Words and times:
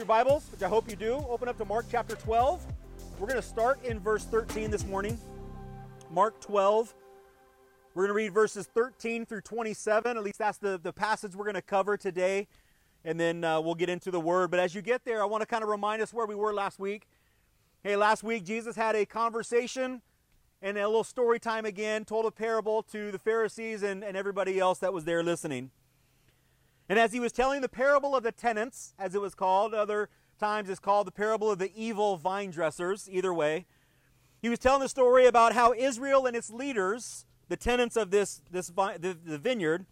your 0.00 0.06
Bibles, 0.06 0.46
which 0.50 0.62
I 0.62 0.68
hope 0.68 0.88
you 0.88 0.96
do, 0.96 1.22
open 1.28 1.46
up 1.46 1.58
to 1.58 1.66
Mark 1.66 1.84
chapter 1.90 2.16
12. 2.16 2.64
We're 3.18 3.26
going 3.26 3.38
to 3.38 3.46
start 3.46 3.84
in 3.84 4.00
verse 4.00 4.24
13 4.24 4.70
this 4.70 4.86
morning. 4.86 5.18
Mark 6.10 6.40
12. 6.40 6.94
We're 7.92 8.04
going 8.04 8.08
to 8.08 8.14
read 8.14 8.32
verses 8.32 8.66
13 8.72 9.26
through 9.26 9.42
27. 9.42 10.16
At 10.16 10.22
least 10.22 10.38
that's 10.38 10.56
the, 10.56 10.80
the 10.82 10.90
passage 10.90 11.36
we're 11.36 11.44
going 11.44 11.54
to 11.54 11.60
cover 11.60 11.98
today. 11.98 12.48
And 13.04 13.20
then 13.20 13.44
uh, 13.44 13.60
we'll 13.60 13.74
get 13.74 13.90
into 13.90 14.10
the 14.10 14.18
word. 14.18 14.50
But 14.50 14.58
as 14.58 14.74
you 14.74 14.80
get 14.80 15.04
there, 15.04 15.22
I 15.22 15.26
want 15.26 15.42
to 15.42 15.46
kind 15.46 15.62
of 15.62 15.68
remind 15.68 16.00
us 16.00 16.14
where 16.14 16.24
we 16.24 16.34
were 16.34 16.54
last 16.54 16.78
week. 16.78 17.06
Hey, 17.82 17.94
last 17.94 18.22
week 18.22 18.42
Jesus 18.42 18.76
had 18.76 18.96
a 18.96 19.04
conversation 19.04 20.00
and 20.62 20.78
a 20.78 20.86
little 20.86 21.04
story 21.04 21.38
time 21.38 21.66
again, 21.66 22.06
told 22.06 22.24
a 22.24 22.30
parable 22.30 22.82
to 22.84 23.10
the 23.10 23.18
Pharisees 23.18 23.82
and, 23.82 24.02
and 24.02 24.16
everybody 24.16 24.58
else 24.58 24.78
that 24.78 24.94
was 24.94 25.04
there 25.04 25.22
listening. 25.22 25.70
And 26.90 26.98
as 26.98 27.12
he 27.12 27.20
was 27.20 27.30
telling 27.30 27.60
the 27.60 27.68
parable 27.68 28.16
of 28.16 28.24
the 28.24 28.32
tenants, 28.32 28.94
as 28.98 29.14
it 29.14 29.20
was 29.20 29.36
called, 29.36 29.74
other 29.74 30.08
times 30.40 30.68
it's 30.68 30.80
called 30.80 31.06
the 31.06 31.12
parable 31.12 31.48
of 31.48 31.60
the 31.60 31.70
evil 31.76 32.16
vine 32.16 32.50
dressers, 32.50 33.08
either 33.08 33.32
way, 33.32 33.66
he 34.42 34.48
was 34.48 34.58
telling 34.58 34.80
the 34.80 34.88
story 34.88 35.26
about 35.26 35.52
how 35.52 35.72
Israel 35.72 36.26
and 36.26 36.34
its 36.34 36.50
leaders, 36.50 37.26
the 37.48 37.56
tenants 37.56 37.96
of 37.96 38.10
this, 38.10 38.42
this 38.50 38.70
the, 38.70 39.16
the 39.24 39.38
vineyard, 39.38 39.86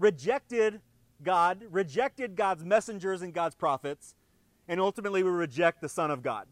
rejected 0.00 0.80
God, 1.22 1.62
rejected 1.70 2.34
God's 2.34 2.64
messengers 2.64 3.22
and 3.22 3.32
God's 3.32 3.54
prophets, 3.54 4.16
and 4.66 4.80
ultimately 4.80 5.22
we 5.22 5.30
reject 5.30 5.80
the 5.80 5.88
Son 5.88 6.10
of 6.10 6.24
God. 6.24 6.48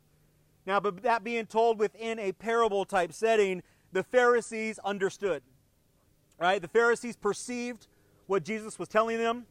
Now, 0.67 0.79
but 0.79 1.03
that 1.03 1.25
being 1.25 1.47
told 1.47 1.81
within 1.81 2.21
a 2.21 2.31
parable 2.31 2.85
type 2.85 3.13
setting, 3.13 3.65
the 3.91 4.05
Pharisees 4.05 4.79
understood. 4.85 5.43
Right? 6.39 6.63
The 6.63 6.69
Pharisees 6.69 7.17
perceived 7.17 7.89
what 8.29 8.45
Jesus 8.45 8.79
was 8.79 8.87
telling 8.87 9.19
them. 9.19 9.47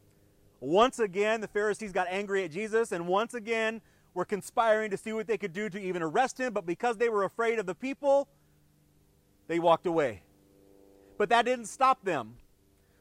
Once 0.60 0.98
again, 0.98 1.40
the 1.40 1.48
Pharisees 1.48 1.90
got 1.90 2.06
angry 2.10 2.44
at 2.44 2.50
Jesus, 2.50 2.92
and 2.92 3.08
once 3.08 3.34
again 3.34 3.80
were 4.12 4.24
conspiring 4.24 4.90
to 4.90 4.96
see 4.96 5.12
what 5.12 5.26
they 5.26 5.38
could 5.38 5.52
do 5.52 5.70
to 5.70 5.80
even 5.80 6.02
arrest 6.02 6.38
him. 6.38 6.52
But 6.52 6.66
because 6.66 6.98
they 6.98 7.08
were 7.08 7.24
afraid 7.24 7.58
of 7.58 7.66
the 7.66 7.74
people, 7.74 8.28
they 9.48 9.58
walked 9.58 9.86
away. 9.86 10.22
But 11.16 11.28
that 11.30 11.44
didn't 11.44 11.66
stop 11.66 12.04
them. 12.04 12.36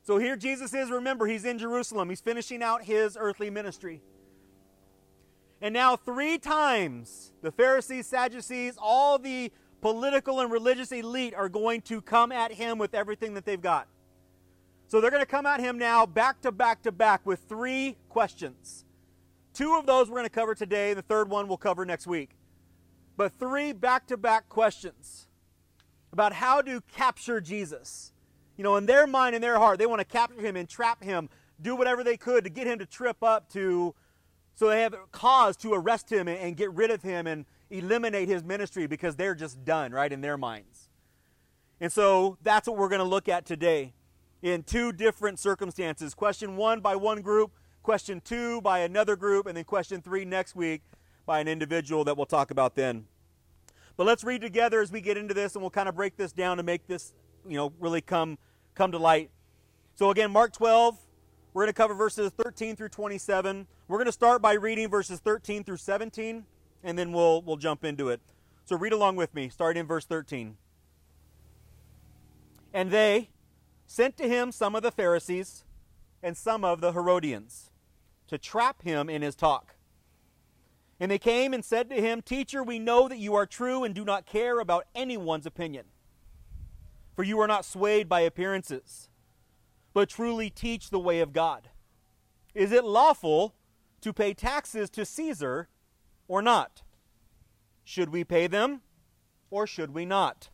So 0.03 0.17
here 0.17 0.35
Jesus 0.35 0.73
is, 0.73 0.89
remember, 0.89 1.27
he's 1.27 1.45
in 1.45 1.57
Jerusalem. 1.57 2.09
He's 2.09 2.21
finishing 2.21 2.63
out 2.63 2.83
his 2.83 3.17
earthly 3.19 3.49
ministry. 3.49 4.01
And 5.61 5.73
now, 5.73 5.97
three 5.97 6.37
times, 6.37 7.33
the 7.41 7.51
Pharisees, 7.51 8.07
Sadducees, 8.07 8.75
all 8.77 9.19
the 9.19 9.51
political 9.81 10.39
and 10.39 10.51
religious 10.51 10.91
elite 10.91 11.33
are 11.33 11.49
going 11.49 11.81
to 11.81 12.01
come 12.01 12.31
at 12.31 12.53
him 12.53 12.77
with 12.77 12.93
everything 12.93 13.33
that 13.33 13.45
they've 13.45 13.61
got. 13.61 13.87
So 14.89 14.99
they're 14.99 15.11
going 15.11 15.21
to 15.21 15.27
come 15.27 15.45
at 15.45 15.59
him 15.59 15.77
now 15.77 16.07
back 16.07 16.41
to 16.41 16.51
back 16.51 16.81
to 16.81 16.91
back 16.91 17.23
with 17.23 17.41
three 17.47 17.95
questions. 18.09 18.85
Two 19.53 19.75
of 19.75 19.85
those 19.85 20.09
we're 20.09 20.17
going 20.17 20.25
to 20.25 20.31
cover 20.31 20.55
today, 20.55 20.95
the 20.95 21.03
third 21.03 21.29
one 21.29 21.47
we'll 21.47 21.57
cover 21.57 21.85
next 21.85 22.07
week. 22.07 22.31
But 23.15 23.31
three 23.37 23.71
back 23.71 24.07
to 24.07 24.17
back 24.17 24.49
questions 24.49 25.27
about 26.11 26.33
how 26.33 26.63
to 26.63 26.81
capture 26.91 27.39
Jesus. 27.39 28.13
You 28.57 28.63
know, 28.63 28.77
in 28.77 28.87
their 28.87 29.05
mind, 29.05 29.35
in 29.35 29.43
their 29.43 29.59
heart, 29.59 29.77
they 29.77 29.85
want 29.85 29.99
to 29.99 30.05
capture 30.05 30.41
him, 30.41 30.55
entrap 30.55 31.03
him, 31.03 31.29
do 31.61 31.75
whatever 31.75 32.03
they 32.03 32.17
could 32.17 32.43
to 32.45 32.49
get 32.49 32.65
him 32.65 32.79
to 32.79 32.87
trip 32.87 33.23
up 33.23 33.47
to, 33.53 33.93
so 34.55 34.69
they 34.69 34.81
have 34.81 34.95
cause 35.11 35.55
to 35.57 35.71
arrest 35.71 36.11
him 36.11 36.27
and, 36.27 36.39
and 36.39 36.57
get 36.57 36.73
rid 36.73 36.89
of 36.89 37.03
him 37.03 37.27
and 37.27 37.45
eliminate 37.69 38.27
his 38.27 38.43
ministry 38.43 38.87
because 38.87 39.15
they're 39.15 39.35
just 39.35 39.63
done, 39.63 39.91
right, 39.91 40.11
in 40.11 40.21
their 40.21 40.35
minds. 40.35 40.89
And 41.79 41.91
so 41.91 42.39
that's 42.41 42.67
what 42.67 42.75
we're 42.75 42.89
going 42.89 42.99
to 42.99 43.05
look 43.05 43.29
at 43.29 43.45
today 43.45 43.93
in 44.41 44.63
two 44.63 44.91
different 44.91 45.39
circumstances. 45.39 46.13
Question 46.13 46.55
one 46.55 46.79
by 46.79 46.95
one 46.95 47.21
group, 47.21 47.51
question 47.83 48.21
two 48.21 48.61
by 48.61 48.79
another 48.79 49.15
group, 49.15 49.45
and 49.45 49.57
then 49.57 49.63
question 49.63 50.01
three 50.01 50.25
next 50.25 50.55
week 50.55 50.81
by 51.25 51.39
an 51.39 51.47
individual 51.47 52.03
that 52.05 52.17
we'll 52.17 52.25
talk 52.25 52.51
about 52.51 52.75
then. 52.75 53.05
But 53.97 54.07
let's 54.07 54.23
read 54.23 54.41
together 54.41 54.81
as 54.81 54.91
we 54.91 55.01
get 55.01 55.17
into 55.17 55.33
this, 55.33 55.55
and 55.55 55.61
we'll 55.61 55.71
kind 55.71 55.89
of 55.89 55.95
break 55.95 56.15
this 56.15 56.31
down 56.31 56.57
to 56.57 56.63
make 56.63 56.87
this, 56.87 57.13
you 57.47 57.57
know, 57.57 57.73
really 57.79 58.01
come 58.01 58.37
come 58.73 58.91
to 58.93 58.97
light. 58.97 59.29
So 59.95 60.09
again, 60.09 60.31
Mark 60.31 60.53
12, 60.53 60.97
we're 61.53 61.63
going 61.63 61.69
to 61.69 61.73
cover 61.73 61.93
verses 61.93 62.31
13 62.41 62.77
through 62.77 62.89
27. 62.89 63.67
We're 63.89 63.97
going 63.97 64.05
to 64.05 64.11
start 64.13 64.41
by 64.41 64.53
reading 64.53 64.87
verses 64.89 65.19
13 65.19 65.65
through 65.65 65.77
17, 65.77 66.45
and 66.83 66.97
then 66.97 67.11
we'll 67.11 67.41
we'll 67.41 67.57
jump 67.57 67.83
into 67.83 68.09
it. 68.09 68.21
So 68.63 68.77
read 68.77 68.93
along 68.93 69.17
with 69.17 69.33
me, 69.33 69.49
starting 69.49 69.81
in 69.81 69.87
verse 69.87 70.05
13. 70.05 70.55
And 72.73 72.91
they, 72.91 73.29
sent 73.89 74.15
to 74.15 74.29
him 74.29 74.51
some 74.51 74.75
of 74.75 74.83
the 74.83 74.91
Pharisees 74.91 75.65
and 76.21 76.37
some 76.37 76.63
of 76.63 76.79
the 76.79 76.93
Herodians 76.93 77.71
to 78.27 78.37
trap 78.37 78.83
him 78.83 79.09
in 79.09 79.23
his 79.23 79.35
talk. 79.35 79.77
And 80.99 81.09
they 81.09 81.17
came 81.17 81.55
and 81.55 81.65
said 81.65 81.89
to 81.89 81.99
him, 81.99 82.21
Teacher, 82.21 82.61
we 82.61 82.77
know 82.77 83.07
that 83.07 83.17
you 83.17 83.33
are 83.33 83.47
true 83.47 83.83
and 83.83 83.95
do 83.95 84.05
not 84.05 84.27
care 84.27 84.59
about 84.59 84.85
anyone's 84.93 85.47
opinion. 85.47 85.85
For 87.15 87.23
you 87.23 87.39
are 87.39 87.47
not 87.47 87.65
swayed 87.65 88.07
by 88.07 88.19
appearances, 88.19 89.09
but 89.91 90.07
truly 90.07 90.51
teach 90.51 90.91
the 90.91 90.99
way 90.99 91.19
of 91.19 91.33
God. 91.33 91.69
Is 92.53 92.71
it 92.71 92.85
lawful 92.85 93.55
to 94.01 94.13
pay 94.13 94.35
taxes 94.35 94.91
to 94.91 95.03
Caesar 95.03 95.67
or 96.27 96.43
not? 96.43 96.83
Should 97.83 98.11
we 98.11 98.23
pay 98.23 98.45
them 98.45 98.81
or 99.49 99.65
should 99.65 99.95
we 99.95 100.05
not? 100.05 100.49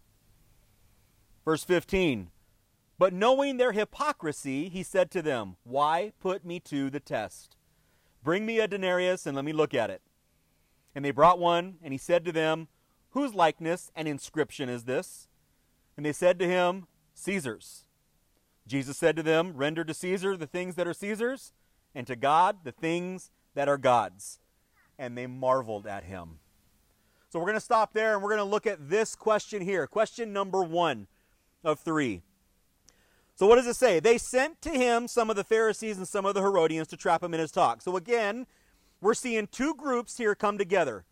Verse 1.44 1.66
15 1.66 2.30
but 2.98 3.14
knowing 3.14 3.58
their 3.58 3.74
hypocrisy, 3.74 4.70
he 4.70 4.84
said 4.84 5.12
to 5.12 5.22
them, 5.22 5.58
Why 5.64 6.14
put 6.20 6.46
me 6.46 6.60
to 6.62 6.90
the 6.90 7.00
test? 7.00 7.58
Bring 8.24 8.46
me 8.46 8.60
a 8.60 8.68
denarius 8.68 9.26
and 9.26 9.36
let 9.36 9.46
me 9.46 9.54
look 9.54 9.74
at 9.74 9.90
it. 9.90 10.02
And 10.96 11.04
they 11.04 11.12
brought 11.12 11.38
one, 11.40 11.76
and 11.84 11.94
he 11.94 11.98
said 11.98 12.24
to 12.26 12.32
them, 12.32 12.70
Whose 13.10 13.34
likeness 13.34 13.92
and 13.96 14.08
inscription 14.08 14.70
is 14.70 14.86
this? 14.86 15.28
And 15.98 16.06
they 16.06 16.14
said 16.14 16.40
to 16.40 16.48
him, 16.48 16.88
Caesar's. 17.14 17.86
Jesus 18.68 18.98
said 18.98 19.16
to 19.16 19.24
them, 19.24 19.54
Render 19.56 19.84
to 19.84 19.94
Caesar 19.94 20.36
the 20.36 20.48
things 20.48 20.76
that 20.76 20.88
are 20.88 20.94
Caesar's, 20.94 21.54
and 21.94 22.08
to 22.08 22.16
God 22.16 22.60
the 22.64 22.72
things 22.72 23.32
that 23.54 23.70
are 23.70 23.78
God's. 23.78 24.40
And 24.98 25.18
they 25.18 25.28
marveled 25.28 25.86
at 25.86 26.06
him. 26.06 26.40
So 27.30 27.40
we're 27.40 27.46
going 27.46 27.56
to 27.56 27.62
stop 27.62 27.94
there 27.94 28.14
and 28.14 28.24
we're 28.24 28.30
going 28.30 28.40
to 28.40 28.46
look 28.46 28.66
at 28.66 28.90
this 28.90 29.16
question 29.16 29.62
here. 29.62 29.88
Question 29.88 30.32
number 30.32 30.64
one 30.64 31.08
of 31.64 31.80
three. 31.80 32.22
So 33.36 33.48
what 33.48 33.56
does 33.58 33.68
it 33.68 33.76
say? 33.76 34.00
They 34.00 34.18
sent 34.18 34.62
to 34.62 34.70
him 34.70 35.10
some 35.10 35.30
of 35.30 35.36
the 35.36 35.44
Pharisees 35.44 35.98
and 35.98 36.08
some 36.08 36.26
of 36.26 36.34
the 36.34 36.42
Herodians 36.42 36.88
to 36.88 36.98
trap 36.98 37.22
him 37.22 37.34
in 37.34 37.40
his 37.42 37.52
talk. 37.52 37.82
So 37.82 37.98
again, 37.98 38.48
we're 39.02 39.14
seeing 39.14 39.48
two 39.48 39.76
groups 39.76 40.18
here 40.18 40.36
come 40.36 40.58
together. 40.58 41.04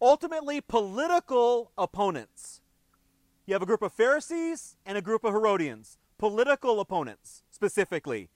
Ultimately, 0.00 0.60
political 0.60 1.72
opponents. 1.78 2.60
You 3.46 3.54
have 3.54 3.62
a 3.62 3.66
group 3.66 3.80
of 3.80 3.92
Pharisees 3.92 4.76
and 4.84 4.98
a 4.98 5.02
group 5.02 5.24
of 5.24 5.32
Herodians, 5.32 5.96
political 6.18 6.78
opponents 6.78 7.42
specifically. 7.50 8.28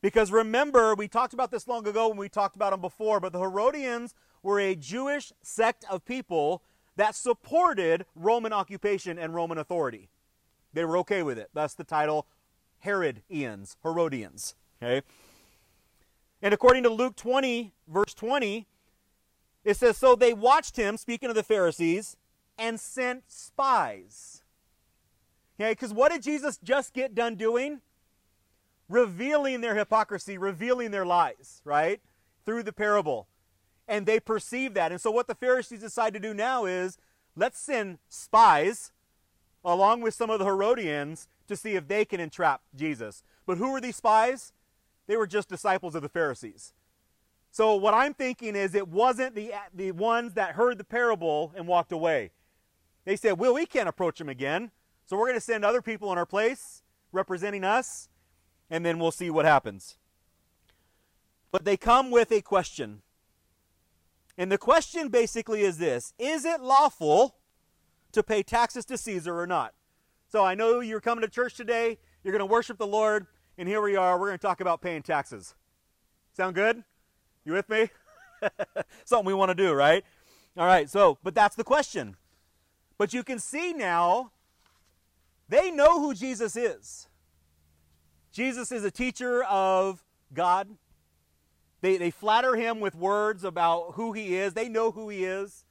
Because 0.00 0.30
remember, 0.30 0.94
we 0.94 1.08
talked 1.08 1.34
about 1.34 1.50
this 1.50 1.66
long 1.66 1.88
ago 1.88 2.06
when 2.08 2.18
we 2.18 2.28
talked 2.28 2.54
about 2.54 2.70
them 2.70 2.80
before, 2.80 3.18
but 3.18 3.32
the 3.32 3.40
Herodians 3.40 4.14
were 4.44 4.60
a 4.60 4.76
Jewish 4.76 5.32
sect 5.42 5.84
of 5.90 6.04
people 6.04 6.62
that 6.94 7.16
supported 7.16 8.06
Roman 8.14 8.52
occupation 8.52 9.18
and 9.18 9.34
Roman 9.34 9.58
authority. 9.58 10.08
They 10.72 10.84
were 10.84 10.98
okay 10.98 11.22
with 11.22 11.38
it. 11.38 11.50
That's 11.54 11.74
the 11.74 11.84
title 11.84 12.26
Herodians, 12.80 13.76
Herodians. 13.82 14.54
Okay? 14.82 15.02
And 16.42 16.54
according 16.54 16.84
to 16.84 16.90
Luke 16.90 17.16
20, 17.16 17.72
verse 17.88 18.14
20, 18.14 18.66
it 19.64 19.76
says, 19.76 19.96
So 19.96 20.14
they 20.14 20.32
watched 20.32 20.76
him, 20.76 20.96
speaking 20.96 21.28
of 21.28 21.34
the 21.34 21.42
Pharisees, 21.42 22.16
and 22.56 22.78
sent 22.78 23.24
spies. 23.28 24.42
Okay, 25.60 25.72
because 25.72 25.92
what 25.92 26.12
did 26.12 26.22
Jesus 26.22 26.58
just 26.62 26.92
get 26.92 27.14
done 27.14 27.34
doing? 27.34 27.80
Revealing 28.88 29.60
their 29.60 29.74
hypocrisy, 29.74 30.38
revealing 30.38 30.92
their 30.92 31.04
lies, 31.04 31.60
right? 31.64 32.00
Through 32.46 32.62
the 32.62 32.72
parable. 32.72 33.26
And 33.88 34.06
they 34.06 34.20
perceive 34.20 34.74
that. 34.74 34.92
And 34.92 35.00
so 35.00 35.10
what 35.10 35.26
the 35.26 35.34
Pharisees 35.34 35.80
decide 35.80 36.14
to 36.14 36.20
do 36.20 36.32
now 36.32 36.64
is 36.64 36.98
let's 37.34 37.58
send 37.58 37.98
spies 38.08 38.92
along 39.64 40.00
with 40.00 40.14
some 40.14 40.30
of 40.30 40.38
the 40.38 40.44
Herodians 40.44 41.28
to 41.46 41.56
see 41.56 41.74
if 41.74 41.88
they 41.88 42.04
can 42.04 42.20
entrap 42.20 42.62
Jesus. 42.74 43.22
But 43.46 43.58
who 43.58 43.72
were 43.72 43.80
these 43.80 43.96
spies? 43.96 44.52
They 45.06 45.16
were 45.16 45.26
just 45.26 45.48
disciples 45.48 45.94
of 45.94 46.02
the 46.02 46.08
Pharisees. 46.08 46.74
So 47.50 47.74
what 47.74 47.94
I'm 47.94 48.14
thinking 48.14 48.54
is 48.54 48.74
it 48.74 48.88
wasn't 48.88 49.34
the, 49.34 49.52
the 49.74 49.92
ones 49.92 50.34
that 50.34 50.54
heard 50.54 50.78
the 50.78 50.84
parable 50.84 51.52
and 51.56 51.66
walked 51.66 51.92
away. 51.92 52.30
They 53.04 53.16
said, 53.16 53.38
well, 53.38 53.54
we 53.54 53.66
can't 53.66 53.88
approach 53.88 54.20
him 54.20 54.28
again. 54.28 54.70
So 55.06 55.16
we're 55.16 55.26
going 55.26 55.38
to 55.38 55.40
send 55.40 55.64
other 55.64 55.80
people 55.80 56.12
in 56.12 56.18
our 56.18 56.26
place 56.26 56.82
representing 57.10 57.64
us, 57.64 58.10
and 58.68 58.84
then 58.84 58.98
we'll 58.98 59.10
see 59.10 59.30
what 59.30 59.46
happens. 59.46 59.96
But 61.50 61.64
they 61.64 61.78
come 61.78 62.10
with 62.10 62.30
a 62.30 62.42
question. 62.42 63.00
And 64.36 64.52
the 64.52 64.58
question 64.58 65.08
basically 65.08 65.62
is 65.62 65.78
this 65.78 66.12
Is 66.18 66.44
it 66.44 66.60
lawful 66.60 67.37
to 68.12 68.22
pay 68.22 68.42
taxes 68.42 68.84
to 68.86 68.98
Caesar 68.98 69.38
or 69.38 69.46
not. 69.46 69.74
So 70.28 70.44
I 70.44 70.54
know 70.54 70.80
you're 70.80 71.00
coming 71.00 71.22
to 71.22 71.30
church 71.30 71.54
today, 71.54 71.98
you're 72.22 72.32
going 72.32 72.40
to 72.40 72.46
worship 72.46 72.78
the 72.78 72.86
Lord, 72.86 73.26
and 73.56 73.68
here 73.68 73.80
we 73.80 73.96
are. 73.96 74.18
We're 74.18 74.28
going 74.28 74.38
to 74.38 74.46
talk 74.46 74.60
about 74.60 74.80
paying 74.80 75.02
taxes. 75.02 75.54
Sound 76.36 76.54
good? 76.54 76.84
You 77.44 77.52
with 77.52 77.68
me? 77.68 77.90
Something 79.04 79.26
we 79.26 79.34
want 79.34 79.50
to 79.50 79.54
do, 79.54 79.72
right? 79.72 80.04
All 80.56 80.66
right, 80.66 80.88
so, 80.88 81.18
but 81.22 81.34
that's 81.34 81.56
the 81.56 81.64
question. 81.64 82.16
But 82.98 83.14
you 83.14 83.22
can 83.22 83.38
see 83.38 83.72
now, 83.72 84.32
they 85.48 85.70
know 85.70 86.00
who 86.00 86.14
Jesus 86.14 86.56
is. 86.56 87.08
Jesus 88.32 88.70
is 88.70 88.84
a 88.84 88.90
teacher 88.90 89.42
of 89.44 90.04
God. 90.34 90.68
They, 91.80 91.96
they 91.96 92.10
flatter 92.10 92.56
him 92.56 92.80
with 92.80 92.94
words 92.94 93.44
about 93.44 93.92
who 93.94 94.12
he 94.12 94.34
is. 94.34 94.54
They 94.54 94.68
know 94.68 94.90
who 94.90 95.08
he 95.08 95.24
is. 95.24 95.64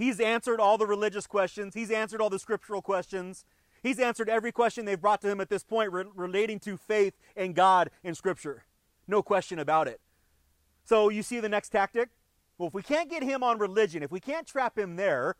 He's 0.00 0.18
answered 0.18 0.60
all 0.60 0.78
the 0.78 0.86
religious 0.86 1.26
questions, 1.26 1.74
he's 1.74 1.90
answered 1.90 2.22
all 2.22 2.30
the 2.30 2.38
scriptural 2.38 2.80
questions. 2.80 3.44
He's 3.82 3.98
answered 3.98 4.30
every 4.30 4.50
question 4.50 4.86
they've 4.86 5.00
brought 5.00 5.20
to 5.20 5.28
him 5.28 5.42
at 5.42 5.50
this 5.50 5.62
point 5.62 5.92
re- 5.92 6.04
relating 6.14 6.58
to 6.60 6.78
faith 6.78 7.14
and 7.36 7.54
God 7.54 7.90
in 8.02 8.14
Scripture. 8.14 8.64
No 9.06 9.22
question 9.22 9.58
about 9.58 9.88
it. 9.88 10.00
So 10.84 11.08
you 11.08 11.22
see 11.22 11.38
the 11.40 11.48
next 11.48 11.68
tactic? 11.68 12.08
Well, 12.56 12.68
if 12.68 12.74
we 12.74 12.82
can't 12.82 13.10
get 13.10 13.22
him 13.22 13.42
on 13.42 13.58
religion, 13.58 14.02
if 14.02 14.10
we 14.10 14.20
can't 14.20 14.46
trap 14.46 14.78
him 14.78 14.96
there, 14.96 15.36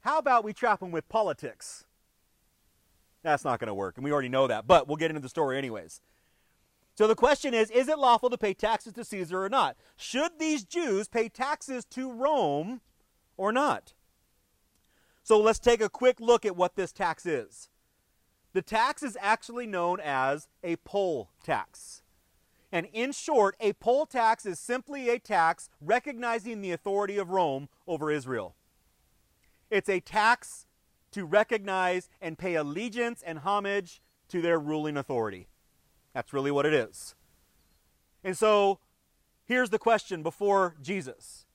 how 0.00 0.18
about 0.18 0.44
we 0.44 0.52
trap 0.52 0.80
him 0.82 0.92
with 0.92 1.08
politics? 1.08 1.86
That's 3.22 3.44
not 3.44 3.58
going 3.58 3.68
to 3.68 3.74
work, 3.74 3.96
and 3.96 4.04
we 4.04 4.12
already 4.12 4.28
know 4.28 4.46
that, 4.46 4.68
but 4.68 4.86
we'll 4.86 4.96
get 4.96 5.10
into 5.10 5.20
the 5.20 5.28
story 5.28 5.58
anyways. 5.58 6.00
So 6.96 7.06
the 7.06 7.16
question 7.16 7.52
is 7.52 7.70
Is 7.72 7.88
it 7.88 7.98
lawful 7.98 8.30
to 8.30 8.38
pay 8.38 8.54
taxes 8.54 8.92
to 8.92 9.04
Caesar 9.04 9.44
or 9.44 9.48
not? 9.48 9.76
Should 9.96 10.38
these 10.38 10.64
Jews 10.64 11.08
pay 11.08 11.28
taxes 11.28 11.84
to 11.86 12.12
Rome 12.12 12.80
or 13.36 13.52
not? 13.52 13.94
So 15.22 15.40
let's 15.40 15.58
take 15.58 15.80
a 15.80 15.88
quick 15.88 16.20
look 16.20 16.44
at 16.44 16.56
what 16.56 16.76
this 16.76 16.92
tax 16.92 17.26
is. 17.26 17.68
The 18.52 18.62
tax 18.62 19.02
is 19.02 19.18
actually 19.20 19.66
known 19.66 19.98
as 20.00 20.48
a 20.62 20.76
poll 20.76 21.30
tax. 21.42 22.02
And 22.72 22.86
in 22.92 23.12
short, 23.12 23.56
a 23.60 23.72
poll 23.74 24.06
tax 24.06 24.46
is 24.46 24.58
simply 24.58 25.08
a 25.08 25.18
tax 25.18 25.68
recognizing 25.80 26.60
the 26.60 26.72
authority 26.72 27.16
of 27.18 27.30
Rome 27.30 27.68
over 27.86 28.10
Israel. 28.10 28.54
It's 29.70 29.88
a 29.88 30.00
tax 30.00 30.66
to 31.12 31.24
recognize 31.24 32.08
and 32.20 32.38
pay 32.38 32.54
allegiance 32.54 33.22
and 33.22 33.38
homage 33.38 34.00
to 34.28 34.42
their 34.42 34.58
ruling 34.58 34.96
authority. 34.96 35.48
That's 36.12 36.32
really 36.32 36.50
what 36.50 36.66
it 36.66 36.74
is. 36.74 37.14
And 38.22 38.36
so 38.36 38.80
here's 39.44 39.70
the 39.70 39.78
question 39.78 40.22
before 40.22 40.76
Jesus 40.82 41.45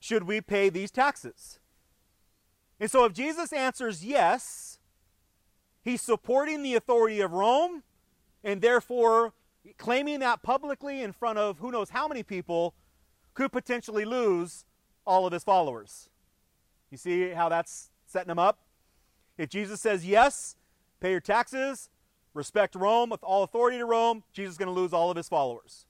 Should 0.00 0.24
we 0.24 0.40
pay 0.40 0.70
these 0.70 0.90
taxes? 0.90 1.60
And 2.80 2.90
so 2.90 3.04
if 3.04 3.12
Jesus 3.12 3.52
answers 3.52 4.04
yes, 4.04 4.78
he's 5.82 6.00
supporting 6.00 6.62
the 6.62 6.74
authority 6.74 7.20
of 7.20 7.32
Rome 7.32 7.82
and 8.42 8.62
therefore 8.62 9.34
claiming 9.76 10.20
that 10.20 10.42
publicly 10.42 11.02
in 11.02 11.12
front 11.12 11.38
of 11.38 11.58
who 11.58 11.70
knows 11.70 11.90
how 11.90 12.08
many 12.08 12.22
people 12.22 12.74
could 13.34 13.52
potentially 13.52 14.06
lose 14.06 14.64
all 15.06 15.26
of 15.26 15.32
his 15.32 15.44
followers. 15.44 16.08
You 16.90 16.96
see 16.96 17.30
how 17.30 17.50
that's 17.50 17.90
setting 18.06 18.30
him 18.30 18.38
up? 18.38 18.60
If 19.36 19.50
Jesus 19.50 19.80
says 19.80 20.06
yes, 20.06 20.56
pay 21.00 21.10
your 21.10 21.20
taxes, 21.20 21.90
respect 22.32 22.74
Rome 22.74 23.10
with 23.10 23.22
all 23.22 23.42
authority 23.42 23.78
to 23.78 23.84
Rome, 23.84 24.24
Jesus 24.32 24.52
is 24.52 24.58
going 24.58 24.74
to 24.74 24.80
lose 24.80 24.92
all 24.92 25.10
of 25.10 25.16
his 25.16 25.28
followers. 25.28 25.86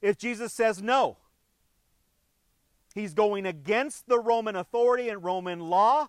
If 0.00 0.16
Jesus 0.16 0.52
says 0.52 0.80
no, 0.82 1.18
he's 2.94 3.14
going 3.14 3.46
against 3.46 4.08
the 4.08 4.18
Roman 4.18 4.56
authority 4.56 5.08
and 5.08 5.22
Roman 5.22 5.60
law, 5.60 6.08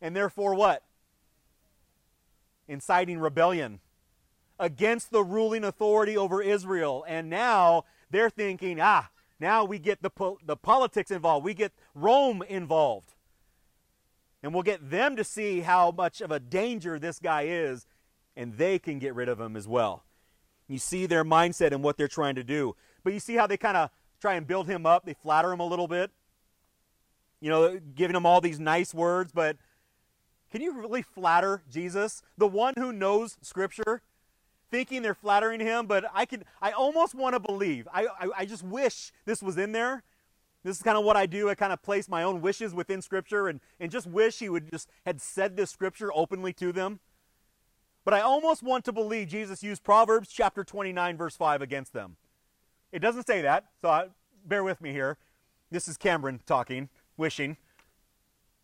and 0.00 0.16
therefore 0.16 0.54
what? 0.54 0.82
Inciting 2.66 3.18
rebellion 3.18 3.80
against 4.58 5.10
the 5.10 5.24
ruling 5.24 5.64
authority 5.64 6.16
over 6.16 6.42
Israel. 6.42 7.04
And 7.08 7.30
now 7.30 7.84
they're 8.10 8.30
thinking, 8.30 8.78
ah, 8.80 9.10
now 9.40 9.64
we 9.64 9.78
get 9.78 10.02
the, 10.02 10.10
po- 10.10 10.38
the 10.44 10.56
politics 10.56 11.10
involved, 11.10 11.44
we 11.44 11.54
get 11.54 11.72
Rome 11.94 12.42
involved. 12.48 13.14
And 14.42 14.54
we'll 14.54 14.62
get 14.62 14.90
them 14.90 15.16
to 15.16 15.24
see 15.24 15.60
how 15.60 15.90
much 15.90 16.20
of 16.20 16.30
a 16.30 16.40
danger 16.40 16.98
this 16.98 17.18
guy 17.18 17.42
is 17.42 17.86
and 18.36 18.56
they 18.56 18.78
can 18.78 18.98
get 18.98 19.14
rid 19.14 19.28
of 19.28 19.40
him 19.40 19.56
as 19.56 19.66
well. 19.68 20.04
You 20.68 20.78
see 20.78 21.06
their 21.06 21.24
mindset 21.24 21.72
and 21.72 21.82
what 21.82 21.96
they're 21.96 22.08
trying 22.08 22.36
to 22.36 22.44
do. 22.44 22.76
But 23.02 23.12
you 23.12 23.20
see 23.20 23.34
how 23.34 23.46
they 23.46 23.56
kind 23.56 23.76
of 23.76 23.90
try 24.20 24.34
and 24.34 24.46
build 24.46 24.68
him 24.68 24.86
up, 24.86 25.04
they 25.04 25.14
flatter 25.14 25.52
him 25.52 25.60
a 25.60 25.66
little 25.66 25.88
bit. 25.88 26.10
You 27.40 27.48
know, 27.48 27.80
giving 27.94 28.14
him 28.14 28.26
all 28.26 28.40
these 28.40 28.60
nice 28.60 28.92
words, 28.92 29.32
but 29.32 29.56
can 30.50 30.60
you 30.60 30.72
really 30.72 31.02
flatter 31.02 31.62
Jesus, 31.70 32.22
the 32.36 32.46
one 32.46 32.74
who 32.76 32.92
knows 32.92 33.38
Scripture, 33.40 34.02
thinking 34.70 35.02
they're 35.02 35.14
flattering 35.14 35.60
him? 35.60 35.86
But 35.86 36.04
I 36.12 36.26
can, 36.26 36.44
I 36.60 36.72
almost 36.72 37.14
want 37.14 37.34
to 37.34 37.40
believe. 37.40 37.88
I, 37.92 38.06
I, 38.06 38.28
I 38.38 38.44
just 38.44 38.62
wish 38.62 39.12
this 39.24 39.42
was 39.42 39.56
in 39.56 39.72
there. 39.72 40.02
This 40.62 40.76
is 40.76 40.82
kind 40.82 40.98
of 40.98 41.04
what 41.04 41.16
I 41.16 41.24
do. 41.24 41.48
I 41.48 41.54
kind 41.54 41.72
of 41.72 41.82
place 41.82 42.08
my 42.08 42.22
own 42.22 42.42
wishes 42.42 42.74
within 42.74 43.00
Scripture 43.00 43.48
and, 43.48 43.60
and 43.78 43.90
just 43.90 44.06
wish 44.06 44.40
he 44.40 44.48
would 44.48 44.70
just 44.70 44.88
had 45.06 45.20
said 45.22 45.56
this 45.56 45.70
Scripture 45.70 46.10
openly 46.14 46.52
to 46.54 46.72
them. 46.72 47.00
But 48.04 48.14
I 48.14 48.20
almost 48.20 48.62
want 48.62 48.84
to 48.86 48.92
believe 48.92 49.28
Jesus 49.28 49.62
used 49.62 49.84
Proverbs 49.84 50.28
chapter 50.28 50.64
29, 50.64 51.16
verse 51.16 51.36
5 51.36 51.62
against 51.62 51.92
them. 51.92 52.16
It 52.92 52.98
doesn't 53.00 53.26
say 53.26 53.42
that, 53.42 53.66
so 53.80 53.88
I, 53.88 54.06
bear 54.44 54.64
with 54.64 54.80
me 54.80 54.92
here. 54.92 55.16
This 55.70 55.86
is 55.86 55.96
Cameron 55.96 56.40
talking, 56.46 56.88
wishing. 57.16 57.56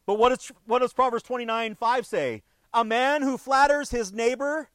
But 0.04 0.18
what, 0.18 0.32
is, 0.32 0.50
what 0.66 0.80
does 0.80 0.92
Proverbs 0.92 1.22
29, 1.22 1.74
5 1.74 2.06
say? 2.06 2.42
A 2.74 2.84
man 2.84 3.22
who 3.22 3.38
flatters 3.38 3.90
his 3.90 4.12
neighbor 4.12 4.68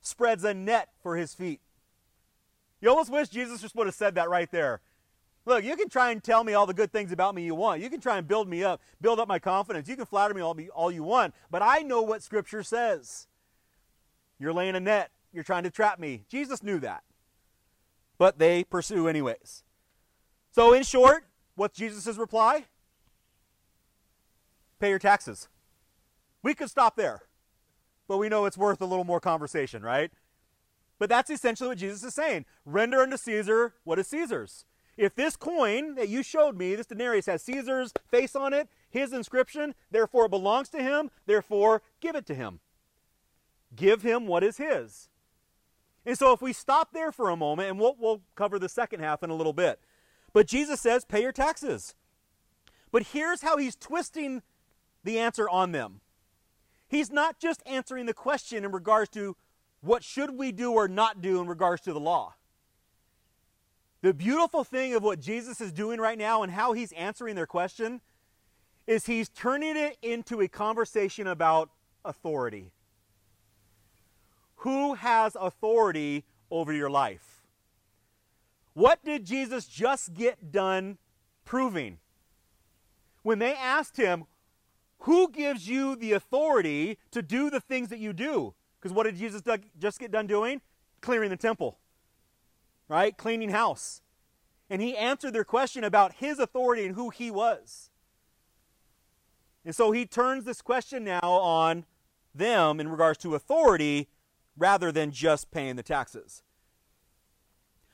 spreads 0.00 0.44
a 0.44 0.54
net 0.54 0.90
for 1.02 1.16
his 1.16 1.34
feet. 1.34 1.60
You 2.80 2.90
almost 2.90 3.10
wish 3.10 3.28
Jesus 3.28 3.60
just 3.60 3.74
would 3.76 3.86
have 3.86 3.94
said 3.94 4.16
that 4.16 4.28
right 4.28 4.50
there. 4.50 4.80
Look, 5.44 5.64
you 5.64 5.76
can 5.76 5.88
try 5.88 6.10
and 6.10 6.22
tell 6.22 6.44
me 6.44 6.54
all 6.54 6.66
the 6.66 6.74
good 6.74 6.92
things 6.92 7.10
about 7.10 7.34
me 7.34 7.42
you 7.42 7.54
want. 7.54 7.80
You 7.80 7.90
can 7.90 8.00
try 8.00 8.18
and 8.18 8.28
build 8.28 8.48
me 8.48 8.62
up, 8.62 8.80
build 9.00 9.18
up 9.18 9.28
my 9.28 9.38
confidence. 9.38 9.88
You 9.88 9.96
can 9.96 10.06
flatter 10.06 10.34
me 10.34 10.40
all, 10.40 10.56
all 10.74 10.90
you 10.90 11.02
want, 11.02 11.34
but 11.50 11.62
I 11.62 11.78
know 11.78 12.02
what 12.02 12.22
Scripture 12.22 12.62
says. 12.62 13.26
You're 14.38 14.52
laying 14.52 14.76
a 14.76 14.80
net. 14.80 15.10
You're 15.32 15.44
trying 15.44 15.62
to 15.64 15.70
trap 15.70 15.98
me. 15.98 16.24
Jesus 16.28 16.62
knew 16.62 16.78
that. 16.80 17.02
But 18.22 18.38
they 18.38 18.62
pursue 18.62 19.08
anyways. 19.08 19.64
So, 20.52 20.72
in 20.72 20.84
short, 20.84 21.24
what's 21.56 21.76
Jesus' 21.76 22.16
reply? 22.16 22.66
Pay 24.78 24.90
your 24.90 25.00
taxes. 25.00 25.48
We 26.40 26.54
could 26.54 26.70
stop 26.70 26.94
there, 26.94 27.22
but 28.06 28.18
we 28.18 28.28
know 28.28 28.44
it's 28.44 28.56
worth 28.56 28.80
a 28.80 28.86
little 28.86 29.02
more 29.02 29.18
conversation, 29.18 29.82
right? 29.82 30.12
But 31.00 31.08
that's 31.08 31.30
essentially 31.30 31.70
what 31.70 31.78
Jesus 31.78 32.04
is 32.04 32.14
saying. 32.14 32.44
Render 32.64 33.00
unto 33.00 33.16
Caesar 33.16 33.74
what 33.82 33.98
is 33.98 34.06
Caesar's. 34.06 34.66
If 34.96 35.16
this 35.16 35.34
coin 35.34 35.96
that 35.96 36.08
you 36.08 36.22
showed 36.22 36.56
me, 36.56 36.76
this 36.76 36.86
denarius, 36.86 37.26
has 37.26 37.42
Caesar's 37.42 37.92
face 38.08 38.36
on 38.36 38.52
it, 38.52 38.68
his 38.88 39.12
inscription, 39.12 39.74
therefore 39.90 40.26
it 40.26 40.30
belongs 40.30 40.68
to 40.68 40.80
him, 40.80 41.10
therefore 41.26 41.82
give 42.00 42.14
it 42.14 42.26
to 42.26 42.36
him 42.36 42.60
give 43.74 44.02
him 44.02 44.26
what 44.26 44.44
is 44.44 44.58
his. 44.58 45.08
And 46.04 46.18
so 46.18 46.32
if 46.32 46.42
we 46.42 46.52
stop 46.52 46.92
there 46.92 47.12
for 47.12 47.30
a 47.30 47.36
moment, 47.36 47.70
and 47.70 47.78
we'll, 47.78 47.96
we'll 47.98 48.22
cover 48.34 48.58
the 48.58 48.68
second 48.68 49.00
half 49.00 49.22
in 49.22 49.30
a 49.30 49.34
little 49.34 49.52
bit. 49.52 49.80
But 50.32 50.46
Jesus 50.46 50.80
says, 50.80 51.04
pay 51.04 51.22
your 51.22 51.32
taxes. 51.32 51.94
But 52.90 53.04
here's 53.04 53.42
how 53.42 53.56
he's 53.56 53.76
twisting 53.76 54.42
the 55.04 55.18
answer 55.18 55.48
on 55.48 55.72
them. 55.72 56.00
He's 56.88 57.10
not 57.10 57.38
just 57.38 57.62
answering 57.64 58.06
the 58.06 58.14
question 58.14 58.64
in 58.64 58.72
regards 58.72 59.10
to 59.10 59.36
what 59.80 60.04
should 60.04 60.36
we 60.36 60.52
do 60.52 60.72
or 60.72 60.88
not 60.88 61.22
do 61.22 61.40
in 61.40 61.46
regards 61.46 61.82
to 61.82 61.92
the 61.92 62.00
law. 62.00 62.34
The 64.02 64.12
beautiful 64.12 64.64
thing 64.64 64.94
of 64.94 65.02
what 65.02 65.20
Jesus 65.20 65.60
is 65.60 65.72
doing 65.72 66.00
right 66.00 66.18
now 66.18 66.42
and 66.42 66.52
how 66.52 66.72
he's 66.72 66.92
answering 66.92 67.36
their 67.36 67.46
question 67.46 68.00
is 68.86 69.06
he's 69.06 69.28
turning 69.28 69.76
it 69.76 69.96
into 70.02 70.40
a 70.40 70.48
conversation 70.48 71.28
about 71.28 71.70
authority. 72.04 72.72
Who 74.62 74.94
has 74.94 75.36
authority 75.40 76.24
over 76.48 76.72
your 76.72 76.88
life? 76.88 77.42
What 78.74 79.04
did 79.04 79.24
Jesus 79.24 79.66
just 79.66 80.14
get 80.14 80.52
done 80.52 80.98
proving? 81.44 81.98
When 83.22 83.40
they 83.40 83.54
asked 83.54 83.96
him, 83.96 84.26
Who 85.00 85.32
gives 85.32 85.68
you 85.68 85.96
the 85.96 86.12
authority 86.12 86.98
to 87.10 87.22
do 87.22 87.50
the 87.50 87.58
things 87.60 87.88
that 87.88 87.98
you 87.98 88.12
do? 88.12 88.54
Because 88.78 88.94
what 88.94 89.02
did 89.02 89.16
Jesus 89.16 89.42
just 89.80 89.98
get 89.98 90.12
done 90.12 90.28
doing? 90.28 90.60
Clearing 91.00 91.30
the 91.30 91.36
temple, 91.36 91.80
right? 92.86 93.16
Cleaning 93.16 93.50
house. 93.50 94.00
And 94.70 94.80
he 94.80 94.96
answered 94.96 95.32
their 95.32 95.42
question 95.42 95.82
about 95.82 96.14
his 96.14 96.38
authority 96.38 96.86
and 96.86 96.94
who 96.94 97.10
he 97.10 97.32
was. 97.32 97.90
And 99.64 99.74
so 99.74 99.90
he 99.90 100.06
turns 100.06 100.44
this 100.44 100.62
question 100.62 101.02
now 101.02 101.18
on 101.20 101.84
them 102.32 102.78
in 102.78 102.88
regards 102.88 103.18
to 103.18 103.34
authority 103.34 104.08
rather 104.56 104.92
than 104.92 105.10
just 105.10 105.50
paying 105.50 105.76
the 105.76 105.82
taxes. 105.82 106.42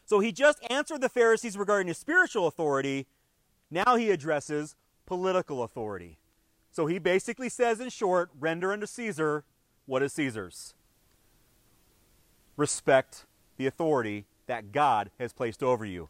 So 0.04 0.20
he 0.20 0.32
just 0.32 0.58
answered 0.70 1.00
the 1.00 1.08
Pharisees 1.08 1.56
regarding 1.56 1.88
his 1.88 1.98
spiritual 1.98 2.46
authority. 2.46 3.06
Now 3.70 3.96
he 3.96 4.10
addresses 4.10 4.74
political 5.06 5.62
authority. 5.62 6.18
So 6.70 6.86
he 6.86 6.98
basically 6.98 7.48
says, 7.48 7.80
in 7.80 7.90
short, 7.90 8.30
render 8.38 8.72
unto 8.72 8.86
Caesar 8.86 9.44
what 9.86 10.02
is 10.02 10.12
Caesar's. 10.14 10.74
Respect 12.56 13.26
the 13.56 13.66
authority 13.66 14.26
that 14.46 14.72
God 14.72 15.10
has 15.18 15.32
placed 15.32 15.62
over 15.62 15.84
you. 15.84 16.08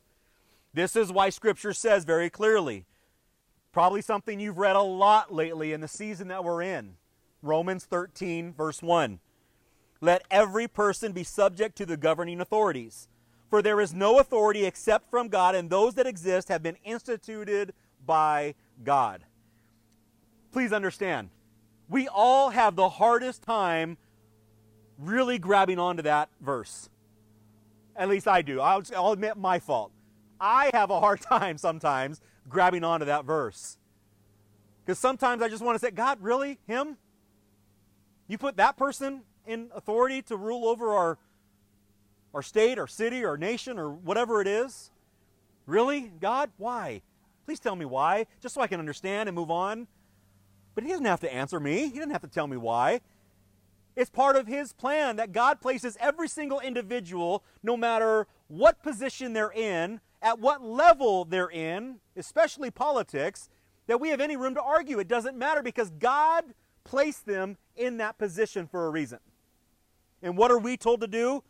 This 0.72 0.94
is 0.94 1.12
why 1.12 1.30
Scripture 1.30 1.72
says 1.72 2.04
very 2.04 2.30
clearly, 2.30 2.86
probably 3.72 4.02
something 4.02 4.38
you've 4.38 4.58
read 4.58 4.76
a 4.76 4.82
lot 4.82 5.34
lately 5.34 5.72
in 5.72 5.80
the 5.80 5.88
season 5.88 6.28
that 6.28 6.44
we're 6.44 6.62
in 6.62 6.94
Romans 7.42 7.84
13, 7.84 8.52
verse 8.52 8.82
1. 8.82 9.20
Let 10.00 10.22
every 10.30 10.68
person 10.68 11.12
be 11.12 11.24
subject 11.24 11.76
to 11.76 11.86
the 11.86 11.96
governing 11.96 12.40
authorities. 12.40 13.08
For 13.50 13.62
there 13.62 13.80
is 13.80 13.94
no 13.94 14.18
authority 14.18 14.64
except 14.64 15.10
from 15.10 15.28
God, 15.28 15.54
and 15.54 15.70
those 15.70 15.94
that 15.94 16.06
exist 16.06 16.48
have 16.48 16.62
been 16.62 16.76
instituted 16.84 17.72
by 18.04 18.54
God. 18.84 19.24
Please 20.52 20.72
understand, 20.72 21.30
we 21.88 22.08
all 22.08 22.50
have 22.50 22.76
the 22.76 22.88
hardest 22.88 23.42
time 23.42 23.96
really 24.98 25.38
grabbing 25.38 25.78
onto 25.78 26.02
that 26.02 26.28
verse. 26.40 26.90
At 27.96 28.08
least 28.08 28.28
I 28.28 28.42
do. 28.42 28.60
I'll, 28.60 28.82
I'll 28.94 29.12
admit 29.12 29.36
my 29.36 29.58
fault. 29.58 29.92
I 30.40 30.70
have 30.74 30.90
a 30.90 31.00
hard 31.00 31.20
time 31.22 31.58
sometimes 31.58 32.20
grabbing 32.48 32.84
onto 32.84 33.06
that 33.06 33.24
verse. 33.24 33.78
Because 34.84 34.98
sometimes 34.98 35.42
I 35.42 35.48
just 35.48 35.62
want 35.62 35.74
to 35.74 35.84
say, 35.84 35.90
God, 35.90 36.18
really? 36.20 36.58
Him? 36.66 36.96
You 38.26 38.38
put 38.38 38.56
that 38.56 38.76
person 38.76 39.22
in 39.48 39.70
authority 39.74 40.22
to 40.22 40.36
rule 40.36 40.68
over 40.68 40.92
our, 40.92 41.18
our 42.34 42.42
state, 42.42 42.78
our 42.78 42.86
city, 42.86 43.24
our 43.24 43.36
nation, 43.36 43.78
or 43.78 43.90
whatever 43.90 44.40
it 44.40 44.46
is? 44.46 44.90
Really? 45.66 46.12
God? 46.20 46.50
Why? 46.58 47.02
Please 47.46 47.58
tell 47.58 47.74
me 47.74 47.86
why, 47.86 48.26
just 48.40 48.54
so 48.54 48.60
I 48.60 48.66
can 48.66 48.78
understand 48.78 49.28
and 49.28 49.34
move 49.34 49.50
on. 49.50 49.88
But 50.74 50.84
He 50.84 50.90
doesn't 50.90 51.06
have 51.06 51.20
to 51.20 51.34
answer 51.34 51.58
me, 51.58 51.88
He 51.88 51.98
doesn't 51.98 52.10
have 52.10 52.22
to 52.22 52.28
tell 52.28 52.46
me 52.46 52.56
why. 52.56 53.00
It's 53.96 54.10
part 54.10 54.36
of 54.36 54.46
His 54.46 54.72
plan 54.72 55.16
that 55.16 55.32
God 55.32 55.60
places 55.60 55.96
every 55.98 56.28
single 56.28 56.60
individual, 56.60 57.42
no 57.62 57.76
matter 57.76 58.28
what 58.46 58.82
position 58.82 59.32
they're 59.32 59.50
in, 59.50 60.00
at 60.22 60.38
what 60.38 60.62
level 60.62 61.24
they're 61.24 61.50
in, 61.50 61.96
especially 62.16 62.70
politics, 62.70 63.48
that 63.86 64.00
we 64.00 64.10
have 64.10 64.20
any 64.20 64.36
room 64.36 64.54
to 64.54 64.62
argue. 64.62 64.98
It 64.98 65.08
doesn't 65.08 65.36
matter 65.36 65.62
because 65.62 65.90
God 65.90 66.44
placed 66.84 67.26
them 67.26 67.56
in 67.76 67.96
that 67.98 68.18
position 68.18 68.66
for 68.66 68.86
a 68.86 68.90
reason. 68.90 69.18
And 70.22 70.36
what 70.36 70.50
are 70.50 70.58
we 70.58 70.76
told 70.76 71.00
to 71.00 71.06
do? 71.06 71.42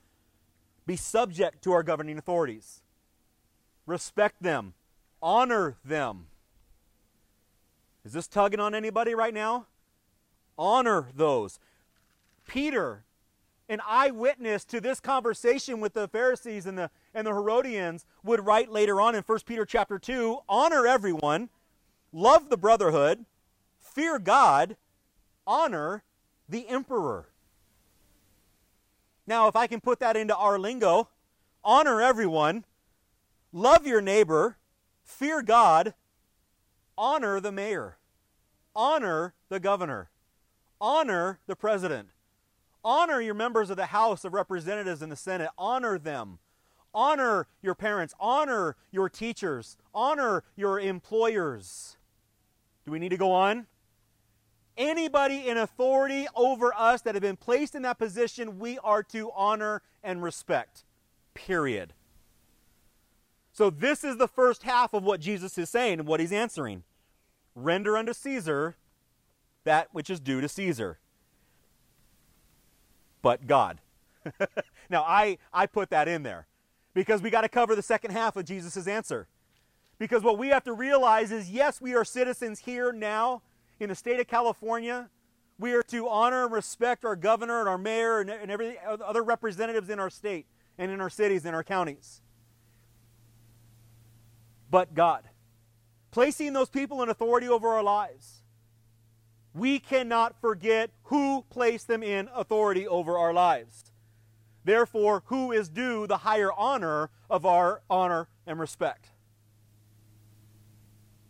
Be 0.86 0.96
subject 0.96 1.62
to 1.64 1.72
our 1.72 1.82
governing 1.82 2.18
authorities, 2.18 2.80
respect 3.86 4.42
them, 4.42 4.74
honor 5.22 5.76
them. 5.84 6.26
Is 8.04 8.12
this 8.12 8.26
tugging 8.26 8.60
on 8.60 8.74
anybody 8.74 9.14
right 9.14 9.34
now? 9.34 9.66
Honor 10.56 11.08
those. 11.14 11.58
Peter, 12.46 13.04
an 13.68 13.80
eyewitness 13.86 14.64
to 14.64 14.80
this 14.80 14.98
conversation 14.98 15.80
with 15.80 15.92
the 15.92 16.08
Pharisees 16.08 16.64
and 16.64 16.78
the, 16.78 16.90
and 17.12 17.26
the 17.26 17.32
Herodians, 17.32 18.06
would 18.24 18.46
write 18.46 18.72
later 18.72 18.98
on 19.00 19.14
in 19.14 19.22
1 19.22 19.38
Peter 19.44 19.66
chapter 19.66 19.98
2 19.98 20.38
honor 20.48 20.86
everyone, 20.86 21.50
love 22.12 22.48
the 22.48 22.56
brotherhood, 22.56 23.26
fear 23.78 24.18
God, 24.18 24.76
honor 25.46 26.02
the 26.48 26.66
emperor. 26.68 27.28
Now, 29.28 29.46
if 29.46 29.54
I 29.56 29.66
can 29.66 29.82
put 29.82 30.00
that 30.00 30.16
into 30.16 30.34
our 30.34 30.58
lingo, 30.58 31.10
honor 31.62 32.00
everyone, 32.00 32.64
love 33.52 33.86
your 33.86 34.00
neighbor, 34.00 34.56
fear 35.04 35.42
God, 35.42 35.92
honor 36.96 37.38
the 37.38 37.52
mayor, 37.52 37.98
honor 38.74 39.34
the 39.50 39.60
governor, 39.60 40.08
honor 40.80 41.40
the 41.46 41.54
president, 41.54 42.08
honor 42.82 43.20
your 43.20 43.34
members 43.34 43.68
of 43.68 43.76
the 43.76 43.86
House 43.86 44.24
of 44.24 44.32
Representatives 44.32 45.02
and 45.02 45.12
the 45.12 45.16
Senate, 45.16 45.50
honor 45.58 45.98
them. 45.98 46.38
Honor 46.94 47.46
your 47.60 47.74
parents, 47.74 48.14
honor 48.18 48.76
your 48.90 49.10
teachers, 49.10 49.76
honor 49.94 50.42
your 50.56 50.80
employers. 50.80 51.98
Do 52.86 52.92
we 52.92 52.98
need 52.98 53.10
to 53.10 53.18
go 53.18 53.32
on? 53.32 53.66
Anybody 54.78 55.48
in 55.48 55.58
authority 55.58 56.26
over 56.34 56.72
us 56.74 57.02
that 57.02 57.14
have 57.14 57.22
been 57.22 57.36
placed 57.36 57.74
in 57.74 57.82
that 57.82 57.98
position, 57.98 58.58
we 58.58 58.78
are 58.78 59.02
to 59.04 59.30
honor 59.34 59.82
and 60.02 60.22
respect. 60.22 60.84
Period. 61.34 61.92
So, 63.52 63.70
this 63.70 64.04
is 64.04 64.16
the 64.16 64.28
first 64.28 64.62
half 64.62 64.94
of 64.94 65.02
what 65.02 65.20
Jesus 65.20 65.58
is 65.58 65.68
saying 65.68 65.98
and 65.98 66.08
what 66.08 66.20
he's 66.20 66.32
answering. 66.32 66.84
Render 67.54 67.96
unto 67.96 68.12
Caesar 68.12 68.76
that 69.64 69.88
which 69.92 70.08
is 70.08 70.20
due 70.20 70.40
to 70.40 70.48
Caesar. 70.48 70.98
But 73.20 73.46
God. 73.46 73.80
now, 74.90 75.02
I, 75.02 75.38
I 75.52 75.66
put 75.66 75.90
that 75.90 76.08
in 76.08 76.22
there 76.22 76.46
because 76.94 77.20
we 77.20 77.30
got 77.30 77.42
to 77.42 77.48
cover 77.48 77.74
the 77.74 77.82
second 77.82 78.12
half 78.12 78.36
of 78.36 78.44
Jesus' 78.44 78.86
answer. 78.86 79.28
Because 79.98 80.22
what 80.22 80.38
we 80.38 80.48
have 80.48 80.64
to 80.64 80.72
realize 80.72 81.32
is 81.32 81.50
yes, 81.50 81.80
we 81.80 81.94
are 81.94 82.04
citizens 82.04 82.60
here 82.60 82.92
now, 82.92 83.42
in 83.80 83.88
the 83.88 83.94
state 83.94 84.20
of 84.20 84.26
California, 84.26 85.08
we 85.58 85.72
are 85.74 85.82
to 85.84 86.08
honor 86.08 86.44
and 86.44 86.52
respect 86.52 87.04
our 87.04 87.16
governor 87.16 87.60
and 87.60 87.68
our 87.68 87.78
mayor 87.78 88.20
and, 88.20 88.30
and 88.30 88.50
every 88.50 88.78
other 88.86 89.22
representatives 89.22 89.90
in 89.90 89.98
our 89.98 90.10
state 90.10 90.46
and 90.76 90.90
in 90.90 91.00
our 91.00 91.10
cities 91.10 91.44
and 91.44 91.54
our 91.54 91.64
counties. 91.64 92.22
But 94.70 94.94
God, 94.94 95.24
placing 96.10 96.52
those 96.52 96.68
people 96.68 97.02
in 97.02 97.08
authority 97.08 97.48
over 97.48 97.68
our 97.68 97.82
lives, 97.82 98.42
we 99.54 99.78
cannot 99.78 100.40
forget 100.40 100.90
who 101.04 101.44
placed 101.50 101.88
them 101.88 102.02
in 102.02 102.28
authority 102.34 102.86
over 102.86 103.18
our 103.18 103.32
lives. 103.32 103.92
Therefore, 104.64 105.22
who 105.26 105.50
is 105.50 105.68
due 105.68 106.06
the 106.06 106.18
higher 106.18 106.52
honor 106.52 107.10
of 107.30 107.46
our 107.46 107.82
honor 107.88 108.28
and 108.46 108.60
respect? 108.60 109.08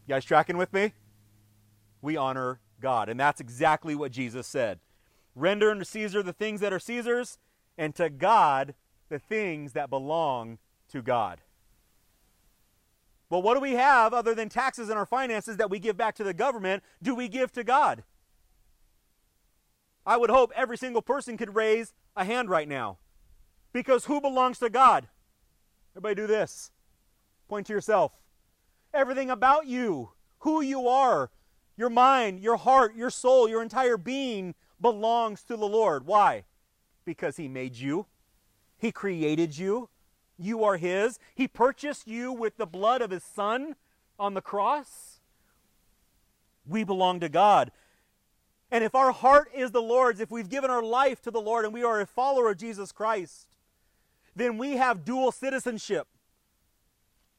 You 0.07 0.15
guys 0.15 0.25
tracking 0.25 0.57
with 0.57 0.73
me? 0.73 0.93
We 2.01 2.17
honor 2.17 2.61
God. 2.81 3.09
And 3.09 3.19
that's 3.19 3.41
exactly 3.41 3.95
what 3.95 4.13
Jesus 4.13 4.47
said. 4.47 4.81
Render 5.35 5.71
unto 5.71 5.85
Caesar 5.85 6.23
the 6.23 6.33
things 6.33 6.61
that 6.61 6.73
are 6.73 6.79
Caesar's, 6.79 7.39
and 7.77 7.95
to 7.95 8.11
God 8.11 8.75
the 9.09 9.19
things 9.19 9.73
that 9.73 9.91
belong 9.91 10.59
to 10.89 11.03
God. 11.03 11.41
Well, 13.31 13.43
what 13.43 13.55
do 13.55 13.61
we 13.61 13.73
have 13.73 14.15
other 14.15 14.35
than 14.35 14.49
taxes 14.49 14.89
and 14.89 14.99
our 14.99 15.07
finances 15.07 15.59
that 15.59 15.71
we 15.71 15.79
give 15.79 15.97
back 15.97 16.15
to 16.17 16.25
the 16.25 16.35
government? 16.35 16.83
Do 17.03 17.15
we 17.15 17.29
give 17.29 17.53
to 17.53 17.63
God? 17.63 18.05
I 20.07 20.17
would 20.17 20.31
hope 20.31 20.51
every 20.57 20.79
single 20.79 21.03
person 21.03 21.37
could 21.37 21.55
raise 21.55 21.93
a 22.17 22.25
hand 22.25 22.49
right 22.49 22.67
now. 22.67 22.99
Because 23.73 24.07
who 24.07 24.21
belongs 24.21 24.59
to 24.61 24.71
God? 24.71 25.09
Everybody 25.93 26.15
do 26.15 26.27
this. 26.27 26.71
Point 27.49 27.67
to 27.67 27.75
yourself. 27.75 28.13
Everything 28.95 29.29
about 29.29 29.67
you, 29.67 30.13
who 30.41 30.63
you 30.63 30.89
are, 30.89 31.31
your 31.79 31.89
mind, 31.89 32.41
your 32.41 32.57
heart, 32.57 32.97
your 32.97 33.09
soul, 33.09 33.49
your 33.49 33.63
entire 33.63 33.97
being 33.97 34.55
belongs 34.81 35.43
to 35.45 35.57
the 35.57 35.69
Lord. 35.69 36.07
Why? 36.07 36.45
Because 37.05 37.37
He 37.37 37.49
made 37.49 37.77
you, 37.77 38.07
He 38.77 38.93
created 38.93 39.57
you, 39.57 39.89
you 40.37 40.65
are 40.65 40.77
His. 40.77 41.19
He 41.35 41.49
purchased 41.49 42.07
you 42.07 42.33
with 42.33 42.57
the 42.57 42.67
blood 42.67 43.01
of 43.01 43.11
His 43.11 43.23
Son 43.23 43.77
on 44.19 44.35
the 44.35 44.43
cross. 44.43 45.21
We 46.67 46.85
belong 46.85 47.21
to 47.21 47.29
God. 47.29 47.71
And 48.71 48.85
if 48.85 48.95
our 48.95 49.13
heart 49.13 49.51
is 49.55 49.71
the 49.71 49.81
Lord's, 49.81 50.21
if 50.21 50.31
we've 50.31 50.51
given 50.51 50.71
our 50.71 50.83
life 50.83 51.23
to 51.23 51.31
the 51.31 51.41
Lord 51.41 51.65
and 51.65 51.73
we 51.73 51.83
are 51.85 52.01
a 52.01 52.07
follower 52.07 52.51
of 52.51 52.59
Jesus 52.59 52.93
Christ, 52.93 53.47
then 54.37 54.59
we 54.59 54.77
have 54.77 55.05
dual 55.05 55.33
citizenship. 55.33 56.07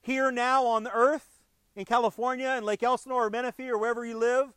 Here 0.01 0.31
now 0.31 0.65
on 0.65 0.83
the 0.83 0.91
earth 0.91 1.28
in 1.79 1.85
California, 1.85 2.53
in 2.57 2.65
Lake 2.65 2.83
Elsinore 2.83 3.27
or 3.27 3.29
Menifee 3.29 3.69
or 3.69 3.77
wherever 3.77 4.03
you 4.05 4.17
live. 4.17 4.49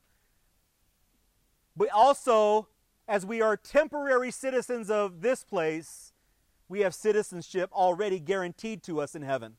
But 1.76 1.88
also, 1.90 2.66
as 3.06 3.24
we 3.24 3.40
are 3.40 3.56
temporary 3.56 4.32
citizens 4.32 4.90
of 4.90 5.22
this 5.22 5.44
place, 5.44 6.12
we 6.68 6.80
have 6.80 6.94
citizenship 6.94 7.70
already 7.72 8.18
guaranteed 8.18 8.82
to 8.84 9.00
us 9.00 9.14
in 9.14 9.22
heaven. 9.22 9.54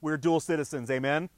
We're 0.00 0.16
dual 0.16 0.38
citizens, 0.38 0.88
amen? 0.88 1.30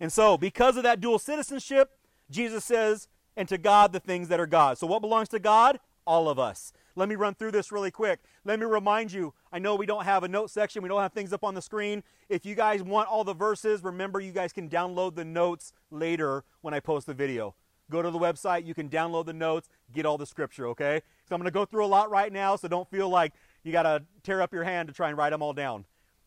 And 0.00 0.10
so, 0.10 0.38
because 0.38 0.76
of 0.78 0.84
that 0.84 1.00
dual 1.00 1.18
citizenship, 1.18 1.90
Jesus 2.30 2.64
says, 2.64 3.08
and 3.36 3.48
to 3.48 3.58
God 3.58 3.92
the 3.92 4.00
things 4.00 4.28
that 4.28 4.40
are 4.40 4.46
God. 4.46 4.78
So, 4.78 4.86
what 4.86 5.00
belongs 5.00 5.28
to 5.30 5.38
God? 5.38 5.80
All 6.06 6.30
of 6.30 6.38
us. 6.38 6.72
Let 6.96 7.10
me 7.10 7.14
run 7.14 7.34
through 7.34 7.52
this 7.52 7.70
really 7.70 7.90
quick. 7.90 8.20
Let 8.44 8.58
me 8.58 8.64
remind 8.64 9.12
you 9.12 9.34
I 9.52 9.58
know 9.58 9.76
we 9.76 9.86
don't 9.86 10.04
have 10.04 10.24
a 10.24 10.28
note 10.28 10.50
section, 10.50 10.82
we 10.82 10.88
don't 10.88 11.00
have 11.00 11.12
things 11.12 11.32
up 11.32 11.44
on 11.44 11.54
the 11.54 11.62
screen. 11.62 12.02
If 12.28 12.46
you 12.46 12.54
guys 12.54 12.82
want 12.82 13.08
all 13.08 13.22
the 13.22 13.34
verses, 13.34 13.84
remember 13.84 14.18
you 14.18 14.32
guys 14.32 14.52
can 14.52 14.68
download 14.68 15.14
the 15.14 15.24
notes 15.24 15.72
later 15.90 16.42
when 16.62 16.72
I 16.74 16.80
post 16.80 17.06
the 17.06 17.14
video. 17.14 17.54
Go 17.90 18.02
to 18.02 18.10
the 18.10 18.18
website, 18.18 18.66
you 18.66 18.74
can 18.74 18.88
download 18.88 19.26
the 19.26 19.32
notes, 19.32 19.68
get 19.92 20.06
all 20.06 20.18
the 20.18 20.26
scripture, 20.26 20.66
okay? 20.68 21.02
So 21.28 21.34
I'm 21.34 21.40
going 21.40 21.46
to 21.46 21.54
go 21.54 21.64
through 21.64 21.84
a 21.84 21.86
lot 21.86 22.10
right 22.10 22.32
now, 22.32 22.56
so 22.56 22.66
don't 22.66 22.90
feel 22.90 23.08
like 23.08 23.32
you 23.62 23.70
got 23.70 23.84
to 23.84 24.02
tear 24.24 24.42
up 24.42 24.52
your 24.52 24.64
hand 24.64 24.88
to 24.88 24.94
try 24.94 25.08
and 25.08 25.16
write 25.16 25.30
them 25.30 25.42
all 25.42 25.52
down, 25.52 25.84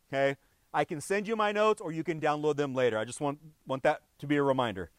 okay? 0.07 0.37
I 0.73 0.85
can 0.85 1.01
send 1.01 1.27
you 1.27 1.35
my 1.35 1.51
notes 1.51 1.81
or 1.81 1.91
you 1.91 2.03
can 2.03 2.21
download 2.21 2.55
them 2.55 2.73
later. 2.73 2.97
I 2.97 3.03
just 3.03 3.19
want, 3.19 3.39
want 3.67 3.83
that 3.83 4.01
to 4.19 4.27
be 4.27 4.37
a 4.37 4.43
reminder. 4.43 4.91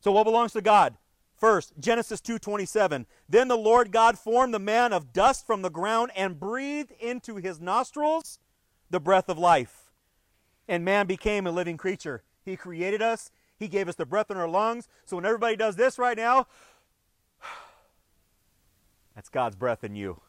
So, 0.00 0.12
what 0.12 0.24
belongs 0.24 0.52
to 0.52 0.60
God? 0.60 0.96
First, 1.36 1.74
Genesis 1.78 2.20
2:27. 2.20 3.06
Then 3.28 3.48
the 3.48 3.56
Lord 3.58 3.92
God 3.92 4.18
formed 4.18 4.54
the 4.54 4.58
man 4.58 4.92
of 4.92 5.12
dust 5.12 5.46
from 5.46 5.62
the 5.62 5.70
ground 5.70 6.10
and 6.16 6.40
breathed 6.40 6.92
into 6.92 7.36
his 7.36 7.60
nostrils 7.60 8.38
the 8.90 9.00
breath 9.00 9.28
of 9.28 9.38
life. 9.38 9.82
and 10.68 10.84
man 10.84 11.06
became 11.06 11.46
a 11.46 11.50
living 11.52 11.76
creature. 11.76 12.24
He 12.44 12.56
created 12.56 13.00
us, 13.00 13.30
He 13.56 13.68
gave 13.68 13.88
us 13.88 13.94
the 13.94 14.04
breath 14.04 14.30
in 14.32 14.36
our 14.36 14.48
lungs. 14.48 14.88
So 15.04 15.16
when 15.16 15.24
everybody 15.24 15.54
does 15.56 15.76
this 15.76 15.98
right 15.98 16.16
now, 16.16 16.48
that's 19.14 19.28
God's 19.28 19.54
breath 19.56 19.84
in 19.84 19.94
you. 19.94 20.20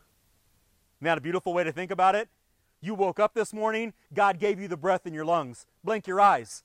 Isn't 0.98 1.06
that 1.06 1.18
a 1.18 1.22
beautiful 1.22 1.54
way 1.54 1.64
to 1.64 1.72
think 1.72 1.90
about 1.92 2.14
it? 2.16 2.30
You 2.82 2.94
woke 2.94 3.20
up 3.20 3.34
this 3.34 3.54
morning, 3.54 3.94
God 4.14 4.40
gave 4.40 4.60
you 4.60 4.68
the 4.68 4.78
breath 4.78 5.08
in 5.08 5.14
your 5.14 5.26
lungs. 5.26 5.66
Blink 5.84 6.06
your 6.06 6.22
eyes. 6.22 6.64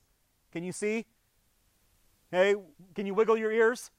Can 0.51 0.63
you 0.63 0.71
see? 0.71 1.05
Hey, 2.29 2.55
can 2.93 3.05
you 3.07 3.13
wiggle 3.15 3.37
your 3.37 3.51
ears? 3.51 3.89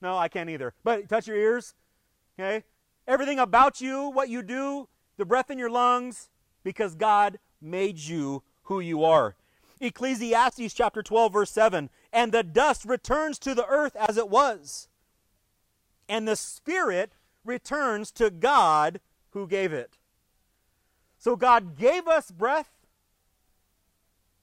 No, 0.00 0.16
I 0.16 0.28
can't 0.28 0.50
either. 0.50 0.74
But 0.84 1.08
touch 1.08 1.26
your 1.26 1.36
ears. 1.36 1.74
Okay? 2.38 2.64
Everything 3.06 3.38
about 3.38 3.80
you, 3.80 4.10
what 4.10 4.28
you 4.28 4.42
do, 4.42 4.88
the 5.16 5.24
breath 5.24 5.50
in 5.50 5.58
your 5.58 5.70
lungs, 5.70 6.28
because 6.62 6.94
God 6.94 7.38
made 7.60 7.98
you 7.98 8.42
who 8.64 8.80
you 8.80 9.02
are. 9.04 9.34
Ecclesiastes 9.80 10.74
chapter 10.74 11.02
12, 11.02 11.32
verse 11.32 11.50
7 11.50 11.90
And 12.12 12.32
the 12.32 12.42
dust 12.42 12.84
returns 12.84 13.38
to 13.40 13.54
the 13.54 13.66
earth 13.66 13.96
as 13.96 14.16
it 14.16 14.28
was, 14.28 14.88
and 16.08 16.26
the 16.26 16.36
spirit 16.36 17.12
returns 17.44 18.10
to 18.12 18.30
God 18.30 19.00
who 19.30 19.46
gave 19.46 19.72
it. 19.72 19.96
So 21.18 21.36
God 21.36 21.76
gave 21.76 22.06
us 22.06 22.30
breath, 22.30 22.70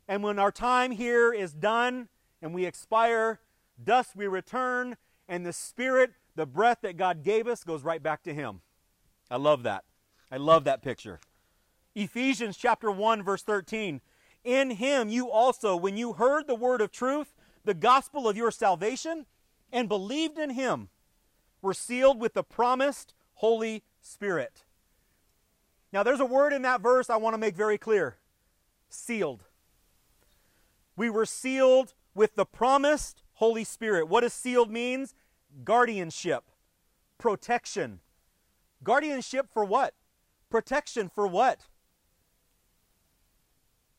and 0.07 0.23
when 0.23 0.39
our 0.39 0.51
time 0.51 0.91
here 0.91 1.33
is 1.33 1.53
done 1.53 2.09
and 2.41 2.53
we 2.53 2.65
expire, 2.65 3.39
dust 3.81 4.15
we 4.15 4.27
return, 4.27 4.97
and 5.27 5.45
the 5.45 5.53
spirit, 5.53 6.11
the 6.35 6.45
breath 6.45 6.79
that 6.81 6.97
God 6.97 7.23
gave 7.23 7.47
us, 7.47 7.63
goes 7.63 7.83
right 7.83 8.01
back 8.01 8.23
to 8.23 8.33
Him. 8.33 8.61
I 9.29 9.37
love 9.37 9.63
that. 9.63 9.83
I 10.31 10.37
love 10.37 10.63
that 10.65 10.81
picture. 10.81 11.19
Ephesians 11.95 12.57
chapter 12.57 12.91
1, 12.91 13.23
verse 13.23 13.41
13. 13.41 14.01
In 14.43 14.71
him 14.71 15.09
you 15.09 15.31
also, 15.31 15.75
when 15.75 15.97
you 15.97 16.13
heard 16.13 16.45
the 16.45 16.55
word 16.55 16.81
of 16.81 16.91
truth, 16.91 17.33
the 17.63 17.73
gospel 17.73 18.27
of 18.27 18.37
your 18.37 18.51
salvation, 18.51 19.25
and 19.71 19.89
believed 19.89 20.37
in 20.37 20.51
him, 20.51 20.89
were 21.61 21.73
sealed 21.73 22.19
with 22.19 22.35
the 22.35 22.43
promised 22.43 23.15
Holy 23.35 23.83
Spirit. 24.01 24.65
Now, 25.91 26.03
there's 26.03 26.19
a 26.19 26.25
word 26.25 26.53
in 26.53 26.61
that 26.61 26.81
verse 26.81 27.09
I 27.09 27.17
want 27.17 27.33
to 27.33 27.39
make 27.39 27.55
very 27.55 27.77
clear 27.77 28.17
sealed. 28.89 29.45
We 30.95 31.09
were 31.09 31.25
sealed 31.25 31.93
with 32.13 32.35
the 32.35 32.45
promised 32.45 33.23
Holy 33.35 33.63
Spirit. 33.63 34.07
What 34.07 34.21
does 34.21 34.33
sealed 34.33 34.71
means? 34.71 35.13
Guardianship, 35.63 36.43
protection. 37.17 37.99
Guardianship 38.83 39.47
for 39.51 39.63
what? 39.63 39.93
Protection 40.49 41.09
for 41.09 41.27
what? 41.27 41.61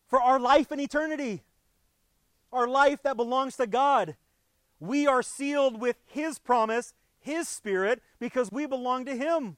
for 0.07 0.21
our 0.21 0.39
life 0.39 0.71
in 0.73 0.81
eternity, 0.81 1.43
our 2.53 2.69
life 2.69 3.03
that 3.03 3.17
belongs 3.17 3.57
to 3.57 3.67
God. 3.67 4.17
We 4.79 5.07
are 5.07 5.23
sealed 5.23 5.81
with 5.81 5.97
His 6.07 6.39
promise, 6.39 6.95
His 7.19 7.49
Spirit, 7.49 8.03
because 8.19 8.53
we 8.53 8.67
belong 8.67 9.05
to 9.07 9.17
Him. 9.17 9.57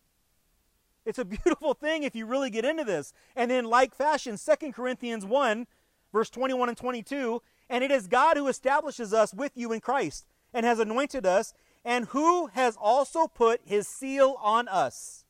It's 1.04 1.18
a 1.18 1.24
beautiful 1.24 1.74
thing 1.74 2.02
if 2.02 2.16
you 2.16 2.26
really 2.26 2.50
get 2.50 2.64
into 2.64 2.84
this. 2.84 3.12
And 3.36 3.52
in 3.52 3.64
like 3.66 3.94
fashion, 3.94 4.36
2 4.36 4.72
Corinthians 4.72 5.24
1, 5.24 5.66
verse 6.12 6.30
21 6.30 6.68
and 6.70 6.78
22, 6.78 7.42
and 7.68 7.84
it 7.84 7.90
is 7.90 8.06
God 8.06 8.36
who 8.36 8.48
establishes 8.48 9.12
us 9.12 9.34
with 9.34 9.52
you 9.54 9.72
in 9.72 9.80
Christ 9.80 10.26
and 10.54 10.64
has 10.64 10.78
anointed 10.78 11.26
us, 11.26 11.52
and 11.84 12.06
who 12.06 12.48
has 12.48 12.76
also 12.80 13.26
put 13.26 13.60
his 13.64 13.86
seal 13.86 14.36
on 14.40 14.66
us 14.68 15.24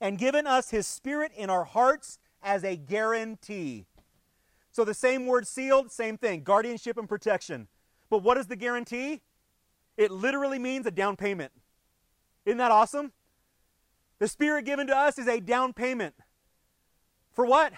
and 0.00 0.18
given 0.18 0.46
us 0.46 0.70
his 0.70 0.86
spirit 0.86 1.32
in 1.36 1.50
our 1.50 1.64
hearts 1.64 2.18
as 2.42 2.64
a 2.64 2.76
guarantee. 2.76 3.86
So 4.70 4.84
the 4.84 4.94
same 4.94 5.26
word 5.26 5.46
sealed, 5.46 5.90
same 5.90 6.18
thing 6.18 6.42
guardianship 6.42 6.98
and 6.98 7.08
protection. 7.08 7.68
But 8.10 8.22
what 8.22 8.36
is 8.36 8.46
the 8.46 8.56
guarantee? 8.56 9.22
It 9.96 10.10
literally 10.10 10.58
means 10.58 10.86
a 10.86 10.90
down 10.90 11.16
payment. 11.16 11.52
Isn't 12.44 12.58
that 12.58 12.70
awesome? 12.70 13.12
The 14.18 14.28
Spirit 14.28 14.64
given 14.64 14.86
to 14.86 14.96
us 14.96 15.18
is 15.18 15.28
a 15.28 15.40
down 15.40 15.72
payment. 15.72 16.14
For 17.32 17.44
what? 17.44 17.72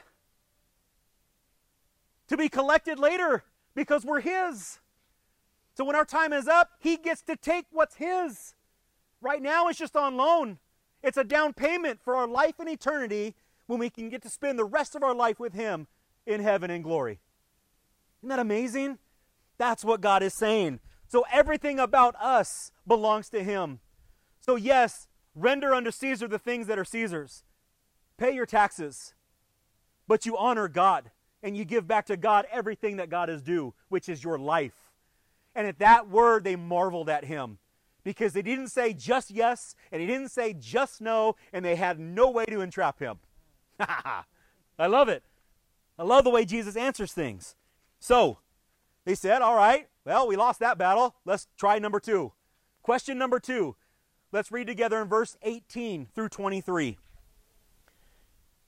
To 2.29 2.37
be 2.37 2.49
collected 2.49 2.99
later 2.99 3.45
because 3.79 4.05
we're 4.05 4.21
His. 4.21 4.81
So 5.77 5.85
when 5.85 5.95
our 5.95 6.05
time 6.05 6.33
is 6.33 6.49
up, 6.49 6.73
He 6.81 6.97
gets 6.97 7.23
to 7.23 7.37
take 7.37 7.67
what's 7.71 7.95
His. 7.95 8.55
Right 9.21 9.41
now, 9.41 9.69
it's 9.69 9.79
just 9.79 9.97
on 9.97 10.17
loan. 10.17 10.59
It's 11.01 11.17
a 11.17 11.23
down 11.23 11.53
payment 11.53 12.01
for 12.03 12.17
our 12.17 12.27
life 12.27 12.59
in 12.59 12.69
eternity 12.69 13.37
when 13.69 13.79
we 13.79 13.89
can 13.89 14.09
get 14.09 14.21
to 14.23 14.29
spend 14.29 14.59
the 14.59 14.65
rest 14.65 14.97
of 14.97 15.05
our 15.05 15.15
life 15.15 15.39
with 15.39 15.55
Him 15.55 15.87
in 16.27 16.41
heaven 16.41 16.73
in 16.73 16.83
glory. 16.83 17.21
Isn't 18.21 18.31
that 18.31 18.41
amazing? 18.41 18.99
That's 19.59 19.85
what 19.85 20.01
God 20.01 20.25
is 20.25 20.35
saying. 20.35 20.81
So 21.07 21.25
everything 21.33 21.79
about 21.79 22.17
us 22.17 22.73
belongs 22.85 23.29
to 23.31 23.45
Him. 23.45 23.79
So, 24.41 24.57
yes, 24.57 25.07
render 25.37 25.73
unto 25.73 25.93
Caesar 25.93 26.27
the 26.27 26.39
things 26.41 26.67
that 26.67 26.81
are 26.81 26.85
Caesar's. 26.85 27.45
Pay 28.17 28.35
your 28.35 28.47
taxes, 28.47 29.15
but 30.09 30.27
you 30.27 30.37
honor 30.37 30.67
God 30.67 31.13
and 31.43 31.57
you 31.57 31.65
give 31.65 31.87
back 31.87 32.07
to 32.07 32.17
God 32.17 32.47
everything 32.51 32.97
that 32.97 33.11
God 33.11 33.31
is 33.31 33.43
due, 33.43 33.75
which 33.89 34.09
is 34.09 34.23
your 34.23 34.39
life. 34.39 34.93
And 35.55 35.67
at 35.67 35.79
that 35.79 36.09
word, 36.09 36.45
they 36.45 36.57
marveled 36.57 37.09
at 37.09 37.25
him 37.25 37.59
because 38.05 38.33
they 38.33 38.43
didn't 38.43 38.69
say 38.69 38.93
just 38.93 39.31
yes 39.31 39.75
and 39.93 40.01
he 40.01 40.07
didn't 40.07 40.31
say 40.31 40.53
just 40.53 41.01
no, 41.01 41.37
and 41.53 41.65
they 41.65 41.77
had 41.77 41.99
no 41.99 42.31
way 42.31 42.45
to 42.47 42.61
entrap 42.61 42.99
him. 42.99 43.19
I 43.81 44.87
love 44.87 45.09
it. 45.09 45.23
I 45.99 46.05
love 46.05 46.25
the 46.25 46.31
way 46.31 46.45
Jesus 46.45 46.77
answers 46.77 47.13
things. 47.13 47.57
So, 47.99 48.39
they 49.05 49.15
said, 49.15 49.43
All 49.43 49.57
right, 49.57 49.89
well, 50.05 50.29
we 50.29 50.37
lost 50.37 50.61
that 50.61 50.79
battle. 50.79 51.17
Let's 51.25 51.49
try 51.57 51.79
number 51.79 51.99
two. 51.99 52.33
Question 52.83 53.19
number 53.19 53.41
two. 53.41 53.77
Let's 54.31 54.53
read 54.53 54.67
together 54.67 55.01
in 55.01 55.09
verse 55.09 55.37
18 55.43 56.09
through 56.15 56.29
23. 56.29 56.99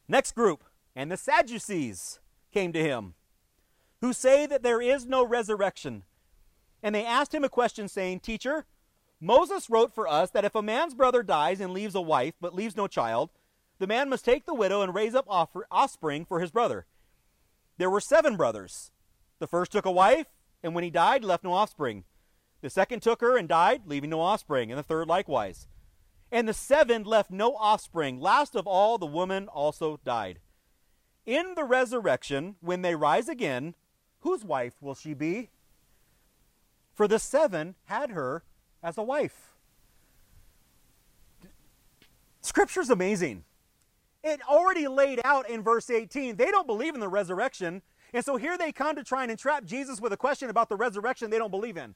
Next 0.08 0.34
group, 0.34 0.64
and 0.96 1.10
the 1.10 1.16
Sadducees 1.16 2.18
came 2.50 2.72
to 2.72 2.82
him, 2.82 3.14
who 4.00 4.12
say 4.12 4.46
that 4.46 4.62
there 4.62 4.80
is 4.80 5.06
no 5.06 5.24
resurrection. 5.24 6.04
And 6.82 6.94
they 6.94 7.04
asked 7.04 7.34
him 7.34 7.44
a 7.44 7.48
question, 7.48 7.88
saying, 7.88 8.20
Teacher, 8.20 8.66
Moses 9.20 9.68
wrote 9.68 9.94
for 9.94 10.08
us 10.08 10.30
that 10.30 10.44
if 10.44 10.54
a 10.54 10.62
man's 10.62 10.94
brother 10.94 11.22
dies 11.22 11.60
and 11.60 11.72
leaves 11.72 11.94
a 11.94 12.00
wife, 12.00 12.34
but 12.40 12.54
leaves 12.54 12.76
no 12.76 12.86
child, 12.86 13.30
the 13.78 13.86
man 13.86 14.08
must 14.08 14.24
take 14.24 14.46
the 14.46 14.54
widow 14.54 14.82
and 14.82 14.94
raise 14.94 15.14
up 15.14 15.26
offspring 15.28 16.24
for 16.24 16.40
his 16.40 16.50
brother. 16.50 16.86
There 17.78 17.90
were 17.90 18.00
seven 18.00 18.36
brothers. 18.36 18.90
The 19.38 19.46
first 19.46 19.72
took 19.72 19.86
a 19.86 19.90
wife, 19.90 20.26
and 20.62 20.74
when 20.74 20.84
he 20.84 20.90
died, 20.90 21.24
left 21.24 21.44
no 21.44 21.52
offspring. 21.52 22.04
The 22.60 22.70
second 22.70 23.00
took 23.00 23.22
her 23.22 23.38
and 23.38 23.48
died, 23.48 23.82
leaving 23.86 24.10
no 24.10 24.20
offspring, 24.20 24.70
and 24.70 24.78
the 24.78 24.82
third 24.82 25.08
likewise. 25.08 25.66
And 26.30 26.46
the 26.46 26.54
seven 26.54 27.04
left 27.04 27.30
no 27.30 27.54
offspring. 27.56 28.20
Last 28.20 28.54
of 28.54 28.66
all, 28.66 28.98
the 28.98 29.06
woman 29.06 29.48
also 29.48 29.98
died. 30.04 30.40
In 31.30 31.54
the 31.54 31.62
resurrection, 31.62 32.56
when 32.60 32.82
they 32.82 32.96
rise 32.96 33.28
again, 33.28 33.76
whose 34.22 34.44
wife 34.44 34.74
will 34.80 34.96
she 34.96 35.14
be? 35.14 35.50
For 36.92 37.06
the 37.06 37.20
seven 37.20 37.76
had 37.84 38.10
her 38.10 38.42
as 38.82 38.98
a 38.98 39.02
wife. 39.04 39.52
Scripture's 42.40 42.90
amazing 42.90 43.44
it 44.24 44.40
already 44.48 44.88
laid 44.88 45.20
out 45.24 45.48
in 45.48 45.62
verse 45.62 45.88
18. 45.88 46.34
They 46.34 46.50
don't 46.50 46.66
believe 46.66 46.94
in 46.94 47.00
the 47.00 47.08
resurrection. 47.08 47.82
And 48.12 48.24
so 48.24 48.36
here 48.36 48.58
they 48.58 48.72
come 48.72 48.96
to 48.96 49.04
try 49.04 49.22
and 49.22 49.30
entrap 49.30 49.64
Jesus 49.64 50.00
with 50.00 50.12
a 50.12 50.16
question 50.16 50.50
about 50.50 50.68
the 50.68 50.76
resurrection 50.76 51.30
they 51.30 51.38
don't 51.38 51.52
believe 51.52 51.76
in. 51.76 51.94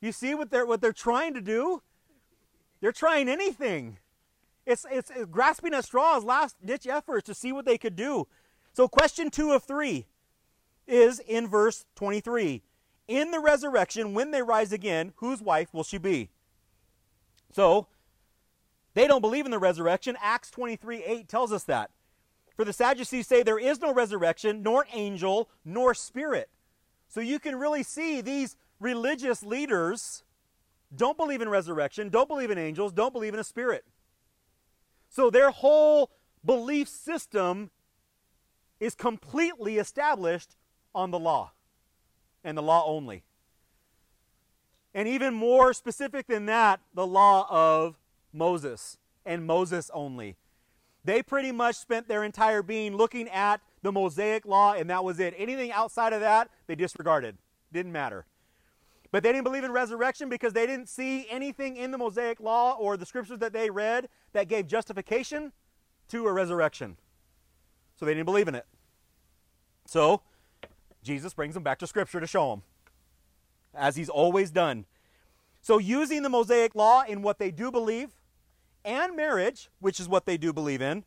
You 0.00 0.10
see 0.10 0.34
what 0.34 0.50
they're, 0.50 0.64
what 0.64 0.80
they're 0.80 0.92
trying 0.92 1.34
to 1.34 1.42
do? 1.42 1.82
They're 2.80 2.92
trying 2.92 3.28
anything. 3.28 3.98
It's, 4.66 4.86
it's, 4.90 5.10
it's 5.10 5.26
grasping 5.26 5.74
at 5.74 5.84
straws, 5.84 6.24
last 6.24 6.56
ditch 6.64 6.86
efforts 6.86 7.26
to 7.26 7.34
see 7.34 7.52
what 7.52 7.64
they 7.64 7.78
could 7.78 7.96
do. 7.96 8.26
So, 8.72 8.88
question 8.88 9.30
two 9.30 9.52
of 9.52 9.62
three 9.62 10.06
is 10.86 11.20
in 11.20 11.46
verse 11.46 11.84
23. 11.96 12.62
In 13.06 13.30
the 13.30 13.40
resurrection, 13.40 14.14
when 14.14 14.30
they 14.30 14.42
rise 14.42 14.72
again, 14.72 15.12
whose 15.16 15.42
wife 15.42 15.72
will 15.74 15.84
she 15.84 15.98
be? 15.98 16.30
So, 17.52 17.88
they 18.94 19.06
don't 19.06 19.20
believe 19.20 19.44
in 19.44 19.50
the 19.50 19.58
resurrection. 19.58 20.16
Acts 20.20 20.50
23 20.50 21.04
8 21.04 21.28
tells 21.28 21.52
us 21.52 21.64
that. 21.64 21.90
For 22.56 22.64
the 22.64 22.72
Sadducees 22.72 23.26
say 23.26 23.42
there 23.42 23.58
is 23.58 23.80
no 23.80 23.92
resurrection, 23.92 24.62
nor 24.62 24.86
angel, 24.92 25.50
nor 25.64 25.92
spirit. 25.92 26.48
So 27.08 27.20
you 27.20 27.38
can 27.38 27.56
really 27.56 27.82
see 27.82 28.20
these 28.20 28.56
religious 28.80 29.42
leaders 29.42 30.22
don't 30.94 31.16
believe 31.16 31.42
in 31.42 31.48
resurrection, 31.48 32.08
don't 32.08 32.28
believe 32.28 32.50
in 32.50 32.58
angels, 32.58 32.92
don't 32.92 33.12
believe 33.12 33.34
in 33.34 33.40
a 33.40 33.44
spirit. 33.44 33.84
So 35.14 35.30
their 35.30 35.52
whole 35.52 36.10
belief 36.44 36.88
system 36.88 37.70
is 38.80 38.96
completely 38.96 39.78
established 39.78 40.56
on 40.92 41.12
the 41.12 41.20
law 41.20 41.52
and 42.42 42.58
the 42.58 42.62
law 42.62 42.84
only. 42.84 43.22
And 44.92 45.06
even 45.06 45.32
more 45.32 45.72
specific 45.72 46.26
than 46.26 46.46
that, 46.46 46.80
the 46.94 47.06
law 47.06 47.46
of 47.48 47.96
Moses 48.32 48.98
and 49.24 49.46
Moses 49.46 49.88
only. 49.94 50.34
They 51.04 51.22
pretty 51.22 51.52
much 51.52 51.76
spent 51.76 52.08
their 52.08 52.24
entire 52.24 52.64
being 52.64 52.96
looking 52.96 53.28
at 53.28 53.60
the 53.82 53.92
Mosaic 53.92 54.44
law, 54.44 54.72
and 54.72 54.90
that 54.90 55.04
was 55.04 55.20
it. 55.20 55.32
Anything 55.38 55.70
outside 55.70 56.12
of 56.12 56.22
that, 56.22 56.50
they 56.66 56.74
disregarded. 56.74 57.38
Didn't 57.72 57.92
matter. 57.92 58.26
But 59.14 59.22
they 59.22 59.30
didn't 59.30 59.44
believe 59.44 59.62
in 59.62 59.70
resurrection 59.70 60.28
because 60.28 60.54
they 60.54 60.66
didn't 60.66 60.88
see 60.88 61.28
anything 61.30 61.76
in 61.76 61.92
the 61.92 61.98
Mosaic 61.98 62.40
law 62.40 62.72
or 62.72 62.96
the 62.96 63.06
scriptures 63.06 63.38
that 63.38 63.52
they 63.52 63.70
read 63.70 64.08
that 64.32 64.48
gave 64.48 64.66
justification 64.66 65.52
to 66.08 66.26
a 66.26 66.32
resurrection. 66.32 66.96
So 67.94 68.04
they 68.04 68.12
didn't 68.12 68.24
believe 68.24 68.48
in 68.48 68.56
it. 68.56 68.66
So 69.86 70.22
Jesus 71.04 71.32
brings 71.32 71.54
them 71.54 71.62
back 71.62 71.78
to 71.78 71.86
scripture 71.86 72.18
to 72.18 72.26
show 72.26 72.50
them, 72.50 72.62
as 73.72 73.94
he's 73.94 74.08
always 74.08 74.50
done. 74.50 74.84
So 75.62 75.78
using 75.78 76.24
the 76.24 76.28
Mosaic 76.28 76.74
law 76.74 77.04
in 77.06 77.22
what 77.22 77.38
they 77.38 77.52
do 77.52 77.70
believe 77.70 78.10
and 78.84 79.14
marriage, 79.14 79.70
which 79.78 80.00
is 80.00 80.08
what 80.08 80.26
they 80.26 80.36
do 80.36 80.52
believe 80.52 80.82
in, 80.82 81.04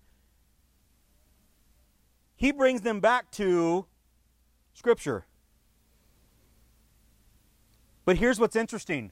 he 2.38 2.54
brings 2.54 2.80
them 2.80 3.02
back 3.02 3.32
to 3.32 3.86
Scripture. 4.74 5.26
But 8.08 8.20
here's 8.20 8.40
what's 8.40 8.56
interesting 8.56 9.12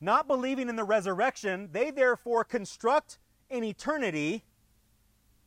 not 0.00 0.28
believing 0.28 0.68
in 0.68 0.76
the 0.76 0.84
resurrection, 0.84 1.70
they 1.72 1.90
therefore 1.90 2.44
construct 2.44 3.18
an 3.50 3.64
eternity 3.64 4.44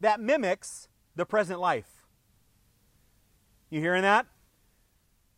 that 0.02 0.20
mimics 0.20 0.90
the 1.16 1.26
present 1.26 1.62
life. 1.62 2.06
You 3.70 3.80
hearing 3.80 4.02
that? 4.02 4.28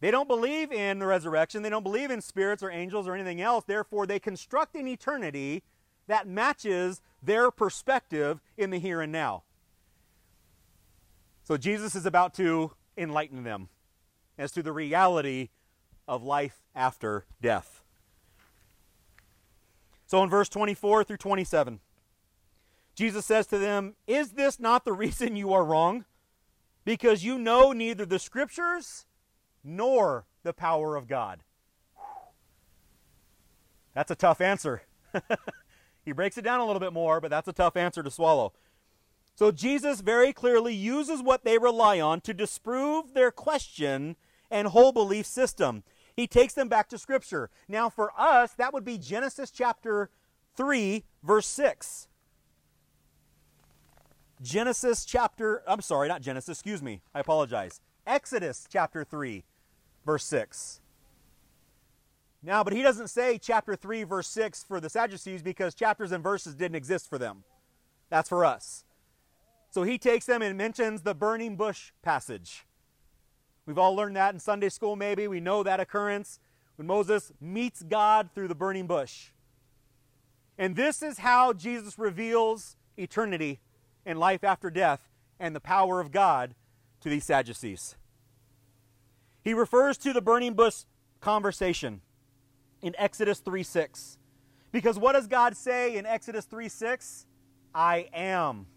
They 0.01 0.09
don't 0.09 0.27
believe 0.27 0.71
in 0.71 0.97
the 0.97 1.05
resurrection. 1.05 1.61
They 1.61 1.69
don't 1.69 1.83
believe 1.83 2.09
in 2.09 2.21
spirits 2.21 2.63
or 2.63 2.71
angels 2.71 3.07
or 3.07 3.13
anything 3.13 3.39
else. 3.39 3.65
Therefore, 3.65 4.07
they 4.07 4.17
construct 4.17 4.75
an 4.75 4.87
eternity 4.87 5.61
that 6.07 6.27
matches 6.27 7.03
their 7.21 7.51
perspective 7.51 8.41
in 8.57 8.71
the 8.71 8.79
here 8.79 8.99
and 8.99 9.11
now. 9.11 9.43
So 11.43 11.55
Jesus 11.55 11.93
is 11.93 12.07
about 12.07 12.33
to 12.33 12.71
enlighten 12.97 13.43
them 13.43 13.69
as 14.39 14.51
to 14.53 14.63
the 14.63 14.71
reality 14.71 15.49
of 16.07 16.23
life 16.23 16.61
after 16.75 17.25
death. 17.41 17.81
So 20.05 20.23
in 20.23 20.29
verse 20.29 20.49
24 20.49 21.03
through 21.03 21.17
27, 21.17 21.79
Jesus 22.95 23.25
says 23.25 23.47
to 23.47 23.57
them, 23.57 23.95
Is 24.07 24.31
this 24.31 24.59
not 24.59 24.85
the 24.85 24.93
reason 24.93 25.35
you 25.35 25.53
are 25.53 25.65
wrong? 25.65 26.05
Because 26.83 27.23
you 27.23 27.37
know 27.37 27.71
neither 27.71 28.05
the 28.05 28.19
scriptures 28.19 29.05
nor 29.63 30.25
the 30.43 30.53
power 30.53 30.95
of 30.95 31.07
God. 31.07 31.41
That's 33.93 34.11
a 34.11 34.15
tough 34.15 34.41
answer. 34.41 34.83
he 36.05 36.11
breaks 36.11 36.37
it 36.37 36.43
down 36.43 36.59
a 36.59 36.65
little 36.65 36.79
bit 36.79 36.93
more, 36.93 37.19
but 37.19 37.31
that's 37.31 37.47
a 37.47 37.53
tough 37.53 37.75
answer 37.75 38.03
to 38.03 38.11
swallow. 38.11 38.53
So 39.35 39.51
Jesus 39.51 40.01
very 40.01 40.31
clearly 40.31 40.73
uses 40.73 41.21
what 41.21 41.43
they 41.43 41.57
rely 41.57 41.99
on 41.99 42.21
to 42.21 42.33
disprove 42.33 43.13
their 43.13 43.31
question 43.31 44.15
and 44.51 44.67
whole 44.67 44.91
belief 44.91 45.25
system. 45.25 45.83
He 46.15 46.27
takes 46.27 46.53
them 46.53 46.69
back 46.69 46.87
to 46.89 46.97
Scripture. 46.97 47.49
Now, 47.67 47.89
for 47.89 48.11
us, 48.17 48.53
that 48.53 48.73
would 48.73 48.85
be 48.85 48.97
Genesis 48.97 49.51
chapter 49.51 50.09
3, 50.55 51.03
verse 51.23 51.47
6. 51.47 52.07
Genesis 54.41 55.05
chapter, 55.05 55.63
I'm 55.67 55.81
sorry, 55.81 56.07
not 56.07 56.21
Genesis, 56.21 56.57
excuse 56.57 56.81
me, 56.81 57.01
I 57.13 57.19
apologize. 57.19 57.81
Exodus 58.05 58.67
chapter 58.69 59.03
3, 59.03 59.43
verse 60.05 60.25
6. 60.25 60.81
Now, 62.43 62.63
but 62.63 62.73
he 62.73 62.83
doesn't 62.83 63.07
say 63.07 63.37
chapter 63.37 63.75
3, 63.75 64.03
verse 64.03 64.27
6 64.27 64.63
for 64.63 64.79
the 64.79 64.89
Sadducees 64.89 65.41
because 65.41 65.73
chapters 65.73 66.11
and 66.11 66.23
verses 66.23 66.53
didn't 66.53 66.75
exist 66.75 67.09
for 67.09 67.17
them. 67.17 67.43
That's 68.09 68.29
for 68.29 68.45
us. 68.45 68.85
So 69.71 69.83
he 69.83 69.97
takes 69.97 70.25
them 70.25 70.41
and 70.41 70.57
mentions 70.57 71.01
the 71.01 71.15
burning 71.15 71.55
bush 71.55 71.91
passage. 72.01 72.65
We've 73.65 73.77
all 73.77 73.95
learned 73.95 74.15
that 74.15 74.33
in 74.33 74.39
Sunday 74.39 74.69
school, 74.69 74.95
maybe. 74.95 75.27
We 75.27 75.39
know 75.39 75.63
that 75.63 75.79
occurrence 75.79 76.39
when 76.75 76.87
Moses 76.87 77.31
meets 77.41 77.81
God 77.81 78.29
through 78.33 78.47
the 78.47 78.55
burning 78.55 78.87
bush. 78.87 79.31
And 80.57 80.75
this 80.75 81.01
is 81.01 81.19
how 81.19 81.53
Jesus 81.53 81.97
reveals 81.97 82.77
eternity 82.97 83.59
and 84.05 84.19
life 84.19 84.43
after 84.43 84.69
death 84.69 85.09
and 85.39 85.55
the 85.55 85.59
power 85.59 85.99
of 85.99 86.11
God 86.11 86.55
to 87.01 87.09
these 87.09 87.25
Sadducees. 87.25 87.95
He 89.43 89.53
refers 89.53 89.97
to 89.99 90.13
the 90.13 90.21
burning 90.21 90.53
bush 90.53 90.83
conversation 91.19 92.01
in 92.81 92.95
Exodus 92.97 93.39
3 93.39 93.63
6. 93.63 94.17
Because 94.71 94.99
what 94.99 95.13
does 95.13 95.27
God 95.27 95.55
say 95.55 95.97
in 95.97 96.05
Exodus 96.05 96.45
3 96.45 96.69
6? 96.69 97.25
I 97.73 98.07
am 98.13 98.67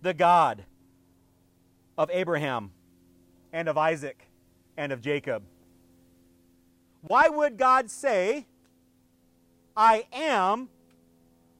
the 0.00 0.14
God 0.14 0.64
of 1.96 2.10
Abraham 2.10 2.72
and 3.52 3.68
of 3.68 3.76
Isaac 3.76 4.28
and 4.76 4.92
of 4.92 5.00
Jacob. 5.00 5.42
Why 7.02 7.28
would 7.28 7.58
God 7.58 7.90
say, 7.90 8.46
I 9.76 10.06
am, 10.12 10.68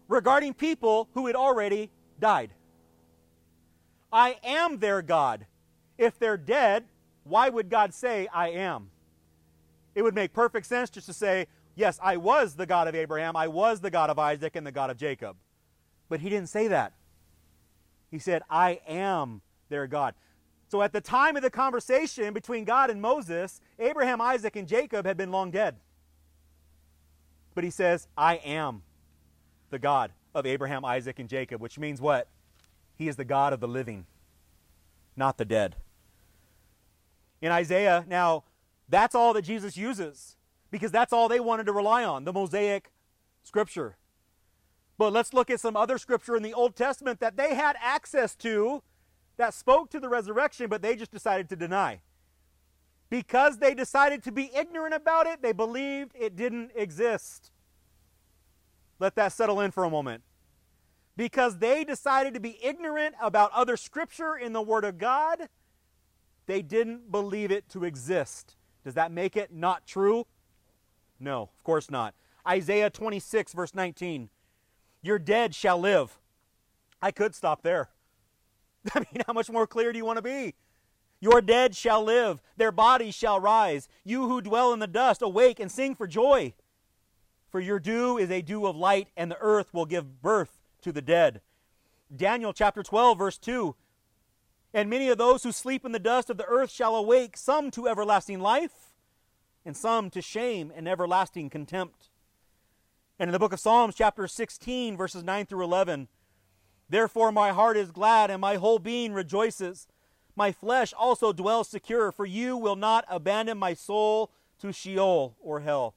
regarding 0.08 0.54
people 0.54 1.08
who 1.14 1.26
had 1.26 1.36
already 1.36 1.90
died? 2.20 2.50
I 4.12 4.38
am 4.44 4.78
their 4.78 5.02
God. 5.02 5.46
If 5.98 6.18
they're 6.18 6.36
dead, 6.36 6.84
why 7.24 7.48
would 7.48 7.70
God 7.70 7.94
say, 7.94 8.28
I 8.32 8.50
am? 8.50 8.90
It 9.94 10.02
would 10.02 10.14
make 10.14 10.32
perfect 10.32 10.66
sense 10.66 10.90
just 10.90 11.06
to 11.06 11.12
say, 11.12 11.46
Yes, 11.74 11.98
I 12.02 12.18
was 12.18 12.54
the 12.54 12.66
God 12.66 12.86
of 12.86 12.94
Abraham, 12.94 13.34
I 13.34 13.48
was 13.48 13.80
the 13.80 13.90
God 13.90 14.10
of 14.10 14.18
Isaac, 14.18 14.56
and 14.56 14.66
the 14.66 14.72
God 14.72 14.90
of 14.90 14.98
Jacob. 14.98 15.36
But 16.08 16.20
he 16.20 16.28
didn't 16.28 16.50
say 16.50 16.68
that. 16.68 16.92
He 18.10 18.18
said, 18.18 18.42
I 18.50 18.80
am 18.86 19.40
their 19.70 19.86
God. 19.86 20.14
So 20.72 20.80
at 20.80 20.94
the 20.94 21.02
time 21.02 21.36
of 21.36 21.42
the 21.42 21.50
conversation 21.50 22.32
between 22.32 22.64
God 22.64 22.88
and 22.88 23.02
Moses, 23.02 23.60
Abraham, 23.78 24.22
Isaac, 24.22 24.56
and 24.56 24.66
Jacob 24.66 25.04
had 25.04 25.18
been 25.18 25.30
long 25.30 25.50
dead. 25.50 25.76
But 27.54 27.62
he 27.62 27.68
says, 27.68 28.08
I 28.16 28.36
am 28.36 28.80
the 29.68 29.78
God 29.78 30.12
of 30.34 30.46
Abraham, 30.46 30.82
Isaac, 30.82 31.18
and 31.18 31.28
Jacob, 31.28 31.60
which 31.60 31.78
means 31.78 32.00
what? 32.00 32.26
He 32.96 33.06
is 33.06 33.16
the 33.16 33.24
God 33.26 33.52
of 33.52 33.60
the 33.60 33.68
living, 33.68 34.06
not 35.14 35.36
the 35.36 35.44
dead. 35.44 35.76
In 37.42 37.52
Isaiah, 37.52 38.06
now, 38.08 38.44
that's 38.88 39.14
all 39.14 39.34
that 39.34 39.42
Jesus 39.42 39.76
uses 39.76 40.38
because 40.70 40.90
that's 40.90 41.12
all 41.12 41.28
they 41.28 41.38
wanted 41.38 41.66
to 41.66 41.72
rely 41.72 42.02
on 42.02 42.24
the 42.24 42.32
Mosaic 42.32 42.92
scripture. 43.42 43.98
But 44.96 45.12
let's 45.12 45.34
look 45.34 45.50
at 45.50 45.60
some 45.60 45.76
other 45.76 45.98
scripture 45.98 46.34
in 46.34 46.42
the 46.42 46.54
Old 46.54 46.76
Testament 46.76 47.20
that 47.20 47.36
they 47.36 47.56
had 47.56 47.76
access 47.78 48.34
to 48.36 48.82
that 49.36 49.54
spoke 49.54 49.90
to 49.90 50.00
the 50.00 50.08
resurrection, 50.08 50.68
but 50.68 50.82
they 50.82 50.96
just 50.96 51.10
decided 51.10 51.48
to 51.48 51.56
deny. 51.56 52.00
Because 53.10 53.58
they 53.58 53.74
decided 53.74 54.22
to 54.24 54.32
be 54.32 54.50
ignorant 54.54 54.94
about 54.94 55.26
it, 55.26 55.42
they 55.42 55.52
believed 55.52 56.12
it 56.18 56.34
didn't 56.34 56.70
exist. 56.74 57.50
Let 58.98 59.16
that 59.16 59.32
settle 59.32 59.60
in 59.60 59.70
for 59.70 59.84
a 59.84 59.90
moment. 59.90 60.22
Because 61.16 61.58
they 61.58 61.84
decided 61.84 62.32
to 62.34 62.40
be 62.40 62.58
ignorant 62.62 63.14
about 63.20 63.50
other 63.52 63.76
scripture 63.76 64.34
in 64.36 64.52
the 64.52 64.62
Word 64.62 64.84
of 64.84 64.96
God, 64.96 65.48
they 66.46 66.62
didn't 66.62 67.10
believe 67.12 67.50
it 67.50 67.68
to 67.70 67.84
exist. 67.84 68.56
Does 68.84 68.94
that 68.94 69.12
make 69.12 69.36
it 69.36 69.52
not 69.52 69.86
true? 69.86 70.26
No, 71.20 71.42
of 71.42 71.64
course 71.64 71.90
not. 71.90 72.14
Isaiah 72.48 72.90
26, 72.90 73.52
verse 73.52 73.74
19. 73.74 74.30
Your 75.02 75.18
dead 75.18 75.54
shall 75.54 75.78
live. 75.78 76.18
I 77.00 77.10
could 77.10 77.34
stop 77.34 77.62
there. 77.62 77.90
I 78.94 79.00
mean, 79.00 79.22
how 79.26 79.32
much 79.32 79.50
more 79.50 79.66
clear 79.66 79.92
do 79.92 79.98
you 79.98 80.04
want 80.04 80.18
to 80.18 80.22
be? 80.22 80.54
Your 81.20 81.40
dead 81.40 81.76
shall 81.76 82.02
live, 82.02 82.42
their 82.56 82.72
bodies 82.72 83.14
shall 83.14 83.38
rise. 83.38 83.88
You 84.02 84.28
who 84.28 84.40
dwell 84.40 84.72
in 84.72 84.80
the 84.80 84.88
dust, 84.88 85.22
awake 85.22 85.60
and 85.60 85.70
sing 85.70 85.94
for 85.94 86.06
joy. 86.06 86.54
For 87.48 87.60
your 87.60 87.78
dew 87.78 88.18
is 88.18 88.30
a 88.30 88.42
dew 88.42 88.66
of 88.66 88.74
light, 88.74 89.08
and 89.16 89.30
the 89.30 89.38
earth 89.40 89.72
will 89.72 89.86
give 89.86 90.20
birth 90.20 90.58
to 90.80 90.90
the 90.90 91.02
dead. 91.02 91.40
Daniel 92.14 92.52
chapter 92.52 92.82
12, 92.82 93.18
verse 93.18 93.38
2. 93.38 93.76
And 94.74 94.90
many 94.90 95.10
of 95.10 95.18
those 95.18 95.42
who 95.42 95.52
sleep 95.52 95.84
in 95.84 95.92
the 95.92 95.98
dust 95.98 96.30
of 96.30 96.38
the 96.38 96.46
earth 96.46 96.70
shall 96.70 96.96
awake, 96.96 97.36
some 97.36 97.70
to 97.72 97.86
everlasting 97.86 98.40
life, 98.40 98.92
and 99.64 99.76
some 99.76 100.10
to 100.10 100.22
shame 100.22 100.72
and 100.74 100.88
everlasting 100.88 101.50
contempt. 101.50 102.08
And 103.18 103.28
in 103.28 103.32
the 103.32 103.38
book 103.38 103.52
of 103.52 103.60
Psalms, 103.60 103.94
chapter 103.94 104.26
16, 104.26 104.96
verses 104.96 105.22
9 105.22 105.46
through 105.46 105.62
11, 105.62 106.08
Therefore, 106.92 107.32
my 107.32 107.52
heart 107.52 107.78
is 107.78 107.90
glad 107.90 108.30
and 108.30 108.38
my 108.38 108.56
whole 108.56 108.78
being 108.78 109.14
rejoices. 109.14 109.88
My 110.36 110.52
flesh 110.52 110.92
also 110.92 111.32
dwells 111.32 111.66
secure, 111.66 112.12
for 112.12 112.26
you 112.26 112.54
will 112.54 112.76
not 112.76 113.06
abandon 113.08 113.56
my 113.56 113.72
soul 113.72 114.30
to 114.58 114.74
Sheol 114.74 115.34
or 115.40 115.60
hell. 115.60 115.94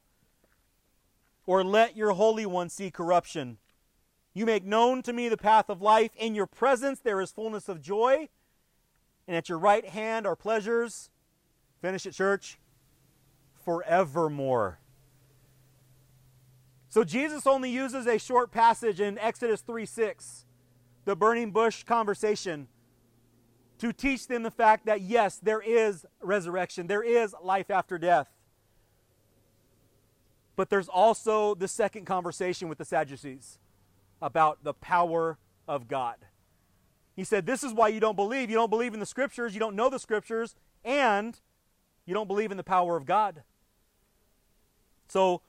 Or 1.46 1.66
let 1.66 1.98
your 1.98 2.14
Holy 2.14 2.46
One 2.46 2.70
see 2.70 2.92
corruption. 2.92 3.58
You 4.34 4.46
make 4.46 4.64
known 4.64 5.02
to 5.02 5.12
me 5.12 5.28
the 5.28 5.36
path 5.36 5.70
of 5.70 5.82
life. 5.82 6.12
In 6.16 6.34
your 6.34 6.46
presence 6.46 7.02
there 7.02 7.20
is 7.20 7.30
fullness 7.30 7.68
of 7.68 7.82
joy, 7.82 8.30
and 9.28 9.36
at 9.36 9.50
your 9.50 9.60
right 9.60 9.86
hand 9.86 10.26
are 10.26 10.38
pleasures. 10.38 11.10
Finish 11.82 12.06
it, 12.06 12.14
church. 12.14 12.58
Forevermore. 13.66 14.80
So 16.88 17.04
Jesus 17.04 17.46
only 17.46 17.70
uses 17.70 18.08
a 18.08 18.18
short 18.18 18.50
passage 18.50 19.02
in 19.02 19.18
Exodus 19.18 19.60
3 19.60 19.86
6 19.86 20.45
the 21.06 21.16
burning 21.16 21.52
bush 21.52 21.84
conversation 21.84 22.68
to 23.78 23.94
teach 23.94 24.28
them 24.28 24.44
the 24.44 24.52
fact 24.52 24.86
that 24.86 25.02
yes, 25.02 25.40
there 25.42 25.62
is 25.62 26.06
resurrection, 26.22 26.88
there 26.88 27.04
is 27.04 27.36
life 27.42 27.70
after 27.70 27.98
death. 27.98 28.28
But 30.56 30.70
there's 30.70 30.88
also 30.88 31.54
the 31.54 31.68
second 31.68 32.06
conversation 32.06 32.70
with 32.70 32.78
the 32.78 32.86
Sadducees 32.86 33.60
about 34.22 34.64
the 34.64 34.74
power 34.74 35.38
of 35.68 35.88
God. 35.88 36.18
He 37.16 37.24
said, 37.24 37.46
This 37.46 37.64
is 37.64 37.74
why 37.74 37.90
you 37.90 38.00
don't 38.00 38.16
believe. 38.16 38.50
You 38.50 38.56
don't 38.56 38.70
believe 38.70 38.94
in 38.94 39.00
the 39.00 39.06
scriptures, 39.06 39.54
you 39.54 39.60
don't 39.60 39.76
know 39.76 39.90
the 39.90 40.00
scriptures, 40.00 40.56
and 40.84 41.40
you 42.06 42.14
don't 42.14 42.28
believe 42.28 42.52
in 42.52 42.58
the 42.58 42.64
power 42.64 42.96
of 42.96 43.06
God. 43.06 43.44
So, 45.08 45.42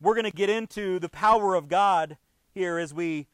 we're 0.00 0.14
going 0.14 0.30
to 0.30 0.36
get 0.36 0.50
into 0.50 0.98
the 0.98 1.08
power 1.08 1.54
of 1.54 1.68
God 1.68 2.18
here 2.54 2.78
as 2.78 2.92
we 2.92 3.26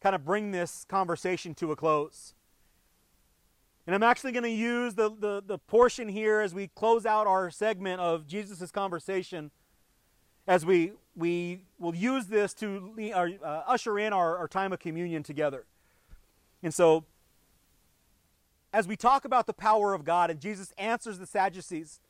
kind 0.00 0.14
of 0.14 0.24
bring 0.24 0.50
this 0.50 0.84
conversation 0.88 1.54
to 1.54 1.72
a 1.72 1.76
close. 1.76 2.34
And 3.86 3.94
I'm 3.94 4.02
actually 4.02 4.32
going 4.32 4.44
to 4.44 4.50
use 4.50 4.94
the, 4.94 5.10
the, 5.10 5.42
the, 5.44 5.58
portion 5.58 6.08
here 6.08 6.40
as 6.40 6.54
we 6.54 6.68
close 6.68 7.06
out 7.06 7.26
our 7.26 7.50
segment 7.50 8.00
of 8.00 8.26
Jesus' 8.26 8.70
conversation, 8.70 9.50
as 10.46 10.66
we, 10.66 10.92
we 11.16 11.62
will 11.78 11.94
use 11.94 12.26
this 12.26 12.52
to 12.54 12.92
uh, 13.14 13.46
usher 13.66 13.98
in 13.98 14.12
our, 14.12 14.36
our 14.36 14.46
time 14.46 14.74
of 14.74 14.78
communion 14.78 15.22
together. 15.22 15.64
And 16.62 16.74
so, 16.74 17.04
as 18.72 18.86
we 18.86 18.94
talk 18.94 19.24
about 19.24 19.46
the 19.46 19.54
power 19.54 19.94
of 19.94 20.04
God 20.04 20.30
and 20.30 20.38
Jesus 20.38 20.74
answers 20.76 21.18
the 21.18 21.26
Sadducees, 21.26 22.00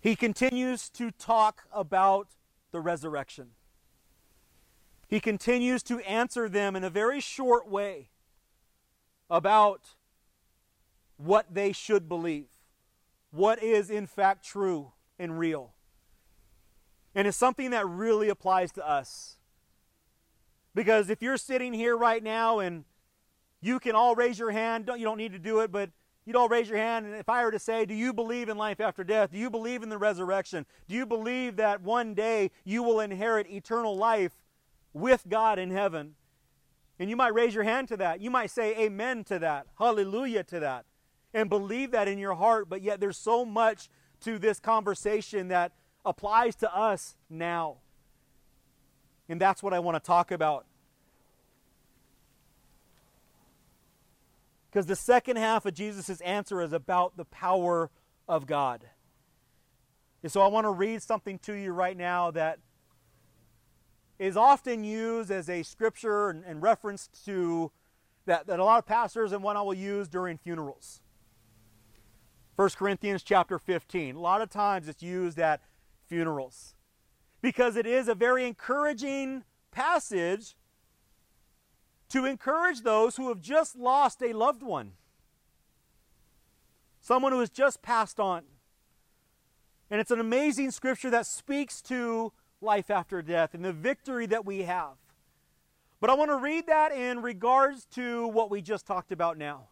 he 0.00 0.16
continues 0.16 0.88
to 0.90 1.10
talk 1.10 1.64
about 1.72 2.28
the 2.72 2.80
resurrection. 2.80 3.50
He 5.08 5.20
continues 5.20 5.82
to 5.84 6.00
answer 6.00 6.48
them 6.48 6.76
in 6.76 6.84
a 6.84 6.90
very 6.90 7.20
short 7.20 7.68
way 7.68 8.08
about 9.30 9.80
what 11.16 11.46
they 11.52 11.72
should 11.72 12.08
believe, 12.08 12.48
what 13.30 13.62
is 13.62 13.90
in 13.90 14.06
fact 14.06 14.44
true 14.44 14.92
and 15.18 15.38
real. 15.38 15.72
And 17.14 17.28
it's 17.28 17.36
something 17.36 17.70
that 17.70 17.86
really 17.86 18.28
applies 18.28 18.72
to 18.72 18.86
us. 18.86 19.36
Because 20.74 21.08
if 21.08 21.22
you're 21.22 21.36
sitting 21.36 21.72
here 21.72 21.96
right 21.96 22.22
now 22.22 22.58
and 22.58 22.84
you 23.60 23.78
can 23.78 23.94
all 23.94 24.16
raise 24.16 24.38
your 24.38 24.50
hand, 24.50 24.86
don't, 24.86 24.98
you 24.98 25.04
don't 25.04 25.18
need 25.18 25.32
to 25.32 25.38
do 25.38 25.60
it, 25.60 25.70
but 25.70 25.90
you'd 26.24 26.34
all 26.34 26.48
raise 26.48 26.68
your 26.68 26.78
hand. 26.78 27.06
And 27.06 27.14
if 27.14 27.28
I 27.28 27.44
were 27.44 27.52
to 27.52 27.58
say, 27.58 27.86
Do 27.86 27.94
you 27.94 28.12
believe 28.12 28.48
in 28.48 28.56
life 28.56 28.80
after 28.80 29.04
death? 29.04 29.30
Do 29.30 29.38
you 29.38 29.50
believe 29.50 29.84
in 29.84 29.88
the 29.88 29.98
resurrection? 29.98 30.66
Do 30.88 30.94
you 30.94 31.06
believe 31.06 31.56
that 31.56 31.80
one 31.82 32.14
day 32.14 32.50
you 32.64 32.82
will 32.82 32.98
inherit 32.98 33.48
eternal 33.48 33.96
life 33.96 34.32
with 34.94 35.28
God 35.28 35.58
in 35.58 35.70
heaven? 35.70 36.14
And 36.98 37.10
you 37.10 37.16
might 37.16 37.34
raise 37.34 37.54
your 37.54 37.64
hand 37.64 37.88
to 37.88 37.96
that. 37.98 38.20
You 38.20 38.30
might 38.30 38.50
say 38.50 38.74
amen 38.78 39.24
to 39.24 39.38
that, 39.40 39.66
hallelujah 39.78 40.44
to 40.44 40.60
that, 40.60 40.86
and 41.34 41.50
believe 41.50 41.90
that 41.90 42.08
in 42.08 42.18
your 42.18 42.34
heart. 42.34 42.68
But 42.68 42.80
yet 42.80 43.00
there's 43.00 43.18
so 43.18 43.44
much 43.44 43.90
to 44.20 44.38
this 44.38 44.60
conversation 44.60 45.48
that 45.48 45.72
applies 46.04 46.54
to 46.56 46.74
us 46.74 47.16
now. 47.28 47.78
And 49.28 49.40
that's 49.40 49.62
what 49.62 49.74
I 49.74 49.80
want 49.80 49.96
to 49.96 50.06
talk 50.06 50.30
about. 50.30 50.66
Because 54.70 54.86
the 54.86 54.96
second 54.96 55.36
half 55.36 55.66
of 55.66 55.74
Jesus' 55.74 56.20
answer 56.20 56.60
is 56.60 56.72
about 56.72 57.16
the 57.16 57.24
power 57.24 57.90
of 58.28 58.46
God. 58.46 58.84
And 60.22 60.32
so 60.32 60.40
I 60.40 60.46
want 60.46 60.64
to 60.64 60.70
read 60.70 61.02
something 61.02 61.38
to 61.40 61.54
you 61.54 61.72
right 61.72 61.96
now 61.96 62.30
that 62.32 62.58
is 64.18 64.36
often 64.36 64.84
used 64.84 65.30
as 65.30 65.48
a 65.48 65.62
scripture 65.62 66.30
and, 66.30 66.44
and 66.44 66.62
reference 66.62 67.08
to 67.24 67.70
that, 68.26 68.46
that 68.46 68.58
a 68.58 68.64
lot 68.64 68.78
of 68.78 68.86
pastors 68.86 69.32
and 69.32 69.42
one 69.42 69.56
I 69.56 69.62
will 69.62 69.74
use 69.74 70.08
during 70.08 70.38
funerals. 70.38 71.00
1 72.56 72.70
Corinthians 72.70 73.22
chapter 73.22 73.58
15. 73.58 74.14
A 74.14 74.20
lot 74.20 74.40
of 74.40 74.48
times 74.48 74.88
it's 74.88 75.02
used 75.02 75.38
at 75.38 75.60
funerals 76.06 76.74
because 77.42 77.76
it 77.76 77.86
is 77.86 78.08
a 78.08 78.14
very 78.14 78.46
encouraging 78.46 79.42
passage 79.70 80.56
to 82.08 82.24
encourage 82.24 82.82
those 82.82 83.16
who 83.16 83.28
have 83.28 83.40
just 83.40 83.76
lost 83.76 84.22
a 84.22 84.32
loved 84.32 84.62
one, 84.62 84.92
someone 87.00 87.32
who 87.32 87.40
has 87.40 87.50
just 87.50 87.82
passed 87.82 88.20
on. 88.20 88.44
And 89.90 90.00
it's 90.00 90.10
an 90.10 90.20
amazing 90.20 90.70
scripture 90.70 91.10
that 91.10 91.26
speaks 91.26 91.82
to 91.82 92.32
life 92.64 92.90
after 92.90 93.22
death 93.22 93.54
and 93.54 93.64
the 93.64 93.72
victory 93.72 94.26
that 94.26 94.44
we 94.44 94.62
have. 94.62 94.96
But 96.00 96.10
I 96.10 96.14
want 96.14 96.30
to 96.30 96.36
read 96.36 96.66
that 96.66 96.92
in 96.92 97.22
regards 97.22 97.86
to 97.92 98.26
what 98.28 98.50
we 98.50 98.60
just 98.60 98.86
talked 98.86 99.12
about 99.12 99.38
now. 99.38 99.68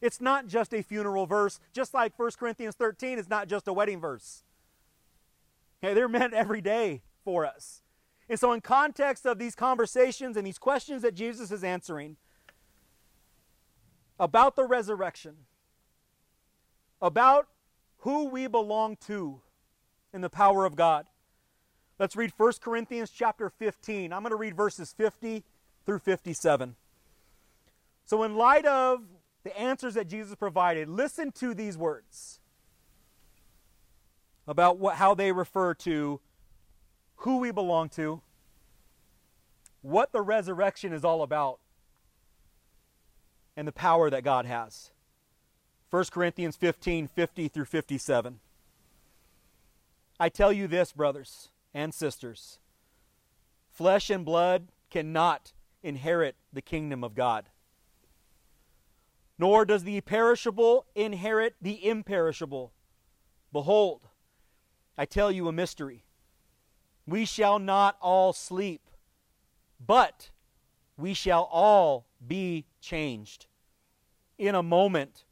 It's 0.00 0.20
not 0.20 0.46
just 0.46 0.74
a 0.74 0.82
funeral 0.82 1.26
verse, 1.26 1.60
just 1.72 1.94
like 1.94 2.18
1 2.18 2.32
Corinthians 2.38 2.74
13 2.74 3.18
is 3.18 3.28
not 3.28 3.48
just 3.48 3.66
a 3.66 3.72
wedding 3.72 4.00
verse. 4.00 4.44
Okay, 5.82 5.94
they're 5.94 6.08
meant 6.08 6.34
every 6.34 6.60
day 6.60 7.02
for 7.24 7.46
us. 7.46 7.82
And 8.28 8.38
so, 8.38 8.52
in 8.52 8.60
context 8.60 9.26
of 9.26 9.38
these 9.38 9.54
conversations 9.54 10.36
and 10.36 10.46
these 10.46 10.58
questions 10.58 11.02
that 11.02 11.14
Jesus 11.14 11.50
is 11.50 11.64
answering 11.64 12.16
about 14.18 14.56
the 14.56 14.64
resurrection, 14.64 15.34
about 17.02 17.48
who 17.98 18.26
we 18.26 18.46
belong 18.46 18.96
to 19.06 19.40
in 20.12 20.20
the 20.20 20.30
power 20.30 20.64
of 20.64 20.76
God, 20.76 21.06
let's 21.98 22.16
read 22.16 22.32
1 22.36 22.52
Corinthians 22.60 23.10
chapter 23.10 23.50
15. 23.50 24.12
I'm 24.12 24.22
going 24.22 24.30
to 24.30 24.36
read 24.36 24.56
verses 24.56 24.92
50 24.96 25.44
through 25.86 25.98
57. 26.00 26.76
So, 28.06 28.22
in 28.22 28.36
light 28.36 28.66
of 28.66 29.02
the 29.44 29.58
answers 29.58 29.94
that 29.94 30.08
Jesus 30.08 30.34
provided, 30.34 30.88
listen 30.88 31.32
to 31.32 31.54
these 31.54 31.76
words 31.76 32.40
about 34.46 34.78
what, 34.78 34.96
how 34.96 35.14
they 35.14 35.32
refer 35.32 35.74
to 35.74 36.20
who 37.16 37.38
we 37.38 37.50
belong 37.50 37.88
to, 37.90 38.20
what 39.82 40.12
the 40.12 40.22
resurrection 40.22 40.92
is 40.92 41.04
all 41.04 41.22
about, 41.22 41.60
and 43.56 43.66
the 43.68 43.72
power 43.72 44.10
that 44.10 44.24
God 44.24 44.46
has. 44.46 44.90
1 45.90 46.04
Corinthians 46.10 46.56
15 46.56 47.06
50 47.06 47.48
through 47.48 47.64
57. 47.64 48.40
I 50.18 50.28
tell 50.28 50.52
you 50.52 50.66
this, 50.66 50.92
brothers 50.92 51.50
and 51.74 51.92
sisters 51.92 52.58
flesh 53.74 54.08
and 54.08 54.24
blood 54.24 54.68
cannot 54.88 55.52
inherit 55.82 56.36
the 56.52 56.62
kingdom 56.62 57.02
of 57.02 57.14
God, 57.14 57.50
nor 59.36 59.64
does 59.64 59.82
the 59.82 60.00
perishable 60.00 60.86
inherit 60.94 61.56
the 61.60 61.86
imperishable. 61.86 62.72
Behold, 63.52 64.02
I 64.96 65.04
tell 65.04 65.30
you 65.30 65.48
a 65.48 65.52
mystery. 65.52 66.04
We 67.06 67.24
shall 67.24 67.58
not 67.58 67.96
all 68.00 68.32
sleep, 68.32 68.88
but 69.84 70.30
we 70.96 71.12
shall 71.12 71.48
all 71.50 72.06
be 72.24 72.64
changed. 72.80 73.46
In 74.38 74.54
a 74.54 74.62
moment, 74.62 75.24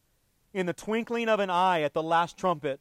in 0.52 0.66
the 0.66 0.72
twinkling 0.72 1.28
of 1.28 1.40
an 1.40 1.48
eye 1.48 1.82
at 1.82 1.94
the 1.94 2.02
last 2.02 2.36
trumpet. 2.36 2.80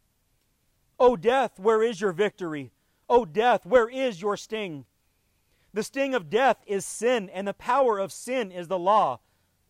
O 1.01 1.15
death, 1.15 1.59
where 1.59 1.81
is 1.81 1.99
your 1.99 2.11
victory? 2.11 2.71
O 3.09 3.25
death, 3.25 3.65
where 3.65 3.89
is 3.89 4.21
your 4.21 4.37
sting? 4.37 4.85
The 5.73 5.81
sting 5.81 6.13
of 6.13 6.29
death 6.29 6.57
is 6.67 6.85
sin, 6.85 7.27
and 7.33 7.47
the 7.47 7.55
power 7.55 7.97
of 7.97 8.11
sin 8.11 8.51
is 8.51 8.67
the 8.67 8.77
law. 8.77 9.19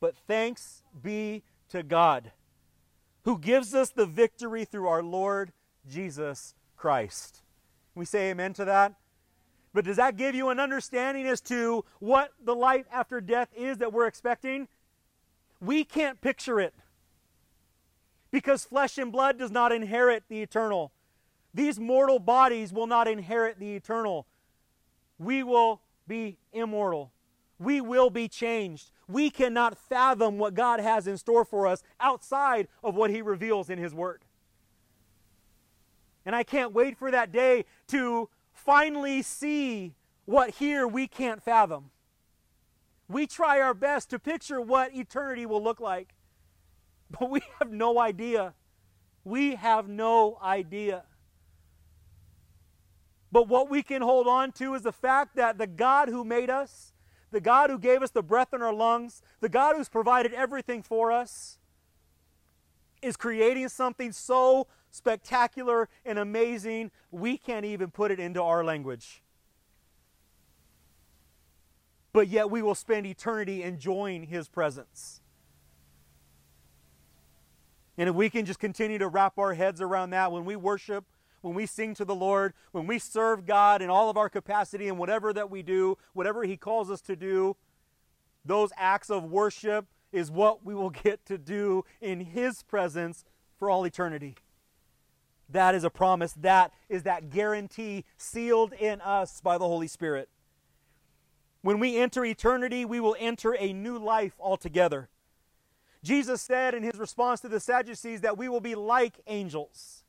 But 0.02 0.18
thanks 0.18 0.84
be 1.02 1.44
to 1.70 1.84
God, 1.84 2.34
who 3.24 3.40
gives 3.40 3.74
us 3.74 3.92
the 3.92 4.06
victory 4.06 4.66
through 4.66 4.90
our 4.90 5.02
Lord 5.02 5.54
Jesus 5.88 6.54
Christ. 6.76 7.44
We 7.96 8.04
say 8.04 8.32
amen 8.32 8.52
to 8.56 8.66
that? 8.66 8.96
But 9.74 9.86
does 9.86 9.96
that 9.96 10.18
give 10.18 10.36
you 10.36 10.50
an 10.50 10.60
understanding 10.60 11.28
as 11.28 11.40
to 11.44 11.86
what 12.00 12.34
the 12.44 12.56
life 12.56 12.88
after 12.92 13.22
death 13.22 13.48
is 13.56 13.78
that 13.78 13.94
we're 13.94 14.08
expecting? 14.08 14.68
We 15.62 15.86
can't 15.86 16.20
picture 16.20 16.60
it 16.60 16.74
because 18.32 18.66
flesh 18.66 18.98
and 18.98 19.14
blood 19.14 19.40
does 19.40 19.52
not 19.52 19.72
inherit 19.72 20.24
the 20.28 20.42
eternal. 20.42 20.92
These 21.54 21.80
mortal 21.80 22.20
bodies 22.20 22.72
will 22.72 22.88
not 22.88 23.08
inherit 23.08 23.60
the 23.60 23.76
eternal. 23.76 24.28
We 25.18 25.44
will 25.44 25.82
be 26.08 26.38
immortal. 26.54 27.12
we 27.62 27.80
will 27.80 28.10
be 28.10 28.28
changed. 28.28 28.92
We 29.08 29.30
cannot 29.30 29.78
fathom 29.78 30.38
what 30.40 30.56
God 30.56 30.80
has 30.80 31.06
in 31.06 31.18
store 31.18 31.46
for 31.46 31.68
us 31.68 31.84
outside 32.00 32.68
of 32.84 32.96
what 32.96 33.12
He 33.12 33.22
reveals 33.22 33.70
in 33.70 33.78
His 33.78 33.94
Word. 33.94 34.24
And 36.26 36.36
I 36.36 36.44
can't 36.44 36.74
wait 36.74 36.98
for 36.98 37.12
that 37.12 37.32
day 37.32 37.66
to 37.88 38.30
finally 38.52 39.22
see 39.22 39.94
what 40.26 40.52
here 40.52 40.88
we 40.88 41.08
can't 41.08 41.42
fathom. 41.42 41.92
We 43.08 43.28
try 43.28 43.60
our 43.60 43.74
best 43.74 44.10
to 44.12 44.20
picture 44.20 44.62
what 44.62 44.96
eternity 44.96 45.46
will 45.46 45.64
look 45.64 45.80
like, 45.80 46.16
but 47.20 47.30
we 47.30 47.42
have 47.60 47.72
no 47.72 48.00
idea. 48.00 48.54
We 49.24 49.56
have 49.56 49.88
no 49.88 50.40
idea. 50.42 51.04
But 53.32 53.48
what 53.48 53.70
we 53.70 53.82
can 53.82 54.02
hold 54.02 54.28
on 54.28 54.52
to 54.54 54.74
is 54.74 54.82
the 54.82 54.92
fact 54.92 55.36
that 55.36 55.58
the 55.58 55.68
God 55.68 56.10
who 56.10 56.24
made 56.24 56.50
us, 56.50 56.94
the 57.32 57.40
God 57.40 57.70
who 57.70 57.80
gave 57.80 58.02
us 58.02 58.12
the 58.12 58.24
breath 58.24 58.54
in 58.54 58.62
our 58.62 58.74
lungs, 58.74 59.22
the 59.40 59.50
God 59.50 59.76
who's 59.76 59.88
provided 59.88 60.34
everything 60.34 60.84
for 60.84 61.12
us, 61.12 61.58
is 63.02 63.16
creating 63.16 63.70
something 63.70 64.12
so 64.12 64.68
spectacular 64.92 65.88
and 66.06 66.20
amazing, 66.20 66.92
we 67.10 67.38
can't 67.38 67.66
even 67.66 67.90
put 67.90 68.12
it 68.12 68.20
into 68.20 68.42
our 68.42 68.64
language. 68.64 69.24
But 72.14 72.28
yet 72.28 72.52
we 72.52 72.62
will 72.62 72.76
spend 72.76 73.06
eternity 73.06 73.64
enjoying 73.64 74.24
His 74.24 74.50
presence. 74.50 75.22
And 77.98 78.10
if 78.10 78.16
we 78.16 78.30
can 78.30 78.46
just 78.46 78.60
continue 78.60 78.98
to 78.98 79.08
wrap 79.08 79.38
our 79.38 79.54
heads 79.54 79.82
around 79.82 80.10
that 80.10 80.32
when 80.32 80.44
we 80.44 80.56
worship, 80.56 81.06
when 81.42 81.54
we 81.54 81.66
sing 81.66 81.94
to 81.96 82.06
the 82.06 82.16
Lord, 82.16 82.54
when 82.72 82.88
we 82.88 83.00
serve 83.00 83.46
God 83.46 83.82
in 83.82 83.90
all 83.90 84.10
of 84.10 84.18
our 84.18 84.30
capacity 84.30 84.88
and 84.88 84.98
whatever 84.98 85.34
that 85.34 85.50
we 85.50 85.62
do, 85.62 85.98
whatever 86.14 86.44
He 86.44 86.58
calls 86.58 86.90
us 86.90 87.02
to 87.02 87.16
do, 87.16 87.56
those 88.46 88.72
acts 88.78 89.10
of 89.10 89.24
worship 89.26 89.86
is 90.12 90.32
what 90.32 90.66
we 90.66 90.74
will 90.74 90.90
get 91.04 91.26
to 91.26 91.38
do 91.38 91.84
in 92.00 92.22
His 92.22 92.64
presence 92.64 93.26
for 93.58 93.70
all 93.70 93.86
eternity. 93.86 94.36
That 95.50 95.76
is 95.76 95.84
a 95.84 95.90
promise. 95.90 96.34
That 96.34 96.72
is 96.88 97.04
that 97.04 97.30
guarantee 97.30 98.06
sealed 98.18 98.74
in 98.74 99.02
us 99.02 99.42
by 99.42 99.58
the 99.58 99.68
Holy 99.68 99.88
Spirit. 99.88 100.30
When 101.62 101.80
we 101.80 101.98
enter 101.98 102.26
eternity, 102.26 102.86
we 102.86 103.00
will 103.00 103.16
enter 103.20 103.56
a 103.56 103.74
new 103.74 103.98
life 104.00 104.34
altogether. 104.40 105.10
Jesus 106.04 106.42
said 106.42 106.74
in 106.74 106.84
his 106.84 106.98
response 106.98 107.42
to 107.42 107.50
the 107.50 107.60
Sadducees 107.60 108.22
that 108.22 108.38
we 108.38 108.50
will 108.50 108.62
be 108.62 108.74
like 108.74 109.20
angels. 109.28 110.01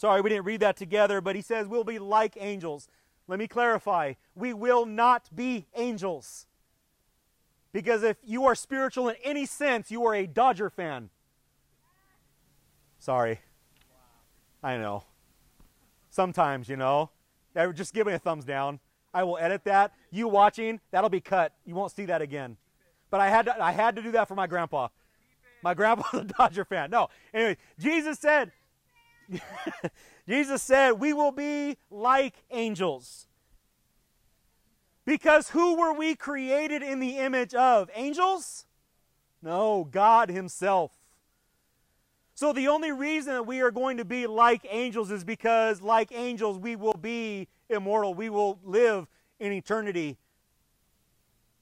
Sorry, 0.00 0.22
we 0.22 0.30
didn't 0.30 0.46
read 0.46 0.60
that 0.60 0.78
together, 0.78 1.20
but 1.20 1.36
he 1.36 1.42
says 1.42 1.68
we'll 1.68 1.84
be 1.84 1.98
like 1.98 2.34
angels. 2.40 2.88
Let 3.28 3.38
me 3.38 3.46
clarify. 3.46 4.14
We 4.34 4.54
will 4.54 4.86
not 4.86 5.28
be 5.36 5.66
angels. 5.76 6.46
Because 7.74 8.02
if 8.02 8.16
you 8.24 8.46
are 8.46 8.54
spiritual 8.54 9.10
in 9.10 9.16
any 9.22 9.44
sense, 9.44 9.90
you 9.90 10.06
are 10.06 10.14
a 10.14 10.26
Dodger 10.26 10.70
fan. 10.70 11.10
Sorry. 12.98 13.40
I 14.62 14.78
know. 14.78 15.04
Sometimes, 16.08 16.66
you 16.70 16.78
know. 16.78 17.10
Just 17.74 17.92
give 17.92 18.06
me 18.06 18.14
a 18.14 18.18
thumbs 18.18 18.46
down. 18.46 18.80
I 19.12 19.24
will 19.24 19.36
edit 19.36 19.64
that. 19.64 19.92
You 20.10 20.28
watching, 20.28 20.80
that'll 20.92 21.10
be 21.10 21.20
cut. 21.20 21.52
You 21.66 21.74
won't 21.74 21.92
see 21.92 22.06
that 22.06 22.22
again. 22.22 22.56
But 23.10 23.20
I 23.20 23.28
had 23.28 23.44
to, 23.44 23.62
I 23.62 23.72
had 23.72 23.96
to 23.96 24.02
do 24.02 24.12
that 24.12 24.28
for 24.28 24.34
my 24.34 24.46
grandpa. 24.46 24.88
My 25.62 25.74
grandpa's 25.74 26.06
a 26.14 26.24
Dodger 26.24 26.64
fan. 26.64 26.90
No. 26.90 27.08
Anyway, 27.34 27.58
Jesus 27.78 28.18
said, 28.18 28.52
Jesus 30.28 30.62
said, 30.62 30.92
we 30.92 31.12
will 31.12 31.32
be 31.32 31.76
like 31.90 32.34
angels. 32.50 33.26
Because 35.04 35.50
who 35.50 35.76
were 35.76 35.92
we 35.92 36.14
created 36.14 36.82
in 36.82 37.00
the 37.00 37.18
image 37.18 37.54
of? 37.54 37.90
Angels? 37.94 38.66
No, 39.42 39.88
God 39.90 40.28
Himself. 40.28 40.92
So 42.34 42.52
the 42.52 42.68
only 42.68 42.92
reason 42.92 43.34
that 43.34 43.46
we 43.46 43.60
are 43.60 43.70
going 43.70 43.96
to 43.98 44.04
be 44.04 44.26
like 44.26 44.66
angels 44.70 45.10
is 45.10 45.24
because, 45.24 45.82
like 45.82 46.10
angels, 46.12 46.58
we 46.58 46.76
will 46.76 46.94
be 46.94 47.48
immortal. 47.68 48.14
We 48.14 48.30
will 48.30 48.58
live 48.64 49.06
in 49.38 49.52
eternity. 49.52 50.18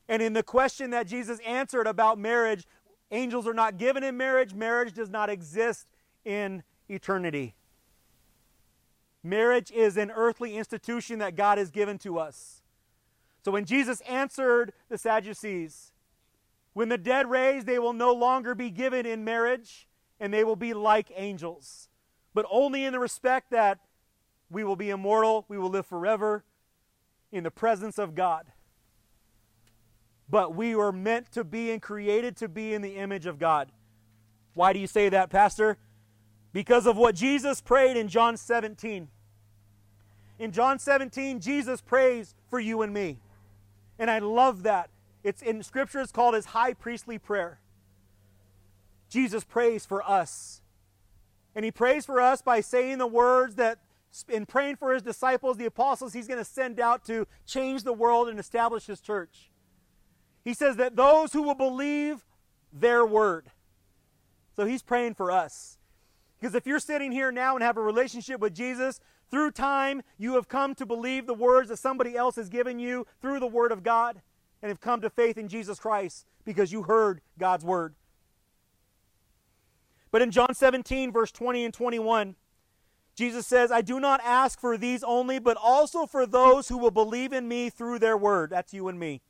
And 0.08 0.22
in 0.22 0.32
the 0.32 0.42
question 0.42 0.90
that 0.90 1.06
Jesus 1.06 1.40
answered 1.40 1.86
about 1.86 2.18
marriage, 2.18 2.64
angels 3.10 3.46
are 3.46 3.54
not 3.54 3.76
given 3.76 4.02
in 4.04 4.16
marriage, 4.16 4.54
marriage 4.54 4.92
does 4.92 5.10
not 5.10 5.28
exist 5.30 5.86
in 6.24 6.62
eternity. 6.88 7.54
Marriage 9.22 9.70
is 9.70 9.96
an 9.96 10.10
earthly 10.10 10.56
institution 10.56 11.18
that 11.18 11.36
God 11.36 11.58
has 11.58 11.70
given 11.70 11.98
to 11.98 12.18
us. 12.18 12.62
So 13.44 13.52
when 13.52 13.64
Jesus 13.64 14.00
answered 14.02 14.72
the 14.88 14.98
Sadducees, 14.98 15.92
when 16.72 16.88
the 16.88 16.98
dead 16.98 17.28
raise, 17.28 17.64
they 17.64 17.78
will 17.78 17.92
no 17.92 18.12
longer 18.12 18.54
be 18.54 18.70
given 18.70 19.06
in 19.06 19.24
marriage, 19.24 19.88
and 20.20 20.32
they 20.32 20.44
will 20.44 20.56
be 20.56 20.74
like 20.74 21.10
angels, 21.14 21.88
but 22.34 22.46
only 22.50 22.84
in 22.84 22.92
the 22.92 22.98
respect 22.98 23.50
that 23.50 23.80
we 24.50 24.64
will 24.64 24.76
be 24.76 24.90
immortal, 24.90 25.44
we 25.48 25.58
will 25.58 25.70
live 25.70 25.86
forever 25.86 26.44
in 27.32 27.44
the 27.44 27.50
presence 27.50 27.98
of 27.98 28.14
God. 28.14 28.46
But 30.30 30.54
we 30.54 30.74
were 30.74 30.92
meant 30.92 31.32
to 31.32 31.44
be 31.44 31.70
and 31.70 31.80
created 31.80 32.36
to 32.36 32.48
be 32.48 32.74
in 32.74 32.82
the 32.82 32.96
image 32.96 33.26
of 33.26 33.38
God. 33.38 33.72
Why 34.54 34.72
do 34.72 34.78
you 34.78 34.86
say 34.86 35.08
that, 35.08 35.30
Pastor? 35.30 35.78
Because 36.52 36.86
of 36.86 36.96
what 36.96 37.14
Jesus 37.14 37.60
prayed 37.60 37.96
in 37.96 38.08
John 38.08 38.36
17. 38.36 39.08
In 40.38 40.52
John 40.52 40.78
17, 40.78 41.40
Jesus 41.40 41.80
prays 41.80 42.34
for 42.48 42.60
you 42.60 42.82
and 42.82 42.92
me. 42.92 43.18
And 43.98 44.10
I 44.10 44.18
love 44.20 44.62
that. 44.62 44.90
It's 45.24 45.42
in 45.42 45.62
scripture 45.62 46.00
it's 46.00 46.12
called 46.12 46.34
his 46.34 46.46
high 46.46 46.74
priestly 46.74 47.18
prayer. 47.18 47.58
Jesus 49.08 49.44
prays 49.44 49.84
for 49.84 50.08
us. 50.08 50.62
And 51.54 51.64
he 51.64 51.70
prays 51.70 52.06
for 52.06 52.20
us 52.20 52.40
by 52.40 52.60
saying 52.60 52.98
the 52.98 53.06
words 53.06 53.56
that 53.56 53.78
in 54.28 54.46
praying 54.46 54.76
for 54.76 54.94
his 54.94 55.02
disciples, 55.02 55.56
the 55.56 55.66
apostles 55.66 56.12
he's 56.12 56.28
going 56.28 56.38
to 56.38 56.44
send 56.44 56.80
out 56.80 57.04
to 57.06 57.26
change 57.46 57.82
the 57.82 57.92
world 57.92 58.28
and 58.28 58.38
establish 58.38 58.86
his 58.86 59.00
church. 59.00 59.50
He 60.44 60.54
says 60.54 60.76
that 60.76 60.96
those 60.96 61.32
who 61.32 61.42
will 61.42 61.54
believe 61.54 62.24
their 62.72 63.04
word. 63.04 63.50
So 64.56 64.64
he's 64.64 64.82
praying 64.82 65.14
for 65.14 65.30
us. 65.30 65.77
Because 66.38 66.54
if 66.54 66.66
you're 66.66 66.78
sitting 66.78 67.10
here 67.10 67.32
now 67.32 67.56
and 67.56 67.62
have 67.62 67.76
a 67.76 67.82
relationship 67.82 68.40
with 68.40 68.54
Jesus, 68.54 69.00
through 69.30 69.50
time 69.50 70.02
you 70.16 70.34
have 70.34 70.48
come 70.48 70.74
to 70.76 70.86
believe 70.86 71.26
the 71.26 71.34
words 71.34 71.68
that 71.68 71.78
somebody 71.78 72.16
else 72.16 72.36
has 72.36 72.48
given 72.48 72.78
you 72.78 73.06
through 73.20 73.40
the 73.40 73.46
Word 73.46 73.72
of 73.72 73.82
God 73.82 74.22
and 74.62 74.68
have 74.68 74.80
come 74.80 75.00
to 75.00 75.10
faith 75.10 75.36
in 75.36 75.48
Jesus 75.48 75.78
Christ 75.78 76.26
because 76.44 76.72
you 76.72 76.84
heard 76.84 77.20
God's 77.38 77.64
Word. 77.64 77.94
But 80.10 80.22
in 80.22 80.30
John 80.30 80.54
17, 80.54 81.12
verse 81.12 81.32
20 81.32 81.64
and 81.64 81.74
21, 81.74 82.36
Jesus 83.14 83.46
says, 83.46 83.72
I 83.72 83.82
do 83.82 83.98
not 83.98 84.20
ask 84.24 84.60
for 84.60 84.78
these 84.78 85.02
only, 85.02 85.38
but 85.38 85.58
also 85.60 86.06
for 86.06 86.24
those 86.24 86.68
who 86.68 86.78
will 86.78 86.92
believe 86.92 87.32
in 87.32 87.48
me 87.48 87.68
through 87.68 87.98
their 87.98 88.16
word. 88.16 88.50
That's 88.50 88.72
you 88.72 88.88
and 88.88 88.98
me. 88.98 89.22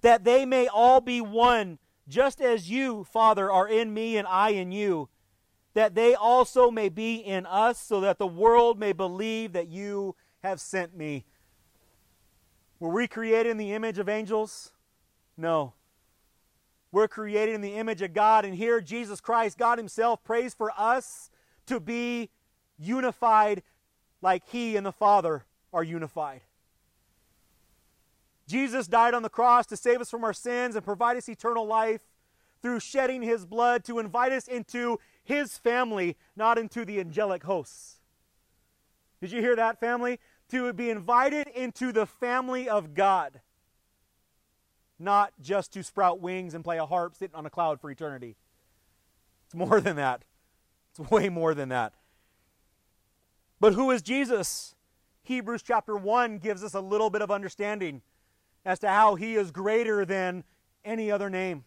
That 0.00 0.24
they 0.24 0.44
may 0.44 0.66
all 0.66 1.00
be 1.00 1.20
one, 1.20 1.78
just 2.08 2.40
as 2.40 2.68
you, 2.68 3.04
Father, 3.04 3.50
are 3.50 3.68
in 3.68 3.94
me 3.94 4.16
and 4.16 4.26
I 4.26 4.50
in 4.50 4.72
you 4.72 5.08
that 5.74 5.94
they 5.94 6.14
also 6.14 6.70
may 6.70 6.88
be 6.88 7.16
in 7.16 7.46
us, 7.46 7.78
so 7.78 8.00
that 8.00 8.18
the 8.18 8.26
world 8.26 8.78
may 8.78 8.92
believe 8.92 9.52
that 9.52 9.68
you 9.68 10.14
have 10.42 10.60
sent 10.60 10.96
me. 10.96 11.24
Were 12.78 12.90
we 12.90 13.06
created 13.06 13.50
in 13.50 13.56
the 13.56 13.72
image 13.72 13.98
of 13.98 14.08
angels? 14.08 14.72
No. 15.36 15.74
We're 16.90 17.08
created 17.08 17.54
in 17.54 17.60
the 17.62 17.74
image 17.74 18.02
of 18.02 18.12
God, 18.12 18.44
and 18.44 18.54
here 18.54 18.80
Jesus 18.80 19.20
Christ, 19.20 19.56
God 19.56 19.78
Himself, 19.78 20.22
prays 20.24 20.52
for 20.52 20.72
us 20.76 21.30
to 21.66 21.80
be 21.80 22.28
unified 22.78 23.62
like 24.20 24.42
He 24.48 24.76
and 24.76 24.84
the 24.84 24.92
Father 24.92 25.44
are 25.72 25.82
unified. 25.82 26.42
Jesus 28.46 28.86
died 28.86 29.14
on 29.14 29.22
the 29.22 29.30
cross 29.30 29.66
to 29.66 29.76
save 29.76 30.00
us 30.00 30.10
from 30.10 30.24
our 30.24 30.34
sins 30.34 30.76
and 30.76 30.84
provide 30.84 31.16
us 31.16 31.28
eternal 31.28 31.66
life 31.66 32.02
through 32.60 32.80
shedding 32.80 33.22
His 33.22 33.46
blood 33.46 33.84
to 33.84 33.98
invite 33.98 34.32
us 34.32 34.46
into 34.46 34.98
his 35.24 35.58
family, 35.58 36.16
not 36.36 36.58
into 36.58 36.84
the 36.84 37.00
angelic 37.00 37.44
hosts. 37.44 38.00
Did 39.20 39.32
you 39.32 39.40
hear 39.40 39.56
that, 39.56 39.78
family? 39.78 40.18
To 40.50 40.72
be 40.72 40.90
invited 40.90 41.48
into 41.48 41.92
the 41.92 42.06
family 42.06 42.68
of 42.68 42.94
God, 42.94 43.40
not 44.98 45.32
just 45.40 45.72
to 45.74 45.82
sprout 45.82 46.20
wings 46.20 46.54
and 46.54 46.64
play 46.64 46.78
a 46.78 46.86
harp 46.86 47.14
sitting 47.14 47.36
on 47.36 47.46
a 47.46 47.50
cloud 47.50 47.80
for 47.80 47.90
eternity. 47.90 48.36
It's 49.46 49.54
more 49.54 49.80
than 49.80 49.96
that. 49.96 50.24
It's 50.90 51.10
way 51.10 51.28
more 51.28 51.54
than 51.54 51.68
that. 51.70 51.94
But 53.60 53.74
who 53.74 53.90
is 53.90 54.02
Jesus? 54.02 54.74
Hebrews 55.22 55.62
chapter 55.62 55.96
1 55.96 56.38
gives 56.38 56.64
us 56.64 56.74
a 56.74 56.80
little 56.80 57.10
bit 57.10 57.22
of 57.22 57.30
understanding 57.30 58.02
as 58.64 58.80
to 58.80 58.88
how 58.88 59.14
he 59.14 59.36
is 59.36 59.50
greater 59.50 60.04
than 60.04 60.44
any 60.84 61.10
other 61.10 61.30
name. 61.30 61.64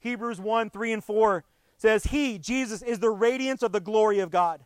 Hebrews 0.00 0.40
1 0.40 0.70
3 0.70 0.92
and 0.92 1.04
4 1.04 1.44
says, 1.82 2.04
He, 2.04 2.38
Jesus, 2.38 2.80
is 2.80 3.00
the 3.00 3.10
radiance 3.10 3.60
of 3.60 3.72
the 3.72 3.80
glory 3.80 4.20
of 4.20 4.30
God 4.30 4.64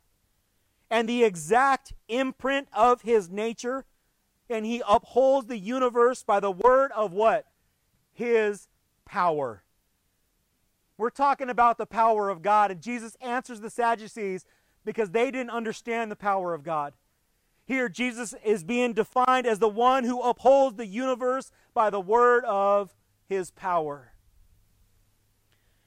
and 0.91 1.09
the 1.09 1.25
exact 1.25 1.95
imprint 2.09 2.69
of 2.75 3.01
his 3.01 3.31
nature, 3.31 3.87
and 4.51 4.67
he 4.67 4.83
upholds 4.87 5.47
the 5.47 5.57
universe 5.57 6.23
by 6.23 6.41
the 6.41 6.51
word 6.51 6.93
of 6.93 7.15
what? 7.15 7.47
His 8.13 8.69
power. 9.07 9.63
We're 10.99 11.09
talking 11.09 11.49
about 11.49 11.79
the 11.79 11.87
power 11.87 12.29
of 12.29 12.43
God, 12.43 12.71
and 12.71 12.83
Jesus 12.83 13.17
answers 13.23 13.61
the 13.61 13.71
Sadducees 13.71 14.45
because 14.85 15.11
they 15.11 15.31
didn't 15.31 15.51
understand 15.51 16.11
the 16.11 16.17
power 16.17 16.53
of 16.53 16.65
God. 16.65 16.93
Here, 17.65 17.89
Jesus 17.89 18.35
is 18.45 18.63
being 18.63 18.93
defined 18.93 19.47
as 19.47 19.59
the 19.59 19.69
one 19.71 20.05
who 20.05 20.21
upholds 20.21 20.77
the 20.77 20.87
universe 20.87 21.51
by 21.73 21.89
the 21.89 21.99
word 21.99 22.45
of 22.45 22.95
his 23.27 23.53
power. 23.53 24.13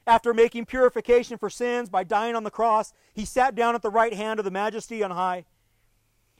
After 0.10 0.34
making 0.34 0.66
purification 0.66 1.38
for 1.38 1.52
sins 1.52 1.88
by 1.88 2.04
dying 2.04 2.36
on 2.36 2.44
the 2.44 2.50
cross, 2.50 2.94
he 3.14 3.26
sat 3.26 3.54
down 3.54 3.76
at 3.76 3.84
the 3.84 3.92
right 3.92 4.12
hand 4.12 4.40
of 4.40 4.44
the 4.44 4.50
majesty 4.50 5.04
on 5.04 5.12
high. 5.12 5.46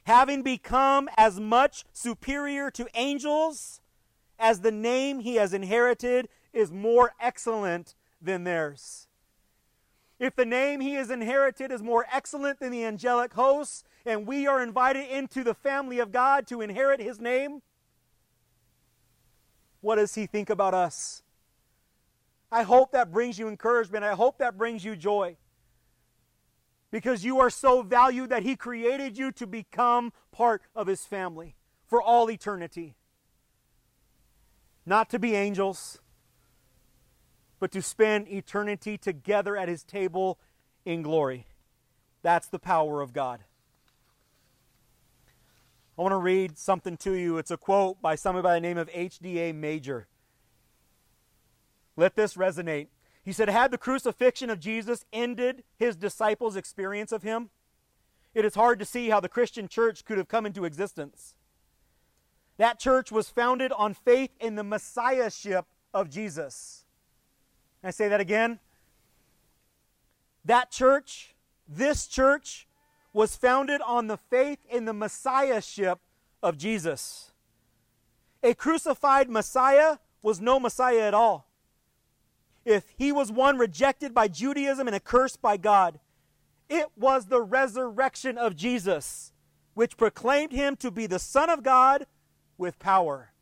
Having 0.06 0.42
become 0.42 1.08
as 1.16 1.38
much 1.38 1.84
superior 1.92 2.72
to 2.72 2.88
angels 2.96 3.80
as 4.40 4.62
the 4.62 4.72
name 4.72 5.20
he 5.20 5.36
has 5.36 5.54
inherited 5.54 6.28
is 6.52 6.72
more 6.72 7.12
excellent 7.20 7.94
than 8.20 8.42
theirs. 8.42 9.06
If 10.18 10.34
the 10.34 10.44
name 10.44 10.80
he 10.80 10.94
has 10.94 11.08
inherited 11.08 11.70
is 11.70 11.80
more 11.80 12.06
excellent 12.12 12.58
than 12.58 12.72
the 12.72 12.84
angelic 12.84 13.34
hosts, 13.34 13.84
and 14.04 14.26
we 14.26 14.48
are 14.48 14.60
invited 14.60 15.08
into 15.08 15.44
the 15.44 15.54
family 15.54 16.00
of 16.00 16.10
God 16.10 16.48
to 16.48 16.60
inherit 16.60 16.98
his 16.98 17.20
name, 17.20 17.62
what 19.80 19.94
does 19.94 20.16
he 20.16 20.26
think 20.26 20.50
about 20.50 20.74
us? 20.74 21.22
I 22.52 22.62
hope 22.62 22.92
that 22.92 23.12
brings 23.12 23.38
you 23.38 23.48
encouragement. 23.48 24.04
I 24.04 24.14
hope 24.14 24.38
that 24.38 24.58
brings 24.58 24.84
you 24.84 24.96
joy. 24.96 25.36
Because 26.90 27.24
you 27.24 27.38
are 27.38 27.50
so 27.50 27.82
valued 27.82 28.30
that 28.30 28.42
he 28.42 28.56
created 28.56 29.16
you 29.16 29.30
to 29.32 29.46
become 29.46 30.12
part 30.32 30.62
of 30.74 30.88
his 30.88 31.04
family 31.04 31.54
for 31.86 32.02
all 32.02 32.30
eternity. 32.30 32.96
Not 34.84 35.08
to 35.10 35.18
be 35.18 35.36
angels, 35.36 36.00
but 37.60 37.70
to 37.72 37.82
spend 37.82 38.28
eternity 38.28 38.98
together 38.98 39.56
at 39.56 39.68
his 39.68 39.84
table 39.84 40.38
in 40.84 41.02
glory. 41.02 41.46
That's 42.22 42.48
the 42.48 42.58
power 42.58 43.00
of 43.00 43.12
God. 43.12 43.44
I 45.96 46.02
want 46.02 46.12
to 46.12 46.16
read 46.16 46.58
something 46.58 46.96
to 46.98 47.12
you. 47.12 47.38
It's 47.38 47.50
a 47.50 47.56
quote 47.56 48.00
by 48.00 48.14
somebody 48.14 48.42
by 48.42 48.54
the 48.54 48.60
name 48.60 48.78
of 48.78 48.88
H.D.A. 48.92 49.52
Major. 49.52 50.08
Let 52.00 52.16
this 52.16 52.32
resonate. 52.32 52.86
He 53.22 53.30
said, 53.30 53.50
Had 53.50 53.70
the 53.70 53.76
crucifixion 53.76 54.48
of 54.48 54.58
Jesus 54.58 55.04
ended 55.12 55.64
his 55.76 55.96
disciples' 55.96 56.56
experience 56.56 57.12
of 57.12 57.22
him? 57.22 57.50
It 58.32 58.46
is 58.46 58.54
hard 58.54 58.78
to 58.78 58.86
see 58.86 59.10
how 59.10 59.20
the 59.20 59.28
Christian 59.28 59.68
church 59.68 60.06
could 60.06 60.16
have 60.16 60.26
come 60.26 60.46
into 60.46 60.64
existence. 60.64 61.34
That 62.56 62.78
church 62.78 63.12
was 63.12 63.28
founded 63.28 63.70
on 63.72 63.92
faith 63.92 64.30
in 64.40 64.54
the 64.54 64.64
messiahship 64.64 65.66
of 65.92 66.08
Jesus. 66.08 66.86
Can 67.82 67.88
I 67.88 67.90
say 67.90 68.08
that 68.08 68.20
again? 68.20 68.60
That 70.42 70.70
church, 70.70 71.34
this 71.68 72.06
church, 72.06 72.66
was 73.12 73.36
founded 73.36 73.82
on 73.82 74.06
the 74.06 74.16
faith 74.16 74.60
in 74.70 74.86
the 74.86 74.94
messiahship 74.94 75.98
of 76.42 76.56
Jesus. 76.56 77.32
A 78.42 78.54
crucified 78.54 79.28
Messiah 79.28 79.98
was 80.22 80.40
no 80.40 80.58
Messiah 80.58 81.02
at 81.02 81.12
all. 81.12 81.49
If 82.70 82.84
he 82.96 83.10
was 83.10 83.32
one 83.32 83.58
rejected 83.58 84.14
by 84.14 84.28
Judaism 84.28 84.86
and 84.86 84.94
accursed 84.94 85.42
by 85.42 85.56
God, 85.56 85.98
it 86.68 86.86
was 86.96 87.26
the 87.26 87.42
resurrection 87.42 88.38
of 88.38 88.54
Jesus 88.54 89.32
which 89.74 89.96
proclaimed 89.96 90.52
him 90.52 90.76
to 90.76 90.92
be 90.92 91.08
the 91.08 91.18
Son 91.18 91.50
of 91.50 91.64
God 91.64 92.06
with 92.56 92.78
power. 92.78 93.32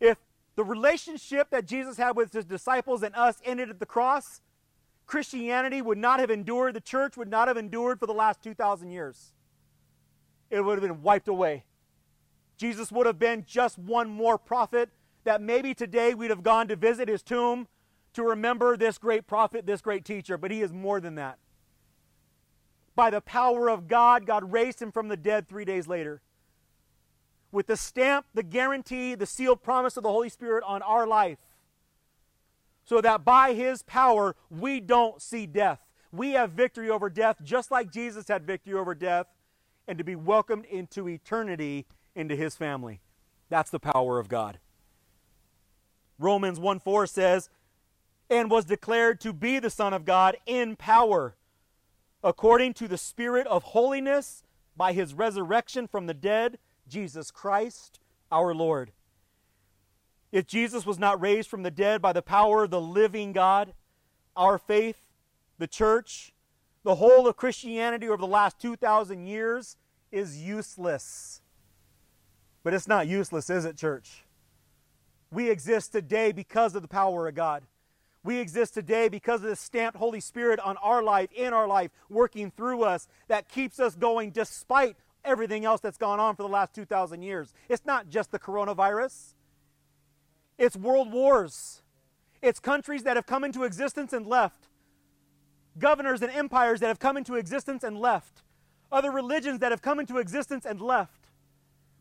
If 0.00 0.18
the 0.56 0.64
relationship 0.64 1.50
that 1.50 1.64
Jesus 1.64 1.96
had 1.96 2.16
with 2.16 2.32
his 2.32 2.44
disciples 2.44 3.04
and 3.04 3.14
us 3.14 3.40
ended 3.44 3.70
at 3.70 3.78
the 3.78 3.86
cross, 3.86 4.40
Christianity 5.06 5.80
would 5.80 5.98
not 5.98 6.18
have 6.18 6.30
endured, 6.30 6.74
the 6.74 6.80
church 6.80 7.16
would 7.16 7.28
not 7.28 7.46
have 7.46 7.56
endured 7.56 8.00
for 8.00 8.06
the 8.06 8.12
last 8.12 8.42
2,000 8.42 8.90
years. 8.90 9.32
It 10.50 10.60
would 10.60 10.82
have 10.82 10.82
been 10.82 11.02
wiped 11.02 11.28
away. 11.28 11.62
Jesus 12.56 12.90
would 12.90 13.06
have 13.06 13.20
been 13.20 13.44
just 13.46 13.78
one 13.78 14.08
more 14.08 14.38
prophet 14.38 14.90
that 15.22 15.40
maybe 15.40 15.72
today 15.72 16.14
we'd 16.14 16.30
have 16.30 16.42
gone 16.42 16.66
to 16.66 16.74
visit 16.74 17.08
his 17.08 17.22
tomb 17.22 17.68
to 18.16 18.22
remember 18.22 18.76
this 18.76 18.98
great 18.98 19.26
prophet, 19.26 19.66
this 19.66 19.80
great 19.80 20.04
teacher, 20.04 20.36
but 20.36 20.50
he 20.50 20.60
is 20.60 20.72
more 20.72 21.00
than 21.00 21.14
that. 21.14 21.38
By 22.94 23.10
the 23.10 23.20
power 23.20 23.70
of 23.70 23.88
God, 23.88 24.26
God 24.26 24.52
raised 24.52 24.82
him 24.82 24.90
from 24.90 25.08
the 25.08 25.16
dead 25.16 25.48
three 25.48 25.64
days 25.64 25.86
later 25.86 26.20
with 27.56 27.66
the 27.66 27.76
stamp, 27.76 28.26
the 28.34 28.42
guarantee, 28.42 29.14
the 29.14 29.24
sealed 29.24 29.62
promise 29.62 29.96
of 29.96 30.02
the 30.02 30.10
Holy 30.10 30.28
Spirit 30.28 30.62
on 30.66 30.82
our 30.82 31.06
life. 31.06 31.38
So 32.84 33.00
that 33.00 33.24
by 33.24 33.54
His 33.54 33.82
power, 33.82 34.36
we 34.50 34.78
don't 34.78 35.20
see 35.22 35.46
death. 35.46 35.80
We 36.12 36.32
have 36.32 36.52
victory 36.52 36.90
over 36.90 37.10
death, 37.10 37.36
just 37.42 37.70
like 37.70 37.90
Jesus 37.90 38.28
had 38.28 38.46
victory 38.46 38.74
over 38.74 38.94
death, 38.94 39.26
and 39.88 39.96
to 39.98 40.04
be 40.04 40.14
welcomed 40.14 40.66
into 40.66 41.08
eternity 41.08 41.86
into 42.14 42.36
His 42.36 42.56
family. 42.56 43.00
That's 43.48 43.70
the 43.70 43.80
power 43.80 44.18
of 44.18 44.28
God. 44.28 44.58
Romans 46.18 46.60
1 46.60 46.80
4 46.80 47.06
says, 47.06 47.48
and 48.28 48.50
was 48.50 48.64
declared 48.64 49.20
to 49.20 49.32
be 49.32 49.58
the 49.58 49.70
Son 49.70 49.92
of 49.92 50.04
God 50.04 50.36
in 50.46 50.76
power, 50.76 51.36
according 52.22 52.74
to 52.74 52.88
the 52.88 52.98
Spirit 52.98 53.46
of 53.46 53.62
holiness 53.62 54.42
by 54.76 54.92
his 54.92 55.14
resurrection 55.14 55.86
from 55.86 56.06
the 56.06 56.14
dead 56.14 56.58
Jesus 56.88 57.30
Christ 57.30 58.00
our 58.30 58.54
Lord. 58.54 58.92
If 60.32 60.46
Jesus 60.46 60.84
was 60.84 60.98
not 60.98 61.20
raised 61.20 61.48
from 61.48 61.62
the 61.62 61.70
dead 61.70 62.02
by 62.02 62.12
the 62.12 62.22
power 62.22 62.64
of 62.64 62.70
the 62.70 62.80
living 62.80 63.32
God, 63.32 63.72
our 64.36 64.58
faith, 64.58 64.98
the 65.58 65.66
church, 65.66 66.32
the 66.82 66.96
whole 66.96 67.26
of 67.26 67.36
Christianity 67.36 68.06
over 68.06 68.18
the 68.18 68.26
last 68.26 68.58
2,000 68.60 69.26
years 69.26 69.76
is 70.12 70.38
useless. 70.38 71.40
But 72.62 72.74
it's 72.74 72.88
not 72.88 73.06
useless, 73.06 73.48
is 73.48 73.64
it, 73.64 73.76
church? 73.76 74.24
We 75.30 75.50
exist 75.50 75.92
today 75.92 76.32
because 76.32 76.74
of 76.74 76.82
the 76.82 76.88
power 76.88 77.28
of 77.28 77.34
God. 77.34 77.62
We 78.26 78.40
exist 78.40 78.74
today 78.74 79.08
because 79.08 79.44
of 79.44 79.50
the 79.50 79.54
stamped 79.54 79.96
Holy 79.96 80.18
Spirit 80.18 80.58
on 80.58 80.76
our 80.78 81.00
life, 81.00 81.30
in 81.32 81.52
our 81.52 81.68
life, 81.68 81.92
working 82.10 82.50
through 82.50 82.82
us, 82.82 83.06
that 83.28 83.48
keeps 83.48 83.78
us 83.78 83.94
going 83.94 84.32
despite 84.32 84.96
everything 85.24 85.64
else 85.64 85.80
that's 85.80 85.96
gone 85.96 86.18
on 86.18 86.34
for 86.34 86.42
the 86.42 86.48
last 86.48 86.74
2,000 86.74 87.22
years. 87.22 87.54
It's 87.68 87.86
not 87.86 88.08
just 88.08 88.32
the 88.32 88.40
coronavirus, 88.40 89.34
it's 90.58 90.76
world 90.76 91.12
wars, 91.12 91.82
it's 92.42 92.58
countries 92.58 93.04
that 93.04 93.14
have 93.16 93.26
come 93.26 93.44
into 93.44 93.62
existence 93.62 94.12
and 94.12 94.26
left, 94.26 94.66
governors 95.78 96.20
and 96.20 96.32
empires 96.32 96.80
that 96.80 96.88
have 96.88 96.98
come 96.98 97.16
into 97.16 97.36
existence 97.36 97.84
and 97.84 97.96
left, 97.96 98.42
other 98.90 99.12
religions 99.12 99.60
that 99.60 99.70
have 99.70 99.82
come 99.82 100.00
into 100.00 100.18
existence 100.18 100.66
and 100.66 100.80
left. 100.80 101.28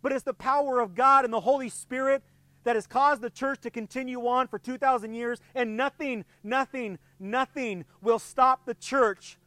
But 0.02 0.12
it's 0.12 0.24
the 0.24 0.34
power 0.34 0.80
of 0.80 0.96
God 0.96 1.24
and 1.24 1.32
the 1.32 1.42
Holy 1.42 1.70
Spirit 1.70 2.24
that 2.66 2.76
has 2.76 2.86
caused 2.86 3.22
the 3.22 3.30
church 3.30 3.62
to 3.62 3.70
continue 3.70 4.28
on 4.28 4.48
for 4.48 4.60
2,000 4.60 5.14
years, 5.14 5.40
and 5.54 5.78
nothing, 5.78 6.26
nothing, 6.44 6.98
nothing 7.20 7.86
will 8.02 8.20
stop 8.20 8.66
the 8.66 8.74
church 8.74 9.38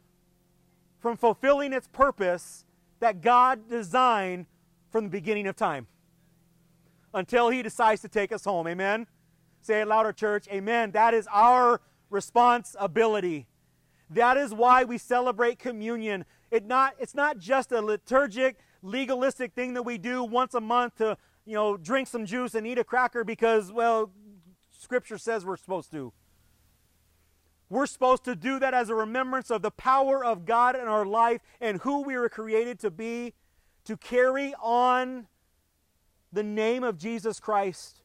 from 0.99 1.15
fulfilling 1.15 1.71
its 1.73 1.87
purpose 1.87 2.65
that 3.01 3.21
God 3.21 3.69
designed 3.69 4.47
from 4.89 5.03
the 5.03 5.09
beginning 5.09 5.47
of 5.47 5.55
time 5.55 5.87
until 7.13 7.49
He 7.49 7.61
decides 7.61 8.01
to 8.01 8.07
take 8.07 8.31
us 8.31 8.45
home. 8.45 8.67
Amen? 8.67 9.05
Say 9.61 9.81
it 9.81 9.87
louder, 9.87 10.13
church. 10.13 10.47
Amen. 10.51 10.91
That 10.91 11.13
is 11.13 11.27
our 11.31 11.81
responsibility. 12.09 13.47
That 14.09 14.37
is 14.37 14.53
why 14.53 14.85
we 14.85 14.97
celebrate 14.97 15.59
communion. 15.59 16.25
It 16.51 16.65
not, 16.65 16.95
it's 16.99 17.13
not 17.13 17.37
just 17.37 17.71
a 17.71 17.81
liturgic, 17.81 18.57
legalistic 18.81 19.53
thing 19.53 19.73
that 19.73 19.83
we 19.83 19.97
do 19.97 20.23
once 20.23 20.53
a 20.53 20.61
month 20.61 20.95
to, 20.97 21.17
you 21.45 21.55
know, 21.55 21.77
drink 21.77 22.07
some 22.07 22.25
juice 22.25 22.55
and 22.55 22.67
eat 22.67 22.77
a 22.77 22.83
cracker 22.83 23.23
because, 23.23 23.71
well, 23.71 24.11
Scripture 24.71 25.17
says 25.17 25.45
we're 25.45 25.57
supposed 25.57 25.91
to. 25.91 26.13
We're 27.69 27.85
supposed 27.85 28.23
to 28.25 28.35
do 28.35 28.59
that 28.59 28.73
as 28.73 28.89
a 28.89 28.95
remembrance 28.95 29.51
of 29.51 29.61
the 29.61 29.71
power 29.71 30.23
of 30.25 30.45
God 30.45 30.75
in 30.75 30.87
our 30.87 31.05
life 31.05 31.41
and 31.61 31.81
who 31.81 32.01
we 32.01 32.17
were 32.17 32.29
created 32.29 32.79
to 32.79 32.89
be, 32.89 33.33
to 33.85 33.95
carry 33.95 34.55
on 34.61 35.27
the 36.31 36.43
name 36.43 36.83
of 36.83 36.97
Jesus 36.97 37.39
Christ 37.39 38.01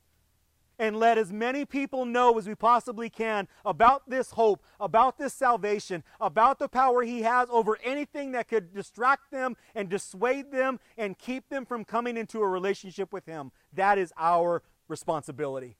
and 0.78 0.96
let 0.96 1.18
as 1.18 1.32
many 1.32 1.64
people 1.64 2.04
know 2.04 2.36
as 2.38 2.46
we 2.46 2.54
possibly 2.54 3.08
can 3.08 3.48
about 3.64 4.08
this 4.08 4.32
hope, 4.32 4.62
about 4.80 5.18
this 5.18 5.32
salvation, 5.34 6.02
about 6.20 6.58
the 6.58 6.68
power 6.68 7.02
He 7.02 7.22
has 7.22 7.48
over 7.50 7.78
anything 7.82 8.32
that 8.32 8.48
could 8.48 8.74
distract 8.74 9.30
them 9.30 9.56
and 9.74 9.88
dissuade 9.88 10.50
them 10.50 10.80
and 10.96 11.18
keep 11.18 11.48
them 11.48 11.64
from 11.64 11.84
coming 11.84 12.16
into 12.16 12.40
a 12.40 12.48
relationship 12.48 13.12
with 13.12 13.26
Him. 13.26 13.52
That 13.72 13.98
is 13.98 14.12
our 14.18 14.62
responsibility. 14.88 15.76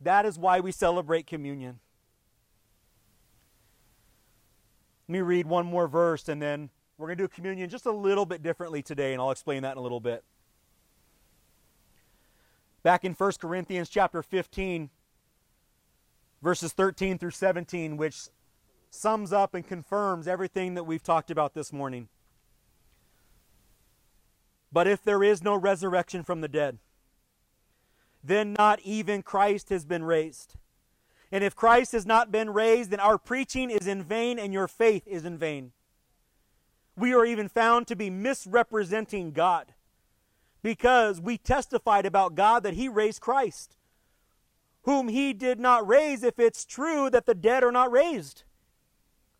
That 0.00 0.26
is 0.26 0.38
why 0.38 0.60
we 0.60 0.72
celebrate 0.72 1.26
communion. 1.26 1.80
Let 5.08 5.12
me 5.12 5.20
read 5.20 5.46
one 5.46 5.66
more 5.66 5.88
verse 5.88 6.28
and 6.28 6.40
then 6.40 6.70
we're 6.98 7.06
going 7.06 7.18
to 7.18 7.24
do 7.24 7.28
communion 7.28 7.70
just 7.70 7.86
a 7.86 7.92
little 7.92 8.26
bit 8.26 8.42
differently 8.42 8.82
today, 8.82 9.12
and 9.12 9.22
I'll 9.22 9.30
explain 9.30 9.62
that 9.62 9.72
in 9.72 9.78
a 9.78 9.80
little 9.80 10.00
bit. 10.00 10.24
Back 12.88 13.04
in 13.04 13.12
1 13.12 13.32
Corinthians 13.38 13.90
chapter 13.90 14.22
15, 14.22 14.88
verses 16.40 16.72
13 16.72 17.18
through 17.18 17.32
17, 17.32 17.98
which 17.98 18.30
sums 18.88 19.30
up 19.30 19.52
and 19.52 19.68
confirms 19.68 20.26
everything 20.26 20.72
that 20.72 20.84
we've 20.84 21.02
talked 21.02 21.30
about 21.30 21.52
this 21.52 21.70
morning. 21.70 22.08
But 24.72 24.86
if 24.86 25.04
there 25.04 25.22
is 25.22 25.42
no 25.42 25.54
resurrection 25.54 26.24
from 26.24 26.40
the 26.40 26.48
dead, 26.48 26.78
then 28.24 28.54
not 28.54 28.80
even 28.80 29.20
Christ 29.20 29.68
has 29.68 29.84
been 29.84 30.04
raised. 30.04 30.54
And 31.30 31.44
if 31.44 31.54
Christ 31.54 31.92
has 31.92 32.06
not 32.06 32.32
been 32.32 32.48
raised, 32.48 32.90
then 32.90 33.00
our 33.00 33.18
preaching 33.18 33.68
is 33.68 33.86
in 33.86 34.02
vain 34.02 34.38
and 34.38 34.50
your 34.50 34.66
faith 34.66 35.06
is 35.06 35.26
in 35.26 35.36
vain. 35.36 35.72
We 36.96 37.12
are 37.12 37.26
even 37.26 37.50
found 37.50 37.86
to 37.88 37.96
be 37.96 38.08
misrepresenting 38.08 39.32
God 39.32 39.74
because 40.62 41.20
we 41.20 41.38
testified 41.38 42.06
about 42.06 42.34
God 42.34 42.62
that 42.62 42.74
He 42.74 42.88
raised 42.88 43.20
Christ, 43.20 43.76
whom 44.82 45.08
He 45.08 45.32
did 45.32 45.58
not 45.58 45.86
raise, 45.86 46.22
if 46.22 46.38
it's 46.38 46.64
true 46.64 47.10
that 47.10 47.26
the 47.26 47.34
dead 47.34 47.62
are 47.62 47.72
not 47.72 47.92
raised. 47.92 48.44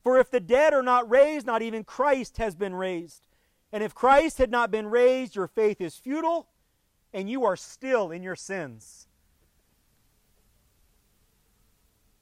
For 0.02 0.18
if 0.18 0.30
the 0.30 0.40
dead 0.40 0.72
are 0.72 0.82
not 0.82 1.10
raised, 1.10 1.46
not 1.46 1.62
even 1.62 1.84
Christ 1.84 2.38
has 2.38 2.54
been 2.54 2.74
raised. 2.74 3.26
And 3.72 3.82
if 3.82 3.94
Christ 3.94 4.38
had 4.38 4.50
not 4.50 4.70
been 4.70 4.86
raised, 4.86 5.36
your 5.36 5.48
faith 5.48 5.80
is 5.80 5.96
futile 5.96 6.48
and 7.12 7.28
you 7.28 7.44
are 7.44 7.56
still 7.56 8.10
in 8.10 8.22
your 8.22 8.36
sins. 8.36 9.06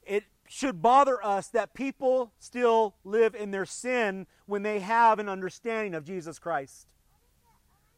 It 0.03 0.25
should 0.49 0.81
bother 0.81 1.25
us 1.25 1.49
that 1.49 1.75
people 1.75 2.33
still 2.39 2.95
live 3.05 3.35
in 3.35 3.51
their 3.51 3.67
sin 3.67 4.27
when 4.47 4.63
they 4.63 4.81
have 4.81 5.19
an 5.19 5.29
understanding 5.29 5.95
of 5.95 6.05
Jesus 6.05 6.39
Christ. 6.39 6.87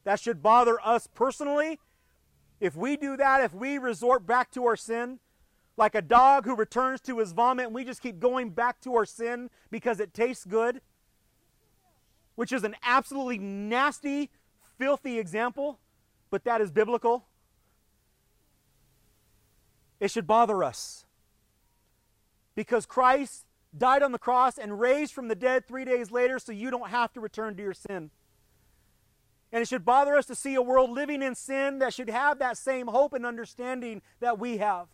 That 0.09 0.19
should 0.19 0.43
bother 0.43 0.79
us 0.83 1.07
personally. 1.07 1.81
If 2.61 2.75
we 2.75 2.97
do 2.97 3.19
that, 3.19 3.43
if 3.43 3.53
we 3.53 3.77
resort 3.77 4.27
back 4.27 4.51
to 4.53 4.65
our 4.65 4.75
sin, 4.75 5.19
like 5.77 5.95
a 5.95 6.01
dog 6.01 6.47
who 6.47 6.57
returns 6.57 7.03
to 7.03 7.19
his 7.19 7.33
vomit 7.33 7.67
and 7.67 7.75
we 7.75 7.85
just 7.85 8.01
keep 8.01 8.19
going 8.19 8.49
back 8.49 8.81
to 8.81 8.95
our 8.97 9.05
sin 9.05 9.51
because 9.71 10.01
it 10.01 10.15
tastes 10.15 10.47
good, 10.47 10.81
which 12.37 12.53
is 12.53 12.65
an 12.65 12.75
absolutely 12.83 13.37
nasty, 13.37 14.31
filthy 14.79 15.19
example, 15.19 15.79
but 16.31 16.43
that 16.45 16.63
is 16.63 16.71
biblical. 16.71 17.27
It 20.01 20.11
should 20.11 20.27
bother 20.27 20.65
us 20.65 21.05
because 22.55 22.87
Christ 22.87 23.45
died 23.77 24.03
on 24.03 24.13
the 24.13 24.19
cross 24.19 24.57
and 24.57 24.81
raised 24.81 25.13
from 25.13 25.29
the 25.29 25.35
dead 25.35 25.69
three 25.69 25.85
days 25.85 26.11
later 26.11 26.39
so 26.39 26.51
you 26.51 26.71
don't 26.71 26.89
have 26.89 27.13
to 27.13 27.21
return 27.21 27.57
to 27.57 27.63
your 27.63 27.75
sin. 27.75 28.11
And 29.53 29.63
it 29.63 29.69
should 29.69 29.85
bother 29.85 30.17
us 30.17 30.27
to 30.27 30.35
see 30.35 30.55
a 30.55 30.63
world 30.63 30.91
living 30.91 31.23
in 31.23 31.35
sin 31.35 31.79
that 31.79 31.95
should 31.95 32.11
have 32.11 32.39
that 32.39 32.59
same 32.59 32.87
hope 32.89 33.15
and 33.15 33.25
understanding 33.25 34.03
that 34.21 34.39
we 34.39 34.59
have. 34.59 34.89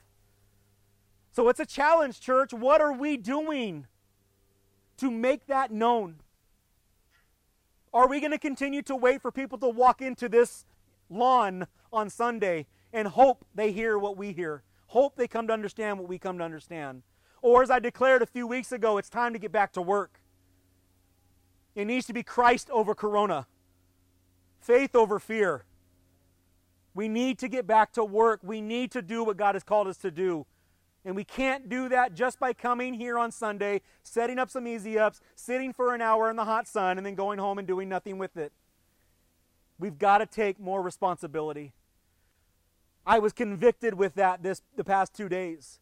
So 1.32 1.48
it's 1.48 1.58
a 1.58 1.66
challenge, 1.66 2.20
church. 2.20 2.52
What 2.52 2.80
are 2.80 2.92
we 2.92 3.16
doing 3.16 3.86
to 4.98 5.10
make 5.10 5.46
that 5.48 5.72
known? 5.72 6.20
Are 7.92 8.08
we 8.08 8.20
going 8.20 8.30
to 8.30 8.38
continue 8.38 8.82
to 8.82 8.94
wait 8.94 9.20
for 9.20 9.32
people 9.32 9.58
to 9.58 9.68
walk 9.68 10.00
into 10.00 10.28
this 10.28 10.64
lawn 11.10 11.66
on 11.92 12.08
Sunday 12.10 12.66
and 12.92 13.08
hope 13.08 13.44
they 13.54 13.72
hear 13.72 13.98
what 13.98 14.16
we 14.16 14.32
hear? 14.32 14.62
Hope 14.86 15.16
they 15.16 15.26
come 15.26 15.48
to 15.48 15.52
understand 15.52 15.98
what 15.98 16.08
we 16.08 16.18
come 16.18 16.38
to 16.38 16.44
understand? 16.44 17.02
Or, 17.42 17.62
as 17.62 17.70
I 17.70 17.78
declared 17.78 18.22
a 18.22 18.26
few 18.26 18.46
weeks 18.46 18.72
ago, 18.72 18.96
it's 18.96 19.10
time 19.10 19.32
to 19.32 19.38
get 19.38 19.52
back 19.52 19.72
to 19.72 19.82
work. 19.82 20.20
It 21.74 21.84
needs 21.86 22.06
to 22.06 22.12
be 22.12 22.22
Christ 22.22 22.70
over 22.70 22.94
Corona, 22.94 23.46
faith 24.64 24.96
over 24.96 25.18
fear. 25.18 25.64
We 26.94 27.08
need 27.08 27.38
to 27.40 27.48
get 27.48 27.66
back 27.66 27.92
to 27.92 28.04
work. 28.04 28.40
We 28.42 28.60
need 28.60 28.90
to 28.92 29.02
do 29.02 29.24
what 29.24 29.36
God 29.36 29.54
has 29.54 29.64
called 29.64 29.88
us 29.88 29.98
to 29.98 30.10
do. 30.10 30.46
And 31.04 31.14
we 31.14 31.24
can't 31.24 31.68
do 31.68 31.88
that 31.90 32.14
just 32.14 32.38
by 32.38 32.54
coming 32.54 32.94
here 32.94 33.18
on 33.18 33.30
Sunday, 33.30 33.82
setting 34.02 34.38
up 34.38 34.48
some 34.48 34.66
easy 34.66 34.98
ups, 34.98 35.20
sitting 35.34 35.72
for 35.72 35.94
an 35.94 36.00
hour 36.00 36.30
in 36.30 36.36
the 36.36 36.46
hot 36.46 36.66
sun, 36.66 36.96
and 36.96 37.06
then 37.06 37.14
going 37.14 37.38
home 37.38 37.58
and 37.58 37.68
doing 37.68 37.88
nothing 37.88 38.16
with 38.16 38.36
it. 38.36 38.52
We've 39.78 39.98
got 39.98 40.18
to 40.18 40.26
take 40.26 40.58
more 40.58 40.80
responsibility. 40.80 41.74
I 43.04 43.18
was 43.18 43.34
convicted 43.34 43.94
with 43.94 44.14
that 44.14 44.42
this 44.42 44.62
the 44.76 44.84
past 44.84 45.14
two 45.14 45.28
days. 45.28 45.80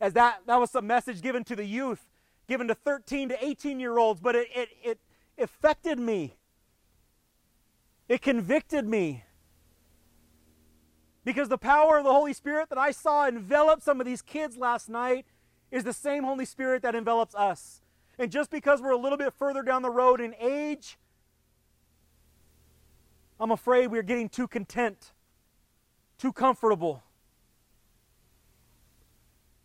As 0.00 0.12
that, 0.12 0.40
that 0.46 0.60
was 0.60 0.74
a 0.74 0.82
message 0.82 1.22
given 1.22 1.44
to 1.44 1.56
the 1.56 1.64
youth, 1.64 2.06
given 2.46 2.68
to 2.68 2.74
13 2.74 3.30
to 3.30 3.44
18 3.44 3.80
year 3.80 3.96
olds, 3.96 4.20
but 4.20 4.34
it, 4.34 4.48
it, 4.54 4.68
it 4.84 4.98
affected 5.38 5.98
me. 5.98 6.37
It 8.08 8.22
convicted 8.22 8.86
me. 8.86 9.24
Because 11.24 11.48
the 11.48 11.58
power 11.58 11.98
of 11.98 12.04
the 12.04 12.12
Holy 12.12 12.32
Spirit 12.32 12.70
that 12.70 12.78
I 12.78 12.90
saw 12.90 13.26
envelop 13.26 13.82
some 13.82 14.00
of 14.00 14.06
these 14.06 14.22
kids 14.22 14.56
last 14.56 14.88
night 14.88 15.26
is 15.70 15.84
the 15.84 15.92
same 15.92 16.24
Holy 16.24 16.46
Spirit 16.46 16.82
that 16.82 16.94
envelops 16.94 17.34
us. 17.34 17.82
And 18.18 18.32
just 18.32 18.50
because 18.50 18.80
we're 18.80 18.90
a 18.90 18.98
little 18.98 19.18
bit 19.18 19.34
further 19.34 19.62
down 19.62 19.82
the 19.82 19.90
road 19.90 20.20
in 20.20 20.34
age, 20.40 20.98
I'm 23.38 23.50
afraid 23.50 23.88
we're 23.88 24.02
getting 24.02 24.28
too 24.28 24.48
content, 24.48 25.12
too 26.16 26.32
comfortable. 26.32 27.02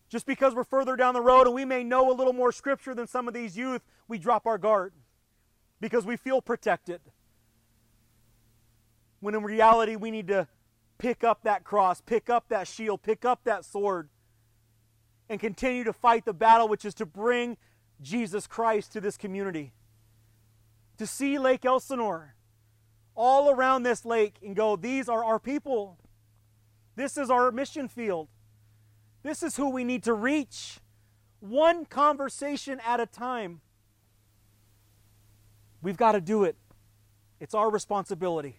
Just 0.10 0.28
because 0.28 0.54
we're 0.54 0.64
further 0.64 0.96
down 0.96 1.16
the 1.16 1.22
road 1.22 1.48
and 1.48 1.56
we 1.56 1.66
may 1.66 1.84
know 1.84 2.12
a 2.12 2.14
little 2.14 2.34
more 2.34 2.52
scripture 2.52 2.94
than 2.94 3.08
some 3.08 3.28
of 3.28 3.34
these 3.34 3.58
youth, 3.58 3.82
we 4.08 4.20
drop 4.20 4.46
our 4.46 4.60
guard 4.60 4.94
because 5.80 6.06
we 6.06 6.18
feel 6.18 6.42
protected. 6.42 7.02
When 9.24 9.36
in 9.36 9.44
reality, 9.44 9.96
we 9.96 10.12
need 10.12 10.28
to 10.28 10.50
pick 10.98 11.24
up 11.24 11.44
that 11.44 11.64
cross, 11.64 12.02
pick 12.02 12.30
up 12.30 12.50
that 12.50 12.68
shield, 12.68 13.04
pick 13.04 13.24
up 13.24 13.46
that 13.46 13.64
sword, 13.64 14.10
and 15.30 15.40
continue 15.40 15.86
to 15.86 15.94
fight 15.94 16.26
the 16.26 16.34
battle, 16.34 16.68
which 16.68 16.84
is 16.84 16.94
to 16.96 17.06
bring 17.06 17.56
Jesus 18.02 18.48
Christ 18.48 18.92
to 18.92 19.00
this 19.00 19.16
community. 19.16 19.72
To 20.98 21.08
see 21.08 21.40
Lake 21.40 21.64
Elsinore 21.64 22.36
all 23.16 23.50
around 23.50 23.84
this 23.84 24.04
lake 24.04 24.36
and 24.44 24.58
go, 24.58 24.76
these 24.76 25.08
are 25.08 25.24
our 25.24 25.40
people. 25.40 25.98
This 26.98 27.18
is 27.18 27.30
our 27.30 27.50
mission 27.50 27.88
field. 27.88 28.28
This 29.24 29.42
is 29.42 29.56
who 29.56 29.70
we 29.70 29.86
need 29.86 30.04
to 30.04 30.14
reach. 30.14 30.80
One 31.40 31.86
conversation 31.86 32.82
at 32.86 33.00
a 33.00 33.06
time. 33.06 33.62
We've 35.82 35.96
got 35.96 36.12
to 36.12 36.20
do 36.20 36.44
it. 36.44 36.58
It's 37.40 37.54
our 37.56 37.72
responsibility. 37.72 38.58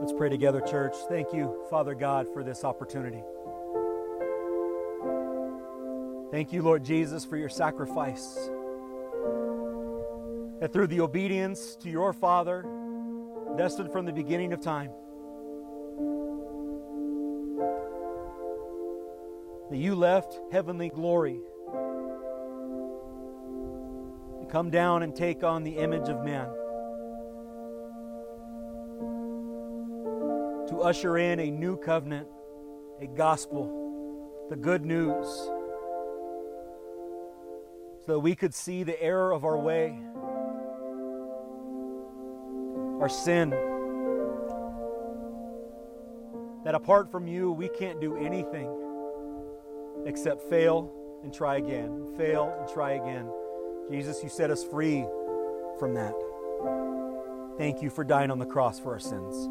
Let's 0.00 0.12
pray 0.12 0.28
together, 0.28 0.60
church. 0.60 0.94
Thank 1.08 1.32
you, 1.32 1.64
Father 1.70 1.94
God, 1.94 2.26
for 2.32 2.44
this 2.44 2.62
opportunity. 2.62 3.22
Thank 6.30 6.52
you, 6.52 6.62
Lord 6.62 6.84
Jesus, 6.84 7.24
for 7.24 7.36
your 7.36 7.48
sacrifice. 7.48 8.34
That 10.60 10.72
through 10.72 10.88
the 10.88 11.00
obedience 11.00 11.76
to 11.76 11.88
your 11.90 12.12
Father, 12.12 12.64
destined 13.56 13.92
from 13.92 14.04
the 14.04 14.12
beginning 14.12 14.52
of 14.52 14.60
time, 14.60 14.90
that 19.70 19.78
you 19.78 19.94
left 19.94 20.38
heavenly 20.52 20.90
glory 20.90 21.40
to 24.40 24.46
come 24.50 24.70
down 24.70 25.02
and 25.02 25.14
take 25.14 25.42
on 25.42 25.64
the 25.64 25.78
image 25.78 26.08
of 26.08 26.24
man. 26.24 26.48
To 30.68 30.80
usher 30.80 31.18
in 31.18 31.40
a 31.40 31.50
new 31.50 31.76
covenant, 31.76 32.28
a 33.00 33.06
gospel, 33.06 34.46
the 34.48 34.56
good 34.56 34.84
news, 34.84 35.26
so 38.06 38.12
that 38.12 38.20
we 38.20 38.34
could 38.34 38.54
see 38.54 38.82
the 38.82 39.00
error 39.02 39.32
of 39.32 39.44
our 39.44 39.58
way, 39.58 39.98
our 43.00 43.08
sin, 43.08 43.50
that 46.64 46.74
apart 46.74 47.10
from 47.10 47.26
you, 47.26 47.52
we 47.52 47.68
can't 47.68 48.00
do 48.00 48.16
anything 48.16 48.70
except 50.06 50.48
fail 50.48 50.90
and 51.22 51.32
try 51.32 51.56
again, 51.56 52.14
fail 52.16 52.54
and 52.58 52.68
try 52.68 52.92
again. 52.92 53.30
Jesus, 53.90 54.22
you 54.22 54.28
set 54.28 54.50
us 54.50 54.64
free 54.64 55.04
from 55.78 55.94
that. 55.94 56.14
Thank 57.58 57.82
you 57.82 57.90
for 57.90 58.02
dying 58.02 58.30
on 58.30 58.38
the 58.38 58.46
cross 58.46 58.80
for 58.80 58.92
our 58.92 58.98
sins. 58.98 59.48